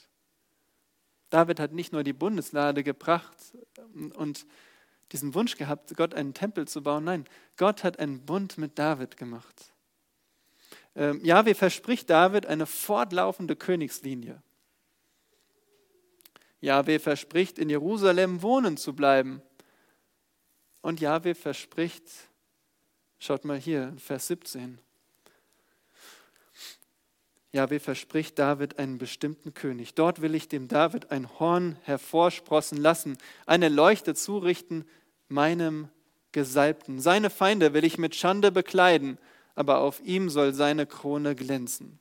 David 1.30 1.58
hat 1.58 1.72
nicht 1.72 1.94
nur 1.94 2.04
die 2.04 2.12
Bundeslade 2.12 2.84
gebracht 2.84 3.38
und 4.16 4.46
diesen 5.12 5.34
Wunsch 5.34 5.56
gehabt, 5.56 5.96
Gott 5.96 6.12
einen 6.12 6.34
Tempel 6.34 6.68
zu 6.68 6.82
bauen. 6.82 7.04
Nein, 7.04 7.24
Gott 7.56 7.84
hat 7.84 7.98
einen 7.98 8.20
Bund 8.26 8.58
mit 8.58 8.78
David 8.78 9.16
gemacht. 9.16 9.73
Ähm, 10.96 11.24
Jahwe 11.24 11.54
verspricht 11.54 12.10
David 12.10 12.46
eine 12.46 12.66
fortlaufende 12.66 13.56
Königslinie. 13.56 14.42
Jahwe 16.60 16.98
verspricht, 16.98 17.58
in 17.58 17.68
Jerusalem 17.68 18.42
wohnen 18.42 18.76
zu 18.76 18.94
bleiben. 18.94 19.42
Und 20.80 21.00
Jahwe 21.00 21.34
verspricht, 21.34 22.04
schaut 23.18 23.44
mal 23.44 23.58
hier, 23.58 23.92
Vers 23.98 24.28
17. 24.28 24.78
Jahwe 27.52 27.78
verspricht 27.78 28.38
David 28.38 28.78
einen 28.78 28.98
bestimmten 28.98 29.54
König. 29.54 29.94
Dort 29.94 30.22
will 30.22 30.34
ich 30.34 30.48
dem 30.48 30.66
David 30.66 31.12
ein 31.12 31.38
Horn 31.38 31.76
hervorsprossen 31.82 32.78
lassen, 32.78 33.16
eine 33.46 33.68
Leuchte 33.68 34.14
zurichten 34.14 34.84
meinem 35.28 35.88
Gesalbten. 36.32 36.98
Seine 36.98 37.30
Feinde 37.30 37.72
will 37.72 37.84
ich 37.84 37.96
mit 37.96 38.16
Schande 38.16 38.50
bekleiden, 38.50 39.18
aber 39.54 39.78
auf 39.78 40.00
ihm 40.00 40.30
soll 40.30 40.52
seine 40.52 40.86
Krone 40.86 41.34
glänzen. 41.34 41.98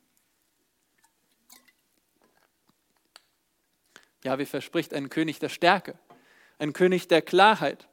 Jahwe 4.23 4.45
verspricht 4.45 4.93
einen 4.93 5.09
König 5.09 5.39
der 5.39 5.49
Stärke, 5.49 5.97
einen 6.57 6.73
König 6.73 7.07
der 7.07 7.21
Klarheit, 7.21 7.87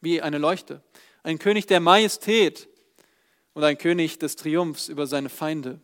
wie 0.00 0.22
eine 0.22 0.38
Leuchte, 0.38 0.82
ein 1.22 1.38
König 1.38 1.66
der 1.66 1.80
Majestät 1.80 2.68
und 3.54 3.64
ein 3.64 3.78
König 3.78 4.18
des 4.18 4.36
Triumphs 4.36 4.88
über 4.88 5.06
seine 5.06 5.28
Feinde. 5.28 5.80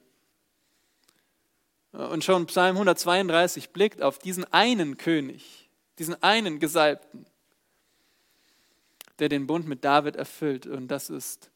Und 1.93 2.23
schon 2.23 2.47
Psalm 2.47 2.77
132 2.77 3.71
blickt 3.71 4.01
auf 4.01 4.19
diesen 4.19 4.45
einen 4.53 4.97
König, 4.97 5.69
diesen 5.99 6.23
einen 6.23 6.61
Gesalbten, 6.61 7.27
der 9.19 9.29
den 9.29 9.47
Bund 9.47 9.67
mit 9.67 9.85
David 9.85 10.15
erfüllt. 10.15 10.67
Und 10.67 10.89
das 10.89 11.11
ist 11.11 11.51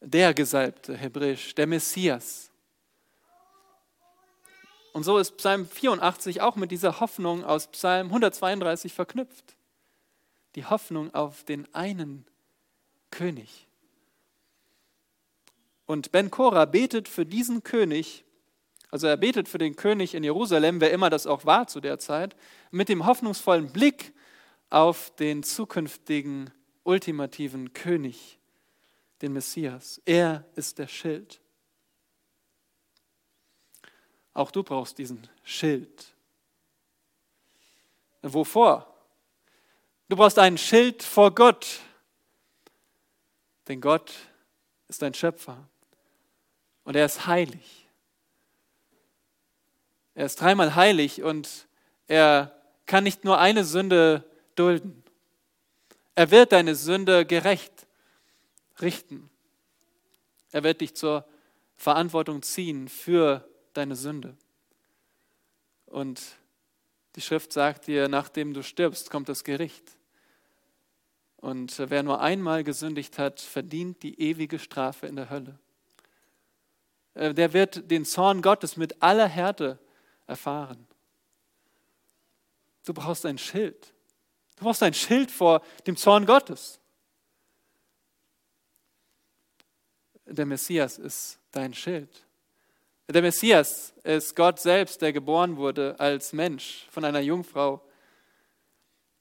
der 0.00 0.34
Gesalbte, 0.34 0.96
hebräisch, 0.96 1.54
der 1.54 1.66
Messias. 1.66 2.50
Und 4.92 5.04
so 5.04 5.18
ist 5.18 5.36
Psalm 5.36 5.66
84 5.66 6.40
auch 6.40 6.56
mit 6.56 6.70
dieser 6.70 7.00
Hoffnung 7.00 7.44
aus 7.44 7.68
Psalm 7.68 8.08
132 8.08 8.92
verknüpft. 8.92 9.56
Die 10.54 10.64
Hoffnung 10.64 11.14
auf 11.14 11.44
den 11.44 11.72
einen 11.74 12.24
König. 13.10 13.68
Und 15.86 16.10
Ben 16.12 16.30
Korah 16.30 16.64
betet 16.64 17.08
für 17.08 17.24
diesen 17.24 17.62
König 17.62 18.24
also 18.90 19.06
er 19.06 19.16
betet 19.16 19.48
für 19.48 19.58
den 19.58 19.76
König 19.76 20.14
in 20.14 20.24
Jerusalem, 20.24 20.80
wer 20.80 20.90
immer 20.90 21.10
das 21.10 21.26
auch 21.26 21.44
war 21.44 21.66
zu 21.66 21.80
der 21.80 21.98
Zeit, 21.98 22.36
mit 22.70 22.88
dem 22.88 23.06
hoffnungsvollen 23.06 23.70
Blick 23.70 24.14
auf 24.70 25.14
den 25.16 25.42
zukünftigen 25.42 26.50
ultimativen 26.84 27.72
König, 27.74 28.37
den 29.22 29.32
Messias. 29.32 30.00
Er 30.04 30.44
ist 30.54 30.78
der 30.78 30.86
Schild. 30.86 31.40
Auch 34.34 34.50
du 34.50 34.62
brauchst 34.62 34.98
diesen 34.98 35.26
Schild. 35.42 36.14
Wovor? 38.22 38.94
Du 40.08 40.16
brauchst 40.16 40.38
einen 40.38 40.58
Schild 40.58 41.02
vor 41.02 41.34
Gott. 41.34 41.80
Denn 43.66 43.80
Gott 43.80 44.14
ist 44.88 45.02
dein 45.02 45.12
Schöpfer 45.12 45.68
und 46.84 46.96
er 46.96 47.04
ist 47.04 47.26
heilig. 47.26 47.86
Er 50.14 50.26
ist 50.26 50.40
dreimal 50.40 50.74
heilig 50.74 51.22
und 51.22 51.68
er 52.06 52.58
kann 52.86 53.04
nicht 53.04 53.24
nur 53.24 53.38
eine 53.38 53.64
Sünde 53.64 54.24
dulden. 54.54 55.04
Er 56.14 56.30
wird 56.30 56.52
deine 56.52 56.74
Sünde 56.74 57.26
gerecht 57.26 57.87
richten. 58.80 59.30
Er 60.52 60.64
wird 60.64 60.80
dich 60.80 60.94
zur 60.94 61.26
Verantwortung 61.76 62.42
ziehen 62.42 62.88
für 62.88 63.48
deine 63.72 63.96
Sünde. 63.96 64.36
Und 65.86 66.20
die 67.16 67.20
Schrift 67.20 67.52
sagt 67.52 67.86
dir, 67.86 68.08
nachdem 68.08 68.54
du 68.54 68.62
stirbst, 68.62 69.10
kommt 69.10 69.28
das 69.28 69.44
Gericht. 69.44 69.96
Und 71.36 71.78
wer 71.78 72.02
nur 72.02 72.20
einmal 72.20 72.64
gesündigt 72.64 73.18
hat, 73.18 73.40
verdient 73.40 74.02
die 74.02 74.20
ewige 74.20 74.58
Strafe 74.58 75.06
in 75.06 75.16
der 75.16 75.30
Hölle. 75.30 75.58
Äh, 77.14 77.32
der 77.32 77.52
wird 77.52 77.90
den 77.90 78.04
Zorn 78.04 78.42
Gottes 78.42 78.76
mit 78.76 79.02
aller 79.02 79.28
Härte 79.28 79.78
erfahren. 80.26 80.86
Du 82.84 82.92
brauchst 82.92 83.24
ein 83.26 83.38
Schild. 83.38 83.92
Du 84.56 84.64
brauchst 84.64 84.82
ein 84.82 84.94
Schild 84.94 85.30
vor 85.30 85.62
dem 85.86 85.96
Zorn 85.96 86.26
Gottes. 86.26 86.80
Der 90.30 90.44
Messias 90.44 90.98
ist 90.98 91.38
dein 91.52 91.72
Schild. 91.72 92.26
Der 93.08 93.22
Messias 93.22 93.94
ist 94.04 94.36
Gott 94.36 94.60
selbst, 94.60 95.00
der 95.00 95.14
geboren 95.14 95.56
wurde 95.56 95.98
als 95.98 96.34
Mensch 96.34 96.86
von 96.90 97.06
einer 97.06 97.20
Jungfrau, 97.20 97.80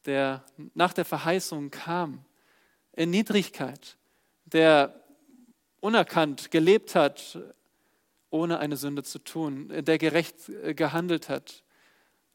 der 0.05 0.43
nach 0.73 0.91
der 0.91 1.05
Verheißung 1.05 1.71
kam 1.71 2.25
in 2.91 3.09
Niedrigkeit, 3.09 3.95
der 4.43 5.01
unerkannt 5.79 6.51
gelebt 6.51 6.95
hat 6.95 7.37
ohne 8.29 8.59
eine 8.59 8.75
Sünde 8.75 9.03
zu 9.03 9.19
tun, 9.19 9.69
der 9.69 9.97
gerecht 9.97 10.35
gehandelt 10.75 11.29
hat, 11.29 11.63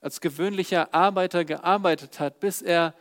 als 0.01 0.23
gewöhnlicher 0.23 0.95
Arbeiter 0.95 1.45
gearbeitet 1.45 2.19
hat, 2.19 2.41
bis 2.41 2.63
er 2.63 2.95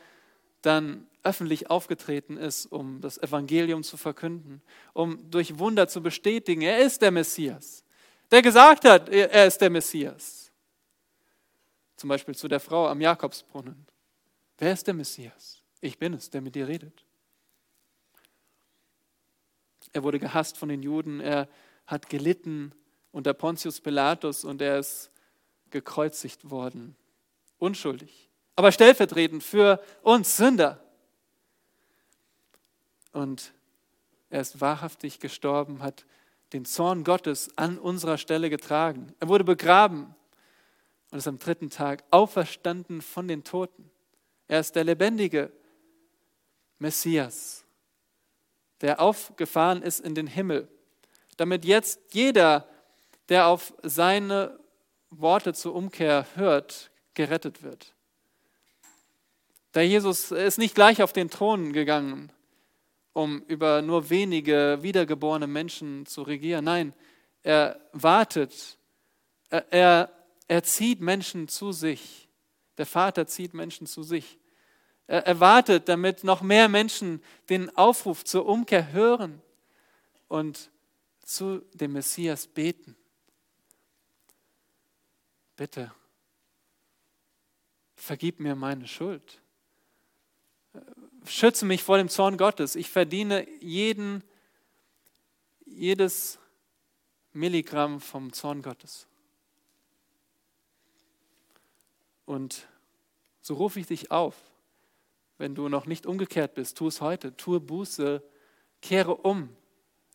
dann 0.61 1.07
öffentlich 1.23 1.69
aufgetreten 1.69 2.37
ist, 2.37 2.65
um 2.65 3.01
das 3.01 3.17
Evangelium 3.17 3.83
zu 3.83 3.97
verkünden, 3.97 4.61
um 4.93 5.29
durch 5.29 5.59
Wunder 5.59 5.87
zu 5.87 6.01
bestätigen, 6.01 6.61
er 6.61 6.79
ist 6.79 7.01
der 7.01 7.11
Messias, 7.11 7.83
der 8.31 8.41
gesagt 8.41 8.85
hat, 8.85 9.09
er 9.09 9.45
ist 9.45 9.59
der 9.59 9.69
Messias. 9.69 10.51
Zum 11.97 12.07
Beispiel 12.07 12.35
zu 12.35 12.47
der 12.47 12.59
Frau 12.59 12.87
am 12.87 12.99
Jakobsbrunnen. 12.99 13.85
Wer 14.57 14.73
ist 14.73 14.87
der 14.87 14.93
Messias? 14.93 15.61
Ich 15.81 15.99
bin 15.99 16.13
es, 16.13 16.29
der 16.29 16.41
mit 16.41 16.55
dir 16.55 16.67
redet. 16.67 17.05
Er 19.93 20.03
wurde 20.03 20.19
gehasst 20.19 20.57
von 20.57 20.69
den 20.69 20.81
Juden, 20.81 21.19
er 21.19 21.47
hat 21.85 22.09
gelitten 22.09 22.73
unter 23.11 23.33
Pontius 23.33 23.81
Pilatus 23.81 24.45
und 24.45 24.61
er 24.61 24.79
ist 24.79 25.11
gekreuzigt 25.69 26.49
worden. 26.49 26.95
Unschuldig, 27.57 28.29
aber 28.55 28.71
stellvertretend 28.71 29.43
für 29.43 29.83
uns 30.01 30.37
Sünder. 30.37 30.80
Und 33.11 33.53
er 34.29 34.41
ist 34.41 34.61
wahrhaftig 34.61 35.19
gestorben, 35.19 35.81
hat 35.81 36.05
den 36.53 36.65
Zorn 36.65 37.03
Gottes 37.03 37.49
an 37.57 37.77
unserer 37.77 38.17
Stelle 38.17 38.49
getragen. 38.49 39.13
Er 39.19 39.27
wurde 39.27 39.43
begraben 39.43 40.15
und 41.11 41.17
ist 41.17 41.27
am 41.27 41.39
dritten 41.39 41.69
Tag 41.69 42.03
auferstanden 42.11 43.01
von 43.01 43.27
den 43.27 43.43
Toten. 43.43 43.89
Er 44.47 44.59
ist 44.59 44.75
der 44.75 44.83
lebendige 44.83 45.51
Messias, 46.79 47.63
der 48.81 48.99
aufgefahren 48.99 49.81
ist 49.81 49.99
in 49.99 50.15
den 50.15 50.27
Himmel, 50.27 50.67
damit 51.37 51.63
jetzt 51.63 51.99
jeder, 52.13 52.67
der 53.29 53.47
auf 53.47 53.73
seine 53.83 54.59
Worte 55.09 55.53
zur 55.53 55.75
Umkehr 55.75 56.25
hört, 56.35 56.91
gerettet 57.13 57.63
wird. 57.63 57.93
Der 59.73 59.87
Jesus 59.87 60.31
ist 60.31 60.57
nicht 60.57 60.75
gleich 60.75 61.01
auf 61.01 61.13
den 61.13 61.29
Thron 61.29 61.71
gegangen, 61.71 62.31
um 63.13 63.41
über 63.47 63.81
nur 63.81 64.09
wenige 64.09 64.79
wiedergeborene 64.81 65.47
Menschen 65.47 66.05
zu 66.05 66.21
regieren. 66.21 66.65
Nein, 66.65 66.93
er 67.43 67.79
wartet, 67.91 68.77
er, 69.49 70.11
er, 70.47 70.63
zieht 70.63 71.01
Menschen 71.01 71.47
zu 71.47 71.71
sich. 71.71 72.29
Der 72.77 72.85
Vater 72.85 73.27
zieht 73.27 73.53
Menschen 73.53 73.87
zu 73.87 74.03
sich. 74.03 74.39
Er, 75.07 75.25
er 75.27 75.39
wartet, 75.39 75.89
damit 75.89 76.23
noch 76.23 76.41
mehr 76.41 76.69
Menschen 76.69 77.21
den 77.49 77.75
Aufruf 77.75 78.23
zur 78.23 78.45
Umkehr 78.45 78.91
hören 78.91 79.41
und 80.27 80.71
zu 81.23 81.59
dem 81.73 81.93
Messias 81.93 82.47
beten 82.47 82.95
bitte, 85.61 85.91
vergib 87.93 88.39
mir 88.39 88.55
meine 88.55 88.87
Schuld. 88.87 89.43
Schütze 91.25 91.65
mich 91.65 91.83
vor 91.83 91.97
dem 91.97 92.09
Zorn 92.09 92.37
Gottes. 92.37 92.75
Ich 92.75 92.89
verdiene 92.89 93.47
jeden, 93.59 94.23
jedes 95.65 96.39
Milligramm 97.33 98.01
vom 98.01 98.33
Zorn 98.33 98.61
Gottes. 98.61 99.07
Und 102.25 102.67
so 103.41 103.55
rufe 103.55 103.79
ich 103.79 103.87
dich 103.87 104.11
auf, 104.11 104.35
wenn 105.37 105.55
du 105.55 105.69
noch 105.69 105.85
nicht 105.85 106.05
umgekehrt 106.05 106.53
bist, 106.53 106.77
tu 106.77 106.87
es 106.87 107.01
heute, 107.01 107.35
tue 107.35 107.59
Buße, 107.59 108.23
kehre 108.81 109.15
um 109.15 109.55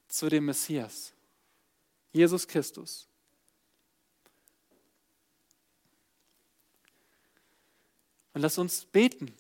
zu 0.09 0.29
dem 0.29 0.47
Messias, 0.47 1.13
Jesus 2.13 2.47
Christus. 2.47 3.09
Und 8.35 8.43
lasst 8.43 8.59
uns 8.59 8.85
beten, 8.85 9.35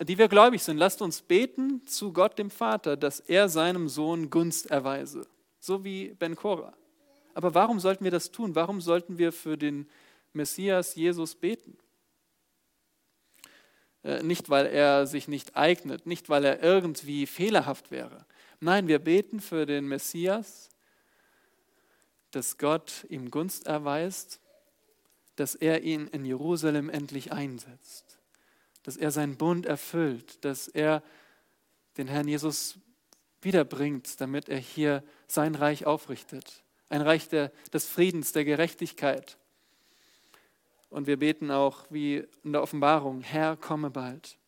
die 0.00 0.18
wir 0.18 0.28
gläubig 0.28 0.62
sind, 0.62 0.78
lasst 0.78 1.02
uns 1.02 1.22
beten 1.22 1.86
zu 1.86 2.12
Gott 2.12 2.38
dem 2.38 2.50
Vater, 2.50 2.96
dass 2.96 3.20
er 3.20 3.48
seinem 3.48 3.88
Sohn 3.88 4.30
Gunst 4.30 4.70
erweise, 4.70 5.26
so 5.60 5.84
wie 5.84 6.14
Ben 6.14 6.36
Korah. 6.36 6.74
Aber 7.34 7.54
warum 7.54 7.80
sollten 7.80 8.04
wir 8.04 8.10
das 8.10 8.30
tun? 8.30 8.54
Warum 8.54 8.80
sollten 8.80 9.18
wir 9.18 9.32
für 9.32 9.58
den 9.58 9.88
Messias 10.32 10.94
Jesus 10.94 11.34
beten? 11.34 11.76
Äh, 14.04 14.22
nicht, 14.22 14.50
weil 14.50 14.66
er 14.66 15.06
sich 15.06 15.28
nicht 15.28 15.56
eignet, 15.56 16.06
nicht, 16.06 16.28
weil 16.28 16.44
er 16.44 16.62
irgendwie 16.62 17.26
fehlerhaft 17.26 17.90
wäre. 17.90 18.26
Nein, 18.60 18.86
wir 18.86 18.98
beten 18.98 19.40
für 19.40 19.66
den 19.66 19.86
Messias, 19.88 20.68
dass 22.30 22.58
Gott 22.58 23.06
ihm 23.08 23.30
Gunst 23.30 23.66
erweist, 23.66 24.40
dass 25.36 25.54
er 25.54 25.82
ihn 25.82 26.06
in 26.08 26.24
Jerusalem 26.24 26.88
endlich 26.88 27.32
einsetzt, 27.32 28.18
dass 28.84 28.96
er 28.96 29.10
seinen 29.10 29.36
Bund 29.36 29.66
erfüllt, 29.66 30.44
dass 30.44 30.68
er 30.68 31.02
den 31.96 32.06
Herrn 32.06 32.28
Jesus 32.28 32.78
wiederbringt, 33.40 34.20
damit 34.20 34.48
er 34.48 34.58
hier 34.58 35.02
sein 35.26 35.54
Reich 35.54 35.86
aufrichtet. 35.86 36.62
Ein 36.88 37.00
Reich 37.02 37.28
der, 37.28 37.50
des 37.72 37.86
Friedens, 37.86 38.32
der 38.32 38.44
Gerechtigkeit. 38.44 39.38
Und 40.90 41.06
wir 41.06 41.18
beten 41.18 41.50
auch 41.50 41.86
wie 41.90 42.24
in 42.44 42.52
der 42.52 42.62
Offenbarung, 42.62 43.20
Herr, 43.22 43.56
komme 43.56 43.90
bald. 43.90 44.38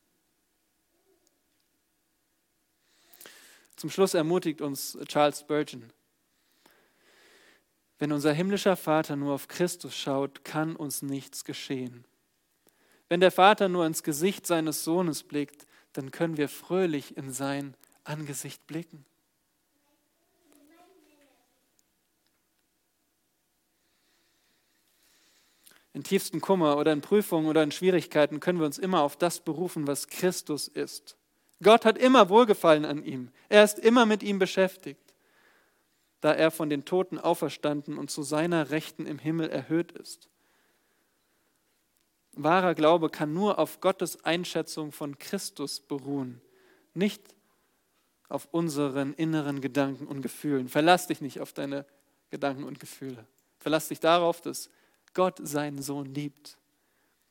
Zum 3.75 3.91
Schluss 3.91 4.15
ermutigt 4.15 4.61
uns 4.61 4.97
Charles 5.07 5.41
Spurgeon, 5.41 5.93
wenn 7.99 8.13
unser 8.13 8.33
himmlischer 8.33 8.77
Vater 8.77 9.17
nur 9.17 9.35
auf 9.35 9.49
Christus 9.49 9.97
schaut, 9.97 10.45
kann 10.45 10.77
uns 10.77 11.01
nichts 11.03 11.45
geschehen. 11.45 12.05
Wenn 13.09 13.21
der 13.21 13.31
Vater 13.31 13.69
nur 13.69 13.87
ins 13.87 14.03
Gesicht 14.03 14.47
seines 14.47 14.85
Sohnes 14.85 15.23
blickt, 15.23 15.67
dann 15.93 16.11
können 16.11 16.37
wir 16.37 16.49
fröhlich 16.49 17.17
in 17.17 17.33
sein 17.33 17.75
Angesicht 18.05 18.67
blicken. 18.67 19.05
In 25.97 26.05
tiefsten 26.05 26.43
Kummer 26.43 26.77
oder 26.77 26.93
in 26.93 27.01
Prüfungen 27.01 27.49
oder 27.49 27.63
in 27.63 27.73
Schwierigkeiten 27.73 28.39
können 28.39 28.59
wir 28.59 28.67
uns 28.67 28.77
immer 28.77 29.01
auf 29.01 29.17
das 29.17 29.41
berufen, 29.41 29.87
was 29.87 30.09
Christus 30.09 30.69
ist. 30.69 31.17
Gott 31.63 31.87
hat 31.87 31.97
immer 31.97 32.29
Wohlgefallen 32.29 32.85
an 32.85 33.03
ihm. 33.03 33.31
Er 33.49 33.65
ist 33.65 33.79
immer 33.79 34.05
mit 34.05 34.23
ihm 34.23 34.39
beschäftigt, 34.39 35.15
da 36.21 36.35
er 36.35 36.51
von 36.51 36.69
den 36.69 36.85
Toten 36.85 37.19
auferstanden 37.19 37.97
und 37.97 38.11
zu 38.11 38.23
seiner 38.23 38.69
Rechten 38.69 39.07
im 39.07 39.19
Himmel 39.19 39.49
erhöht 39.49 39.93
ist. 39.93 40.29
Wahrer 42.37 42.75
Glaube 42.75 43.09
kann 43.09 43.33
nur 43.33 43.59
auf 43.59 43.81
Gottes 43.81 44.25
Einschätzung 44.25 44.93
von 44.93 45.19
Christus 45.19 45.81
beruhen, 45.81 46.41
nicht 46.93 47.23
auf 48.29 48.49
unseren 48.53 49.15
inneren 49.15 49.61
Gedanken 49.61 50.07
und 50.07 50.21
Gefühlen. 50.21 50.69
Verlass 50.69 51.07
dich 51.07 51.21
nicht 51.21 51.41
auf 51.41 51.53
deine 51.53 51.87
Gedanken 52.31 52.65
und 52.65 52.79
Gefühle. 52.79 53.27
Verlass 53.59 53.89
dich 53.89 54.01
darauf, 54.01 54.41
dass 54.41 54.69
Gott 55.15 55.41
seinen 55.43 55.81
Sohn 55.81 56.07
liebt. 56.07 56.59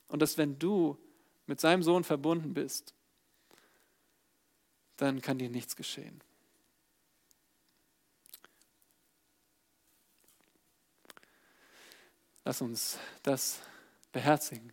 Und 0.08 0.22
dass 0.22 0.38
wenn 0.38 0.58
du 0.58 0.98
mit 1.46 1.60
seinem 1.60 1.84
Sohn 1.84 2.04
verbunden 2.04 2.54
bist, 2.54 2.94
dann 4.98 5.22
kann 5.22 5.38
dir 5.38 5.50
nichts 5.50 5.76
geschehen. 5.76 6.22
Lass 12.44 12.62
uns 12.62 12.98
das 13.24 13.60
beherzigen. 14.12 14.72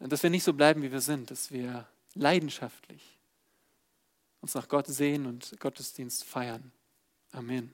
Dass 0.00 0.22
wir 0.22 0.30
nicht 0.30 0.44
so 0.44 0.54
bleiben, 0.54 0.82
wie 0.82 0.90
wir 0.90 1.02
sind, 1.02 1.30
dass 1.30 1.52
wir 1.52 1.86
leidenschaftlich 2.14 3.18
uns 4.40 4.54
nach 4.54 4.66
Gott 4.66 4.86
sehen 4.86 5.26
und 5.26 5.60
Gottesdienst 5.60 6.24
feiern. 6.24 6.72
Amen. 7.32 7.72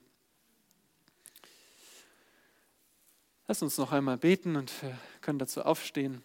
Lass 3.47 3.61
uns 3.61 3.77
noch 3.77 3.93
einmal 3.93 4.17
beten 4.17 4.57
und 4.57 4.81
wir 4.83 4.99
können 5.21 5.39
dazu 5.39 5.63
aufstehen 5.63 6.21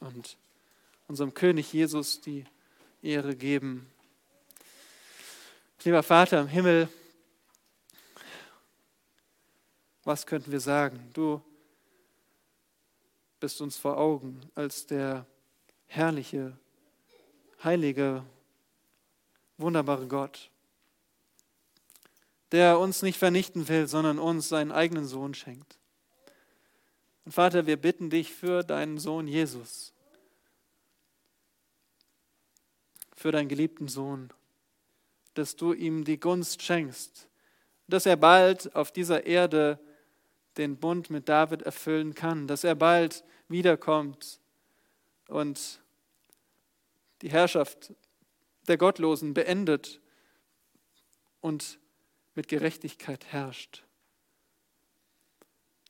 und 0.00 0.36
unserem 1.08 1.32
König 1.32 1.72
Jesus 1.72 2.20
die 2.20 2.44
Ehre 3.00 3.34
geben. 3.34 3.90
Lieber 5.82 6.02
Vater 6.02 6.42
im 6.42 6.48
Himmel, 6.48 6.88
was 10.04 10.26
könnten 10.26 10.52
wir 10.52 10.60
sagen? 10.60 11.10
Du 11.14 11.42
bist 13.44 13.60
uns 13.60 13.76
vor 13.76 13.98
Augen 13.98 14.40
als 14.54 14.86
der 14.86 15.26
herrliche, 15.84 16.56
heilige, 17.62 18.24
wunderbare 19.58 20.06
Gott, 20.06 20.50
der 22.52 22.78
uns 22.78 23.02
nicht 23.02 23.18
vernichten 23.18 23.68
will, 23.68 23.86
sondern 23.86 24.18
uns 24.18 24.48
seinen 24.48 24.72
eigenen 24.72 25.04
Sohn 25.04 25.34
schenkt. 25.34 25.78
Und 27.26 27.32
Vater, 27.32 27.66
wir 27.66 27.76
bitten 27.76 28.08
dich 28.08 28.32
für 28.32 28.62
deinen 28.62 28.96
Sohn 28.96 29.28
Jesus, 29.28 29.92
für 33.14 33.30
deinen 33.30 33.50
geliebten 33.50 33.88
Sohn, 33.88 34.30
dass 35.34 35.54
du 35.54 35.74
ihm 35.74 36.06
die 36.06 36.18
Gunst 36.18 36.62
schenkst, 36.62 37.28
dass 37.88 38.06
er 38.06 38.16
bald 38.16 38.74
auf 38.74 38.90
dieser 38.90 39.26
Erde 39.26 39.78
den 40.56 40.76
Bund 40.78 41.10
mit 41.10 41.28
David 41.28 41.62
erfüllen 41.62 42.14
kann, 42.14 42.46
dass 42.46 42.64
er 42.64 42.74
bald 42.74 43.24
wiederkommt 43.48 44.40
und 45.28 45.80
die 47.22 47.30
Herrschaft 47.30 47.92
der 48.68 48.76
Gottlosen 48.78 49.34
beendet 49.34 50.00
und 51.40 51.78
mit 52.34 52.48
Gerechtigkeit 52.48 53.26
herrscht, 53.26 53.84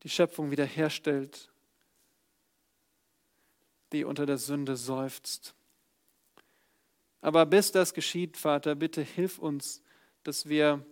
die 0.02 0.08
Schöpfung 0.08 0.50
wiederherstellt, 0.50 1.50
die 3.92 4.04
unter 4.04 4.26
der 4.26 4.38
Sünde 4.38 4.76
seufzt. 4.76 5.54
Aber 7.20 7.46
bis 7.46 7.72
das 7.72 7.94
geschieht, 7.94 8.36
Vater, 8.36 8.74
bitte 8.74 9.00
hilf 9.00 9.38
uns, 9.38 9.82
dass 10.24 10.48
wir 10.48 10.84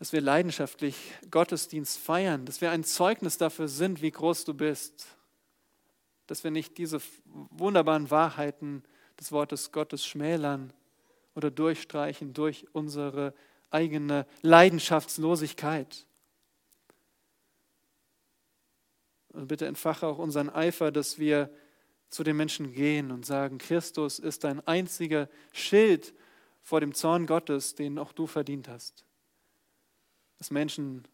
dass 0.00 0.14
wir 0.14 0.22
leidenschaftlich 0.22 0.96
Gottesdienst 1.30 1.98
feiern, 1.98 2.46
dass 2.46 2.62
wir 2.62 2.70
ein 2.70 2.84
Zeugnis 2.84 3.36
dafür 3.36 3.68
sind, 3.68 4.00
wie 4.00 4.10
groß 4.10 4.46
du 4.46 4.54
bist, 4.54 5.06
dass 6.26 6.42
wir 6.42 6.50
nicht 6.50 6.78
diese 6.78 7.02
wunderbaren 7.26 8.10
Wahrheiten 8.10 8.82
des 9.20 9.30
Wortes 9.30 9.72
Gottes 9.72 10.06
schmälern 10.06 10.72
oder 11.34 11.50
durchstreichen 11.50 12.32
durch 12.32 12.66
unsere 12.72 13.34
eigene 13.68 14.26
Leidenschaftslosigkeit. 14.40 16.06
Und 19.34 19.48
bitte 19.48 19.66
entfache 19.66 20.06
auch 20.06 20.16
unseren 20.16 20.48
Eifer, 20.48 20.90
dass 20.92 21.18
wir 21.18 21.50
zu 22.08 22.24
den 22.24 22.38
Menschen 22.38 22.72
gehen 22.72 23.10
und 23.10 23.26
sagen, 23.26 23.58
Christus 23.58 24.18
ist 24.18 24.46
ein 24.46 24.66
einziger 24.66 25.28
Schild 25.52 26.14
vor 26.62 26.80
dem 26.80 26.94
Zorn 26.94 27.26
Gottes, 27.26 27.74
den 27.74 27.98
auch 27.98 28.12
du 28.12 28.26
verdient 28.26 28.66
hast 28.66 29.04
dass 30.40 30.50
Menschen 30.50 31.04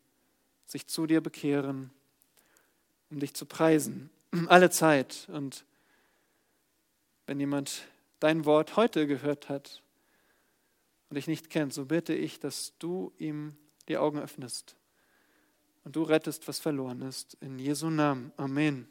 sich 0.67 0.87
zu 0.87 1.07
dir 1.07 1.21
bekehren, 1.21 1.91
um 3.11 3.19
dich 3.19 3.35
zu 3.35 3.45
preisen, 3.45 4.09
alle 4.47 4.71
Zeit. 4.71 5.29
Und 5.33 5.65
wenn 7.27 7.41
jemand 7.41 7.89
dein 8.21 8.45
Wort 8.45 8.77
heute 8.77 9.09
gehört 9.09 9.49
hat 9.49 9.83
und 11.11 11.17
dich 11.17 11.27
nicht 11.27 11.51
kennt, 11.51 11.75
so 11.75 11.87
bitte 11.87 12.15
ich, 12.15 12.39
dass 12.39 12.73
du 12.79 13.13
ihm 13.19 13.57
die 13.89 13.99
Augen 13.99 14.21
öffnest 14.21 14.77
und 15.83 15.97
du 15.97 16.05
rettest, 16.05 16.47
was 16.47 16.61
verloren 16.61 17.03
ist. 17.03 17.37
In 17.41 17.59
Jesu 17.59 17.91
Namen. 17.91 18.33
Amen. 18.37 18.87